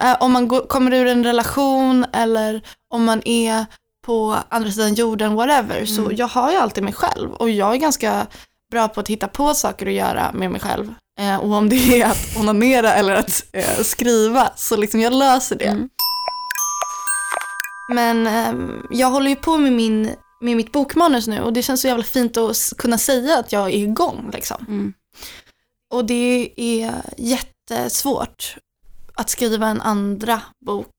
eh, 0.00 0.16
om 0.20 0.32
man 0.32 0.48
går, 0.48 0.66
kommer 0.66 0.92
ur 0.94 1.06
en 1.06 1.24
relation 1.24 2.04
eller 2.12 2.62
om 2.88 3.04
man 3.04 3.22
är 3.24 3.66
på 4.06 4.36
andra 4.48 4.70
sidan 4.70 4.94
jorden, 4.94 5.34
whatever. 5.34 5.86
Så 5.86 6.00
Mm. 6.04 6.16
jag 6.16 6.28
har 6.28 6.50
ju 6.50 6.56
alltid 6.56 6.84
mig 6.84 6.92
själv 6.92 7.32
och 7.32 7.50
jag 7.50 7.72
är 7.74 7.76
ganska 7.78 8.26
bra 8.74 8.88
på 8.88 9.00
att 9.00 9.08
hitta 9.08 9.28
på 9.28 9.54
saker 9.54 9.86
att 9.86 9.92
göra 9.92 10.32
med 10.32 10.50
mig 10.50 10.60
själv. 10.60 10.94
Eh, 11.20 11.36
och 11.36 11.52
om 11.52 11.68
det 11.68 12.00
är 12.00 12.06
att 12.06 12.36
onanera 12.36 12.94
eller 12.94 13.14
att 13.14 13.46
eh, 13.52 13.82
skriva, 13.82 14.52
så 14.56 14.76
liksom 14.76 15.00
jag 15.00 15.12
löser 15.12 15.56
det. 15.56 15.64
Mm. 15.64 15.88
Men 17.92 18.26
ehm, 18.26 18.86
jag 18.90 19.10
håller 19.10 19.30
ju 19.30 19.36
på 19.36 19.58
med, 19.58 19.72
min, 19.72 20.10
med 20.40 20.56
mitt 20.56 20.72
bokmanus 20.72 21.26
nu 21.26 21.40
och 21.40 21.52
det 21.52 21.62
känns 21.62 21.80
så 21.80 21.88
jävla 21.88 22.04
fint 22.04 22.36
att 22.36 22.72
kunna 22.78 22.98
säga 22.98 23.38
att 23.38 23.52
jag 23.52 23.66
är 23.66 23.78
igång. 23.78 24.30
Liksom. 24.32 24.64
Mm. 24.68 24.92
Och 25.92 26.04
det 26.04 26.52
är 26.56 26.94
jättesvårt 27.16 28.56
att 29.14 29.30
skriva 29.30 29.66
en 29.66 29.80
andra 29.80 30.42
bok. 30.66 30.94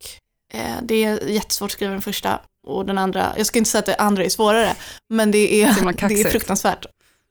Eh, 0.54 0.76
det 0.82 1.04
är 1.04 1.30
jättesvårt 1.30 1.68
att 1.68 1.72
skriva 1.72 1.92
den 1.92 2.02
första 2.02 2.40
och 2.68 2.86
den 2.86 2.98
andra, 2.98 3.34
jag 3.38 3.46
ska 3.46 3.60
inte 3.60 3.70
säga 3.70 3.80
att 3.80 3.86
det 3.86 3.96
andra 3.96 4.24
är 4.24 4.30
svårare, 4.30 4.76
men 5.10 5.32
det 5.32 5.64
är, 5.64 5.76
det 6.08 6.22
är 6.22 6.30
fruktansvärt 6.32 6.86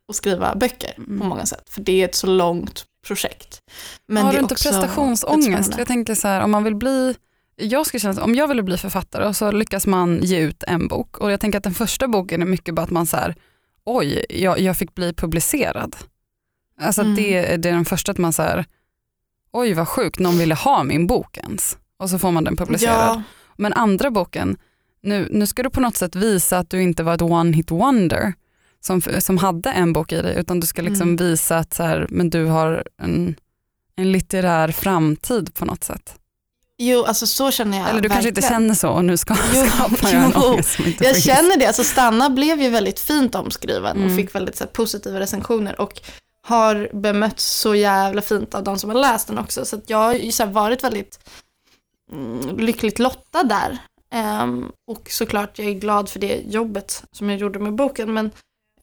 att 0.09 0.17
skriva 0.17 0.55
böcker 0.55 0.93
på 0.97 1.03
Mm. 1.03 1.29
många 1.29 1.47
sätt. 1.47 1.71
För 1.71 1.81
det 1.81 2.01
är 2.01 2.05
ett 2.05 2.15
så 2.15 2.27
långt 2.27 2.85
projekt. 3.07 3.61
Men 4.07 4.25
har 4.25 4.33
du 4.33 4.39
inte 4.39 4.55
prestationsångest? 4.55 5.73
Jag 5.79 5.87
tänker 5.87 6.15
så 6.15 6.29
här, 6.29 6.41
om 6.41 6.51
man 6.51 6.65
vill 6.65 6.75
bli, 6.77 7.15
jag 7.57 7.87
skulle 7.87 8.01
känna, 8.01 8.23
om 8.25 8.35
jag 8.35 8.49
ville 8.49 8.63
bli 8.63 8.77
författare 8.77 9.27
och 9.27 9.37
så 9.37 9.51
lyckas 9.51 9.87
man 9.87 10.19
ge 10.23 10.39
ut 10.39 10.63
en 10.63 10.89
bok 10.89 11.19
och 11.19 11.33
jag 11.33 11.41
tänker 11.41 11.59
att 11.59 11.65
den 11.65 11.75
första 11.75 12.09
boken 12.09 12.43
är 12.43 12.47
mycket 12.47 12.75
bara 12.75 12.83
att 12.83 12.91
man 12.91 13.07
så 13.07 13.17
här, 13.17 13.35
oj, 13.85 14.25
jag, 14.29 14.59
jag 14.61 14.77
fick 14.77 14.95
bli 14.95 15.13
publicerad. 15.13 15.97
Alltså 16.81 17.03
Mm. 17.03 17.15
det, 17.15 17.41
det 17.57 17.69
är 17.69 17.73
den 17.73 17.85
första 17.85 18.13
att 18.13 18.19
man 18.19 18.33
så 18.33 18.43
här, 18.43 18.65
oj 19.53 19.73
vad 19.75 19.89
sjukt, 19.89 20.19
någon 20.19 20.39
ville 20.39 20.55
ha 20.55 20.83
min 20.85 21.07
bok 21.07 21.37
ens. 21.37 21.79
Och 21.97 22.11
så 22.11 22.19
får 22.19 22.31
man 22.31 22.45
den 22.45 22.57
publicerad. 22.57 23.17
Ja, 23.17 23.23
Men 23.57 23.73
andra 23.73 24.11
boken, 24.11 24.57
nu, 25.03 25.29
nu 25.31 25.47
ska 25.47 25.63
du 25.63 25.71
på 25.71 25.81
något 25.81 25.97
sätt 25.97 26.17
visa 26.17 26.59
att 26.59 26.71
du 26.71 26.83
inte 26.83 27.03
var 27.03 27.15
ett 27.15 27.23
one 27.23 27.57
hit 27.57 27.71
wonder 27.71 28.33
som, 28.87 29.03
som 29.21 29.39
hade 29.39 29.71
en 29.71 29.93
bok 29.93 30.13
i 30.13 30.23
dig, 30.23 30.37
utan 30.39 30.61
du 30.61 30.67
ska 30.67 30.83
liksom 30.83 31.09
Mm. 31.09 31.17
visa 31.17 31.59
att 31.59 31.75
så 31.75 31.83
här, 31.83 32.07
men 32.11 32.31
du 32.31 32.45
har 32.45 32.85
en, 33.03 33.35
en 33.97 34.13
litterär 34.13 34.69
framtid 34.69 35.55
på 35.55 35.65
något 35.65 35.85
sätt. 35.85 36.15
jo, 36.79 37.05
alltså 37.05 37.27
så 37.27 37.51
känner 37.51 37.79
jag 37.79 37.89
Eller 37.91 38.01
du 38.01 38.09
kanske 38.09 38.29
inte 38.29 38.41
verkligen. 38.41 38.63
känner 38.63 38.75
så 38.75 38.89
och 38.91 39.05
nu 39.05 39.17
ska 39.17 39.37
Jo, 39.55 39.65
skapar 39.67 40.13
jag 40.13 40.25
en 40.25 40.35
ångest 40.35 40.73
som 40.77 40.85
inte 40.87 41.05
Jag 41.05 41.15
finns. 41.15 41.25
känner 41.27 41.59
det, 41.59 41.67
alltså 41.67 41.85
Stanna 41.85 42.31
blev 42.31 42.63
ju 42.63 42.69
väldigt 42.71 43.01
fint 43.01 43.35
omskriven 43.35 43.97
Mm. 43.97 44.11
och 44.11 44.17
fick 44.17 44.35
väldigt 44.35 44.57
så 44.57 44.65
här, 44.65 44.71
positiva 44.71 45.21
recensioner 45.21 45.81
och 45.81 46.01
har 46.47 46.91
bemötts 46.93 47.45
så 47.61 47.75
jävla 47.75 48.23
fint 48.23 48.55
av 48.55 48.65
de 48.65 48.79
som 48.79 48.91
har 48.91 48.97
läst 48.97 49.27
den 49.29 49.39
också. 49.39 49.65
Så 49.65 49.81
jag 49.87 49.99
har 49.99 50.13
ju 50.15 50.33
så 50.33 50.45
här, 50.45 50.51
varit 50.51 50.85
väldigt 50.85 51.19
mm, 52.13 52.59
lyckligt 52.59 52.99
lottad 52.99 53.43
där. 53.43 53.79
Ehm, 54.13 54.67
och 54.87 55.09
såklart 55.11 55.59
jag 55.59 55.69
är 55.69 55.73
glad 55.73 56.09
för 56.09 56.19
det 56.21 56.43
jobbet 56.49 57.05
som 57.13 57.31
jag 57.31 57.39
gjorde 57.39 57.59
med 57.59 57.75
boken. 57.75 58.13
Men 58.15 58.31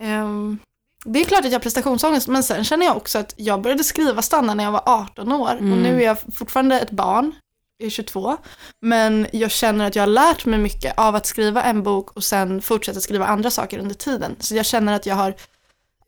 ehm, 0.02 0.60
det 1.06 1.20
är 1.22 1.26
klart 1.26 1.40
att 1.40 1.46
jag 1.46 1.52
har 1.54 1.60
prestationsångest, 1.60 2.28
men 2.28 2.44
sen 2.44 2.64
känner 2.64 2.86
jag 2.86 2.98
också 2.98 3.20
att 3.20 3.34
jag 3.38 3.62
började 3.62 3.84
skriva 3.84 4.22
Stanna 4.22 4.54
när 4.54 4.64
jag 4.64 4.72
var 4.72 4.84
18 4.86 5.32
år 5.32 5.52
Mm. 5.52 5.72
och 5.72 5.78
nu 5.78 6.02
är 6.02 6.06
jag 6.06 6.18
fortfarande 6.34 6.80
ett 6.80 6.92
barn, 6.92 7.32
jag 7.78 7.86
är 7.86 7.90
22, 7.90 8.38
men 8.82 9.28
jag 9.32 9.52
känner 9.52 9.88
att 9.88 9.96
jag 9.96 10.02
har 10.04 10.08
lärt 10.08 10.46
mig 10.46 10.60
mycket 10.60 10.94
av 10.98 11.16
att 11.16 11.26
skriva 11.26 11.64
en 11.64 11.84
bok 11.84 12.12
och 12.12 12.24
sen 12.24 12.62
fortsätta 12.62 13.00
skriva 13.00 13.26
andra 13.26 13.50
saker 13.52 13.80
under 13.80 13.96
tiden. 13.96 14.36
Så 14.40 14.56
jag 14.56 14.66
känner 14.66 14.94
att 14.94 15.06
jag 15.06 15.16
har 15.16 15.30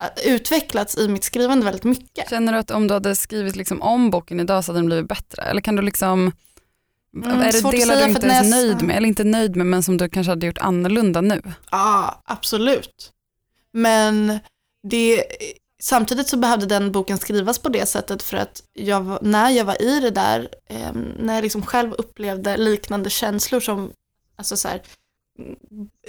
äh, 0.02 0.34
utvecklats 0.34 0.98
i 0.98 1.08
mitt 1.08 1.24
skrivande 1.24 1.66
väldigt 1.66 1.84
mycket. 1.84 2.30
Känner 2.30 2.54
du 2.54 2.60
att 2.60 2.72
om 2.72 2.88
du 2.88 2.94
hade 2.94 3.16
skrivit 3.16 3.56
liksom 3.56 3.82
om 3.82 4.10
boken 4.10 4.40
idag 4.40 4.66
så 4.66 4.72
hade 4.72 4.80
den 4.80 4.86
blivit 4.86 5.08
bättre? 5.08 5.42
Eller 5.44 5.62
kan 5.62 5.76
du 5.76 5.82
liksom, 5.82 6.32
Mm, 7.16 7.42
är 7.42 7.52
det 7.52 7.72
delar 7.72 7.96
du 7.96 8.04
inte 8.10 8.28
ens 8.28 8.44
jag- 8.50 8.50
nöjd 8.64 8.82
med, 8.84 8.98
eller 8.98 9.08
inte 9.08 9.24
nöjd 9.24 9.56
med, 9.56 9.66
men 9.68 9.84
som 9.84 9.98
du 9.98 10.10
kanske 10.10 10.32
hade 10.32 10.46
gjort 10.46 10.58
annorlunda 10.58 11.22
nu? 11.22 11.42
Ja, 11.72 12.22
absolut. 12.26 13.10
Men 13.74 14.40
det, 14.88 15.24
samtidigt 15.82 16.28
så 16.28 16.38
behövde 16.38 16.66
den 16.66 16.92
boken 16.92 17.18
skrivas 17.18 17.60
på 17.60 17.70
det 17.70 17.86
sättet 17.86 18.24
för 18.24 18.38
att 18.38 18.64
jag, 18.74 19.18
när 19.22 19.50
jag 19.50 19.66
var 19.66 19.82
i 19.82 20.00
det 20.00 20.10
där, 20.10 20.50
eh, 20.70 20.94
när 21.20 21.34
jag 21.34 21.44
liksom 21.44 21.66
själv 21.66 21.94
upplevde 21.94 22.58
liknande 22.58 23.10
känslor 23.10 23.60
som, 23.60 23.92
alltså 24.36 24.58
så 24.58 24.68
här, 24.68 24.82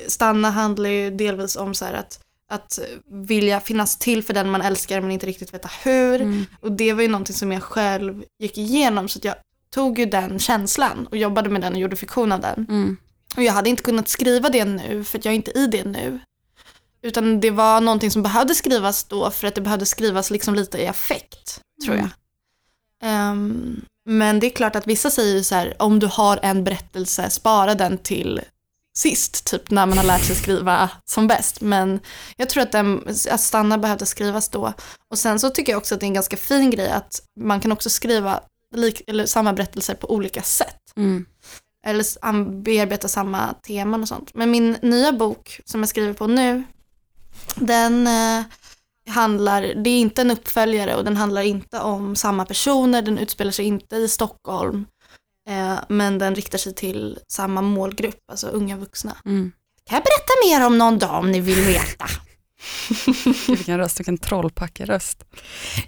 stanna 0.06 0.50
handlar 0.50 0.90
ju 0.90 1.10
delvis 1.10 1.56
om 1.56 1.74
så 1.74 1.84
här 1.84 1.92
att, 1.92 2.20
att 2.50 2.78
vilja 3.06 3.60
finnas 3.60 3.96
till 3.96 4.22
för 4.22 4.34
den 4.34 4.50
man 4.50 4.62
älskar 4.62 5.00
men 5.00 5.10
inte 5.10 5.26
riktigt 5.26 5.54
veta 5.54 5.70
hur. 5.82 6.20
Mm. 6.20 6.46
Och 6.60 6.72
det 6.72 6.92
var 6.92 7.02
ju 7.02 7.08
någonting 7.08 7.36
som 7.36 7.52
jag 7.52 7.62
själv 7.62 8.24
gick 8.38 8.58
igenom 8.58 9.08
så 9.08 9.18
jag 9.22 9.34
tog 9.70 9.98
ju 9.98 10.06
den 10.06 10.38
känslan 10.38 11.06
och 11.06 11.16
jobbade 11.16 11.50
med 11.50 11.60
den 11.60 11.72
och 11.72 11.78
gjorde 11.78 11.96
fiktion 11.96 12.32
av 12.32 12.40
den. 12.40 12.66
Mm. 12.68 12.96
Och 13.36 13.42
jag 13.42 13.52
hade 13.52 13.70
inte 13.70 13.82
kunnat 13.82 14.08
skriva 14.08 14.48
det 14.48 14.64
nu 14.64 15.04
för 15.04 15.18
att 15.18 15.24
jag 15.24 15.32
är 15.32 15.36
inte 15.36 15.58
i 15.58 15.66
det 15.66 15.84
nu. 15.84 16.20
Utan 17.04 17.40
det 17.40 17.50
var 17.50 17.80
någonting 17.80 18.10
som 18.10 18.22
behövde 18.22 18.54
skrivas 18.54 19.04
då 19.04 19.30
för 19.30 19.46
att 19.46 19.54
det 19.54 19.60
behövde 19.60 19.86
skrivas 19.86 20.30
liksom 20.30 20.54
lite 20.54 20.78
i 20.82 20.86
affekt, 20.86 21.60
tror 21.84 21.96
jag. 21.96 22.08
Ehm, 23.02 23.84
men 24.06 24.40
det 24.40 24.46
är 24.46 24.50
klart 24.50 24.76
att 24.76 24.86
vissa 24.86 25.10
säger 25.10 25.42
så 25.42 25.54
här, 25.54 25.74
om 25.78 25.98
du 25.98 26.06
har 26.06 26.38
en 26.42 26.64
berättelse, 26.64 27.30
spara 27.30 27.74
den 27.74 27.98
till 27.98 28.40
sist, 28.96 29.44
typ 29.46 29.70
när 29.70 29.86
man 29.86 29.98
har 29.98 30.04
lärt 30.04 30.24
sig 30.24 30.36
skriva 30.36 30.90
som 31.04 31.26
bäst. 31.26 31.60
Men 31.60 32.00
jag 32.36 32.48
tror 32.48 32.62
att, 32.62 32.72
den, 32.72 33.08
att 33.30 33.40
stanna 33.40 33.78
behövde 33.78 34.06
skrivas 34.06 34.48
då. 34.48 34.72
Och 35.10 35.18
sen 35.18 35.38
så 35.40 35.50
tycker 35.50 35.72
jag 35.72 35.78
också 35.78 35.94
att 35.94 36.00
det 36.00 36.04
är 36.06 36.08
en 36.08 36.14
ganska 36.14 36.36
fin 36.36 36.70
grej 36.70 36.90
att 36.90 37.22
man 37.40 37.60
kan 37.60 37.72
också 37.72 37.90
skriva 37.90 38.40
lik, 38.74 39.02
eller 39.06 39.26
samma 39.26 39.52
berättelser 39.52 39.94
på 39.94 40.10
olika 40.10 40.42
sätt 40.42 40.76
Mm. 40.96 41.26
eller 41.86 42.60
bearbeta 42.62 43.08
samma 43.08 43.54
teman 43.54 44.02
och 44.02 44.08
sånt. 44.08 44.30
Men 44.34 44.50
min 44.50 44.76
nya 44.82 45.12
bok 45.12 45.60
som 45.64 45.80
jag 45.80 45.88
skriver 45.88 46.12
på 46.12 46.26
nu, 46.26 46.62
den 47.54 48.06
eh, 48.06 48.44
handlar, 49.08 49.62
det 49.62 49.90
är 49.90 50.00
inte 50.00 50.22
en 50.22 50.30
uppföljare 50.30 50.94
och 50.94 51.04
den 51.04 51.16
handlar 51.16 51.42
inte 51.42 51.80
om 51.80 52.16
samma 52.16 52.44
personer, 52.46 53.02
den 53.02 53.18
utspelar 53.18 53.52
sig 53.52 53.64
inte 53.64 53.96
i 53.96 54.08
Stockholm, 54.08 54.86
eh, 55.48 55.78
men 55.88 56.18
den 56.18 56.34
riktar 56.34 56.58
sig 56.58 56.74
till 56.74 57.18
samma 57.28 57.62
målgrupp, 57.62 58.20
alltså 58.30 58.46
unga 58.46 58.76
vuxna. 58.76 59.16
Mm. 59.24 59.52
Kan 59.86 59.96
jag 59.96 60.04
berätta 60.04 60.32
mer 60.48 60.66
om 60.66 60.78
någon 60.78 60.98
dag 60.98 61.18
om 61.18 61.32
ni 61.32 61.40
vill 61.40 61.60
veta? 61.60 62.06
Vilken 63.48 63.78
röst, 63.78 64.00
vilken 64.00 64.18
trollpackeröst. 64.18 65.24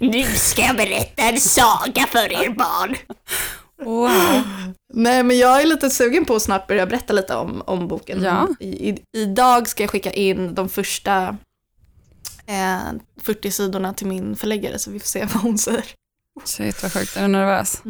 Nu 0.01 0.25
ska 0.25 0.63
jag 0.63 0.77
berätta 0.77 1.23
en 1.23 1.41
saga 1.41 2.07
för 2.07 2.33
er 2.33 2.49
barn. 2.49 2.97
Wow. 3.85 4.43
Nej 4.95 5.23
men 5.23 5.39
jag 5.39 5.63
är 5.63 5.67
lite 5.67 5.91
sugen 5.91 6.25
på 6.25 6.35
att 6.35 6.43
snart 6.43 6.67
börja 6.67 6.87
berätta 6.87 7.13
lite 7.13 7.35
om, 7.37 7.63
om 7.67 7.89
boken. 7.89 8.23
Ja. 8.23 8.49
I, 8.61 8.91
i, 8.91 9.03
idag 9.17 9.69
ska 9.69 9.83
jag 9.83 9.91
skicka 9.91 10.13
in 10.13 10.55
de 10.55 10.69
första 10.69 11.37
40 13.21 13.51
sidorna 13.51 13.95
till 13.95 14.07
min 14.07 14.37
förläggare 14.37 14.79
så 14.79 14.91
vi 14.91 14.99
får 15.01 15.07
se 15.09 15.21
vad 15.35 15.43
hon 15.43 15.59
säger. 15.59 15.85
Shit 16.45 16.83
vad 16.83 16.93
sjukt, 16.93 17.17
är 17.17 17.23
du 17.23 17.29
nervös? 17.29 17.83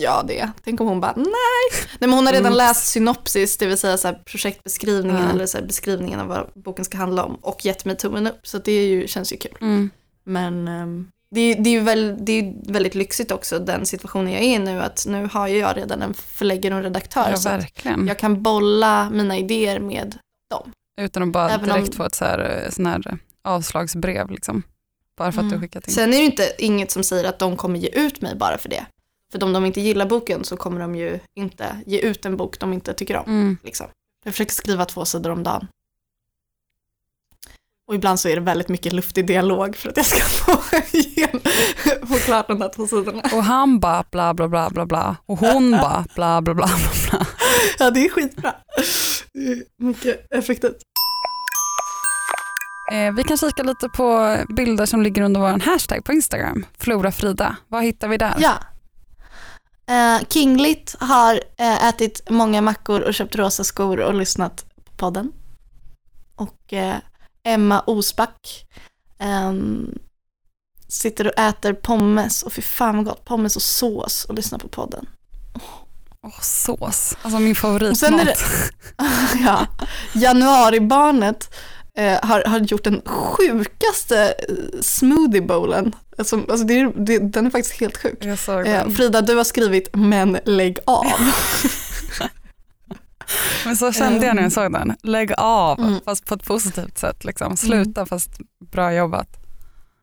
Ja 0.00 0.24
det, 0.28 0.50
tänk 0.64 0.80
om 0.80 0.86
hon 0.88 1.00
bara 1.00 1.12
nej. 1.16 1.26
Nej 1.72 2.08
men 2.08 2.12
hon 2.12 2.26
har 2.26 2.32
redan 2.32 2.46
Mm. 2.46 2.56
läst 2.58 2.86
synopsis, 2.86 3.56
det 3.56 3.66
vill 3.66 3.78
säga 3.78 3.96
så 3.98 4.14
projektbeskrivningen 4.24 5.22
Ja. 5.24 5.30
eller 5.30 5.46
så 5.46 5.62
beskrivningen 5.62 6.20
av 6.20 6.26
vad 6.26 6.50
boken 6.54 6.84
ska 6.84 6.96
handla 6.98 7.24
om 7.24 7.34
och 7.34 7.64
gett 7.64 7.84
mig 7.84 7.96
tummen 7.96 8.26
upp 8.26 8.46
så 8.46 8.58
det 8.58 8.72
är 8.72 8.86
ju, 8.86 9.06
känns 9.08 9.32
ju 9.32 9.36
kul. 9.36 9.54
Mm. 9.60 9.90
Men 10.24 10.68
ehm, 10.68 11.10
det, 11.30 11.40
är- 11.40 11.56
det 11.62 11.70
är 11.70 11.72
ju 11.72 11.80
väl, 11.80 12.16
det 12.20 12.32
är 12.32 12.72
väldigt 12.72 12.94
lyxigt 12.94 13.32
också 13.32 13.58
den 13.58 13.86
situationen 13.86 14.32
jag 14.32 14.42
är 14.42 14.54
i 14.54 14.58
nu 14.58 14.80
att 14.82 15.06
nu 15.08 15.28
har 15.32 15.48
ju 15.48 15.58
jag 15.58 15.76
redan 15.76 16.02
en 16.02 16.14
förläggare 16.14 16.74
och 16.74 16.78
en 16.78 16.84
redaktör 16.84 17.30
Ja 17.30 17.36
så 17.36 17.48
jag 18.08 18.18
kan 18.18 18.42
bolla 18.42 19.10
mina 19.10 19.36
idéer 19.38 19.80
med 19.80 20.18
Utan 20.98 21.22
att 21.22 21.28
bara 21.32 21.50
Även 21.50 21.70
om- 21.70 21.76
direkt 21.76 21.94
få 21.94 22.04
ett 22.04 22.14
så 22.14 22.24
här, 22.24 22.62
eh, 22.64 22.70
sån 22.70 22.86
här 22.86 23.18
avslagsbrev 23.42 24.30
liksom. 24.30 24.62
Bara 25.16 25.32
för 25.32 25.40
att 25.40 25.48
du 25.48 25.54
Mm. 25.54 25.60
skickat 25.68 25.88
in. 25.88 25.94
Sen 25.94 26.14
är 26.14 26.18
det 26.18 26.24
inte 26.24 26.54
inget 26.58 26.90
som 26.90 27.02
säger 27.04 27.24
att 27.28 27.38
de 27.38 27.56
kommer 27.56 27.78
ge 27.78 27.88
ut 27.88 28.20
mig 28.20 28.34
bara 28.36 28.58
för 28.58 28.68
det. 28.68 28.86
För 29.32 29.44
om 29.44 29.52
de 29.52 29.64
inte 29.66 29.80
gillar 29.80 30.06
boken 30.06 30.44
så 30.44 30.56
kommer 30.56 30.80
de 30.80 30.94
ju 30.96 31.18
inte 31.34 31.76
ge 31.86 31.98
ut 31.98 32.24
en 32.26 32.36
bok 32.36 32.58
de 32.58 32.72
inte 32.72 32.94
tycker 32.94 33.16
om. 33.16 33.24
Mm. 33.26 33.58
Liksom. 33.64 33.86
Jag 34.24 34.34
försöker 34.34 34.52
skriva 34.52 34.84
två 34.84 35.04
sidor 35.04 35.30
om 35.30 35.42
dagen. 35.42 35.66
Och 37.88 37.94
ibland 37.94 38.20
så 38.20 38.28
är 38.28 38.34
det 38.34 38.40
väldigt 38.40 38.68
mycket 38.68 38.92
luftig 38.92 39.26
dialog 39.26 39.76
för 39.76 39.88
att 39.88 39.96
jag 39.96 40.06
ska 40.06 40.20
få, 40.20 40.60
igen, 40.96 41.40
få 42.08 42.14
klart 42.14 42.48
de 42.48 42.58
där 42.58 42.68
två 42.68 42.86
sidorna. 42.86 43.22
Och 43.32 43.44
han 43.44 43.80
bara 43.80 44.04
bla 44.10 44.34
bla 44.34 44.48
bla 44.48 44.70
bla 44.70 44.86
bla 44.86 45.16
och 45.26 45.38
hon 45.38 45.70
bara 45.70 46.04
bla 46.14 46.42
bla 46.42 46.54
bla 46.54 46.66
bla 46.66 46.66
bla. 47.10 47.26
Ja, 47.78 47.90
det 47.90 48.04
är 48.04 48.08
skitbra. 48.10 48.54
Mycket 49.76 50.32
effektivt. 50.34 50.82
Eh, 52.92 53.12
vi 53.14 53.24
kan 53.24 53.36
kika 53.36 53.62
lite 53.62 53.88
på 53.88 54.36
bilder 54.56 54.86
som 54.86 55.02
ligger 55.02 55.22
under 55.22 55.40
vår 55.40 55.60
hashtag 55.60 56.04
på 56.04 56.12
Instagram, 56.12 56.66
Flora 56.78 57.12
Frida. 57.12 57.56
Vad 57.68 57.84
hittar 57.84 58.08
vi 58.08 58.16
där? 58.16 58.34
Ja. 58.38 58.54
Eh, 59.88 60.26
Kinglit 60.28 60.96
har 61.00 61.34
eh, 61.58 61.88
ätit 61.88 62.30
många 62.30 62.60
mackor 62.60 63.00
och 63.00 63.14
köpt 63.14 63.36
rosa 63.36 63.64
skor 63.64 64.00
och 64.00 64.14
lyssnat 64.14 64.66
på 64.84 64.92
podden. 64.96 65.32
Och 66.36 66.72
eh, 66.72 66.96
Emma 67.44 67.80
Osback 67.80 68.66
ehm, 69.18 69.98
sitter 70.88 71.26
och 71.26 71.38
äter 71.38 71.72
pommes 71.72 72.42
och 72.42 72.52
fy 72.52 72.62
fan 72.62 72.96
vad 72.96 73.04
gott, 73.04 73.24
pommes 73.24 73.56
och 73.56 73.62
sås 73.62 74.24
och 74.24 74.34
lyssnar 74.34 74.58
på 74.58 74.68
podden. 74.68 75.06
Åh, 76.26 76.40
sås, 76.42 77.16
alltså 77.22 77.38
min 77.40 77.54
favoritmat. 77.54 77.98
sen 77.98 78.14
är 78.20 78.24
det- 78.24 78.36
ja, 79.44 79.66
januaribarnet 80.14 81.54
eh, 81.98 82.18
har, 82.22 82.44
har 82.46 82.58
gjort 82.58 82.84
den 82.84 83.02
sjukaste 83.06 84.34
eh, 84.48 84.80
smoothie 84.80 85.42
bowlen. 85.42 85.94
Alltså, 86.18 86.36
alltså 86.36 86.64
det 86.66 86.80
är, 86.80 86.92
det, 87.04 87.18
den 87.18 87.46
är 87.46 87.50
faktiskt 87.50 87.80
helt 87.80 87.96
sjuk. 87.96 88.24
Eh. 88.66 88.88
Frida, 88.88 89.20
du 89.22 89.34
har 89.36 89.44
skrivit 89.44 89.88
men 89.92 90.38
lägg 90.44 90.78
av. 90.86 91.06
Men 93.64 93.76
så 93.76 93.92
kände 93.92 94.26
jag 94.26 94.36
när 94.36 94.42
jag 94.42 94.52
såg 94.52 94.72
den. 94.72 94.94
Lägg 95.02 95.32
av, 95.38 95.78
Mm. 95.78 96.00
fast 96.04 96.26
på 96.26 96.34
ett 96.34 96.44
positivt 96.44 96.98
sätt. 96.98 97.24
Liksom. 97.24 97.56
Sluta, 97.56 98.06
fast 98.06 98.30
bra 98.72 98.92
jobbat. 98.94 99.28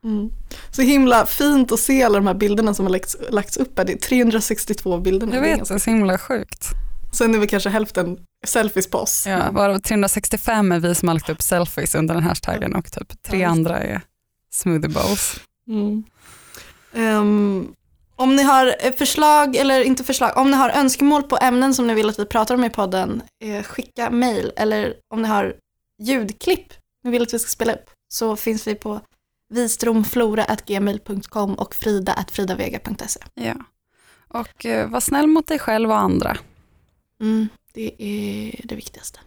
Mm. 0.06 0.30
Så 0.72 0.82
himla 0.82 1.26
fint 1.26 1.72
att 1.72 1.80
se 1.80 2.04
alla 2.04 2.16
de 2.16 2.28
här 2.28 2.34
bilderna 2.34 2.74
som 2.74 2.86
har 2.86 2.92
lagts, 2.92 3.18
lagts 3.30 3.58
upp 3.58 3.78
här. 3.78 3.86
Det 3.86 3.94
är 3.94 3.98
362 3.98 4.98
bilder. 4.98 5.28
Jag 5.34 5.42
vet, 5.42 5.68
det 5.68 5.74
är 5.74 5.80
så 5.80 5.90
himla 5.90 6.18
sjukt. 6.18 6.68
Sen 7.14 7.36
är 7.36 7.40
väl 7.40 7.48
kanske 7.48 7.70
hälften 7.70 8.18
selfies 8.46 8.90
på 8.90 8.98
oss. 8.98 9.26
Ja, 9.28 9.52
varav 9.52 9.80
365 9.80 10.72
är 10.72 10.80
vi 10.80 10.96
som 10.96 11.08
har 11.08 11.16
lagt 11.16 11.30
upp 11.30 11.42
selfies 11.42 11.96
under 11.96 12.14
den 12.14 12.24
hashtaggen 12.24 12.76
och 12.76 12.92
typ 12.92 13.24
tre 13.24 13.44
andra 13.44 13.80
är 13.80 14.02
smoothie 14.52 14.90
bowls. 14.90 15.40
Mm. 15.68 16.04
Ehm, 16.94 17.68
om 18.16 18.36
ni 18.36 18.44
har 18.44 18.76
eh, 18.80 18.94
förslag, 18.94 19.56
eller 19.56 19.82
inte 19.82 20.04
förslag, 20.04 20.38
om 20.38 20.52
ni 20.52 20.58
har 20.58 20.70
önskemål 20.70 21.24
på 21.24 21.38
ämnen 21.38 21.74
som 21.74 21.88
ni 21.88 21.94
vill 21.94 22.10
att 22.10 22.20
vi 22.20 22.26
pratar 22.26 22.56
om 22.56 22.64
i 22.64 22.70
podden, 22.70 23.22
eh, 23.44 23.64
skicka 23.64 24.10
mail. 24.10 24.52
Eller 24.56 24.94
om 25.14 25.22
ni 25.22 25.28
har 25.28 25.56
ljudklipp 26.02 26.74
ni 27.04 27.12
vill 27.12 27.24
att 27.24 27.34
vi 27.34 27.40
ska 27.40 27.50
spela 27.50 27.74
upp, 27.74 27.90
så 28.14 28.36
finns 28.36 28.68
vi 28.68 28.76
på 28.76 29.02
vistromflora.gmail.com 29.56 31.54
och 31.54 31.76
frida.fridavega.se. 31.76 33.20
Ja. 33.34 33.54
Och 34.28 34.66
eh, 34.66 34.90
var 34.90 35.00
snäll 35.00 35.28
mot 35.28 35.48
dig 35.48 35.60
själv 35.60 35.90
och 35.90 35.98
andra. 35.98 36.38
Mm, 37.22 37.48
det 37.74 38.04
är 38.04 38.62
det 38.64 38.76
viktigaste. 38.76 39.20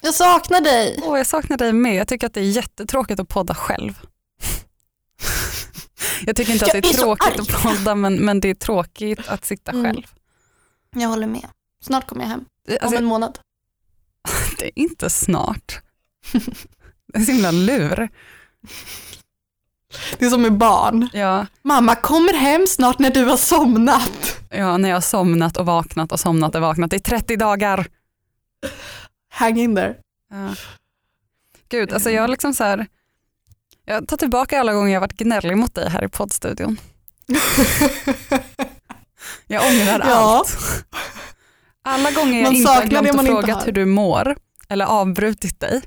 Jag 0.00 0.14
saknar 0.14 0.60
dig! 0.60 1.00
Åh, 1.02 1.16
jag 1.18 1.26
saknar 1.26 1.56
dig 1.58 1.72
med. 1.72 1.94
Jag 1.94 2.08
tycker 2.08 2.26
att 2.26 2.34
det 2.34 2.40
är 2.40 2.44
jättetråkigt 2.50 3.20
att 3.20 3.28
podda 3.28 3.54
själv. 3.54 3.98
jag 6.26 6.36
tycker 6.36 6.52
inte 6.52 6.64
att 6.64 6.74
Jag 6.74 6.82
det 6.82 6.88
är 6.88 6.92
är 6.92 6.96
tråkigt 6.98 7.40
att 7.40 7.62
podda 7.62 7.94
men, 7.94 8.24
men 8.24 8.40
det 8.40 8.48
är 8.48 8.54
tråkigt 8.54 9.28
att 9.28 9.44
sitta 9.44 9.72
Mm. 9.72 9.84
själv. 9.84 10.02
Jag 10.94 11.08
håller 11.08 11.26
med. 11.26 11.48
Snart 11.82 12.06
kommer 12.06 12.22
jag 12.22 12.28
hem. 12.28 12.44
Om 12.68 12.76
Alltså, 12.80 12.98
en 12.98 13.04
månad. 13.04 13.38
det 14.58 14.64
är 14.66 14.78
inte 14.78 15.10
snart. 15.10 15.80
Det 17.12 17.18
är 17.18 17.24
så 17.24 17.32
himla 17.32 17.50
lur. 17.50 18.08
Det 20.18 20.24
är 20.26 20.30
som 20.30 20.42
med 20.42 20.52
barn. 20.52 21.08
Ja, 21.12 21.46
Mamma 21.62 21.94
kommer 21.94 22.32
hem 22.34 22.66
snart 22.66 22.98
när 22.98 23.10
du 23.10 23.24
har 23.24 23.36
somnat. 23.36 24.40
ja, 24.50 24.76
när 24.76 24.88
jag 24.88 24.96
har 24.96 25.00
somnat 25.00 25.56
och 25.56 25.66
vaknat 25.66 26.12
och 26.12 26.20
somnat 26.20 26.54
och 26.54 26.60
vaknat 26.60 26.92
i 26.92 26.98
30 27.00 27.36
dagar. 27.36 27.86
Hang 29.30 29.58
in 29.58 29.76
there. 29.76 29.94
Ja. 30.30 30.54
Gud, 31.68 31.92
alltså 31.92 32.10
jag 32.10 32.30
liksom 32.30 32.54
så 32.54 32.64
här, 32.64 32.86
jag 33.84 34.08
tar 34.08 34.16
tillbaka 34.16 34.60
alla 34.60 34.72
gånger 34.72 34.92
jag 34.94 35.00
varit 35.00 35.12
gnällig 35.16 35.56
mot 35.56 35.74
dig 35.74 35.88
här 35.90 36.04
i 36.04 36.08
poddstudion. 36.08 36.76
Jag 39.46 39.66
ångrar 39.66 40.02
Ja. 40.08 40.14
allt. 40.38 40.84
Alla 41.84 42.10
gånger 42.10 42.38
jag 42.38 42.42
Man 42.42 42.54
inte 42.54 42.70
har 42.70 42.84
glömt 42.84 43.10
att 43.10 43.26
fråga 43.26 43.56
hur 43.56 43.72
du 43.72 43.84
mår 43.84 44.36
eller 44.68 44.84
avbrutit 44.84 45.60
dig. 45.60 45.82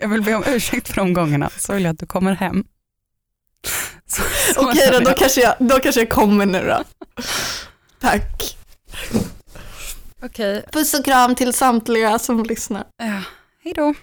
Jag 0.00 0.08
vill 0.08 0.22
be 0.22 0.34
om 0.34 0.44
ursäkt 0.46 0.88
för 0.88 0.94
de 0.96 1.12
gångerna 1.12 1.50
så 1.56 1.72
vill 1.72 1.84
jag 1.84 1.92
att 1.92 1.98
du 1.98 2.06
kommer 2.06 2.32
hem. 2.34 2.64
Så- 4.06 4.22
så 4.54 4.68
Okej 4.70 4.88
då, 4.92 4.98
då 4.98 5.10
kanske, 5.12 5.40
jag, 5.40 5.54
då 5.58 5.78
kanske 5.80 6.00
jag 6.00 6.10
kommer 6.10 6.46
nu 6.46 6.66
då. 6.66 6.84
Tack. 8.00 8.56
Okej, 10.22 10.64
Puss 10.72 10.94
och 10.94 11.04
kram 11.04 11.34
till 11.34 11.52
samtliga 11.52 12.18
som 12.18 12.42
lyssnar. 12.44 12.84
ja, 12.96 13.22
hej 13.64 13.72
då. 13.76 13.94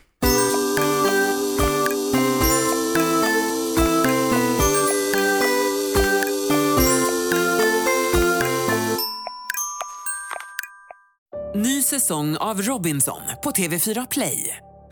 Ny 11.56 11.84
säsong 11.84 12.38
av 12.38 12.62
Robinson 12.62 13.22
på 13.43 13.52
TV4 13.52 14.08
Play. 14.12 14.58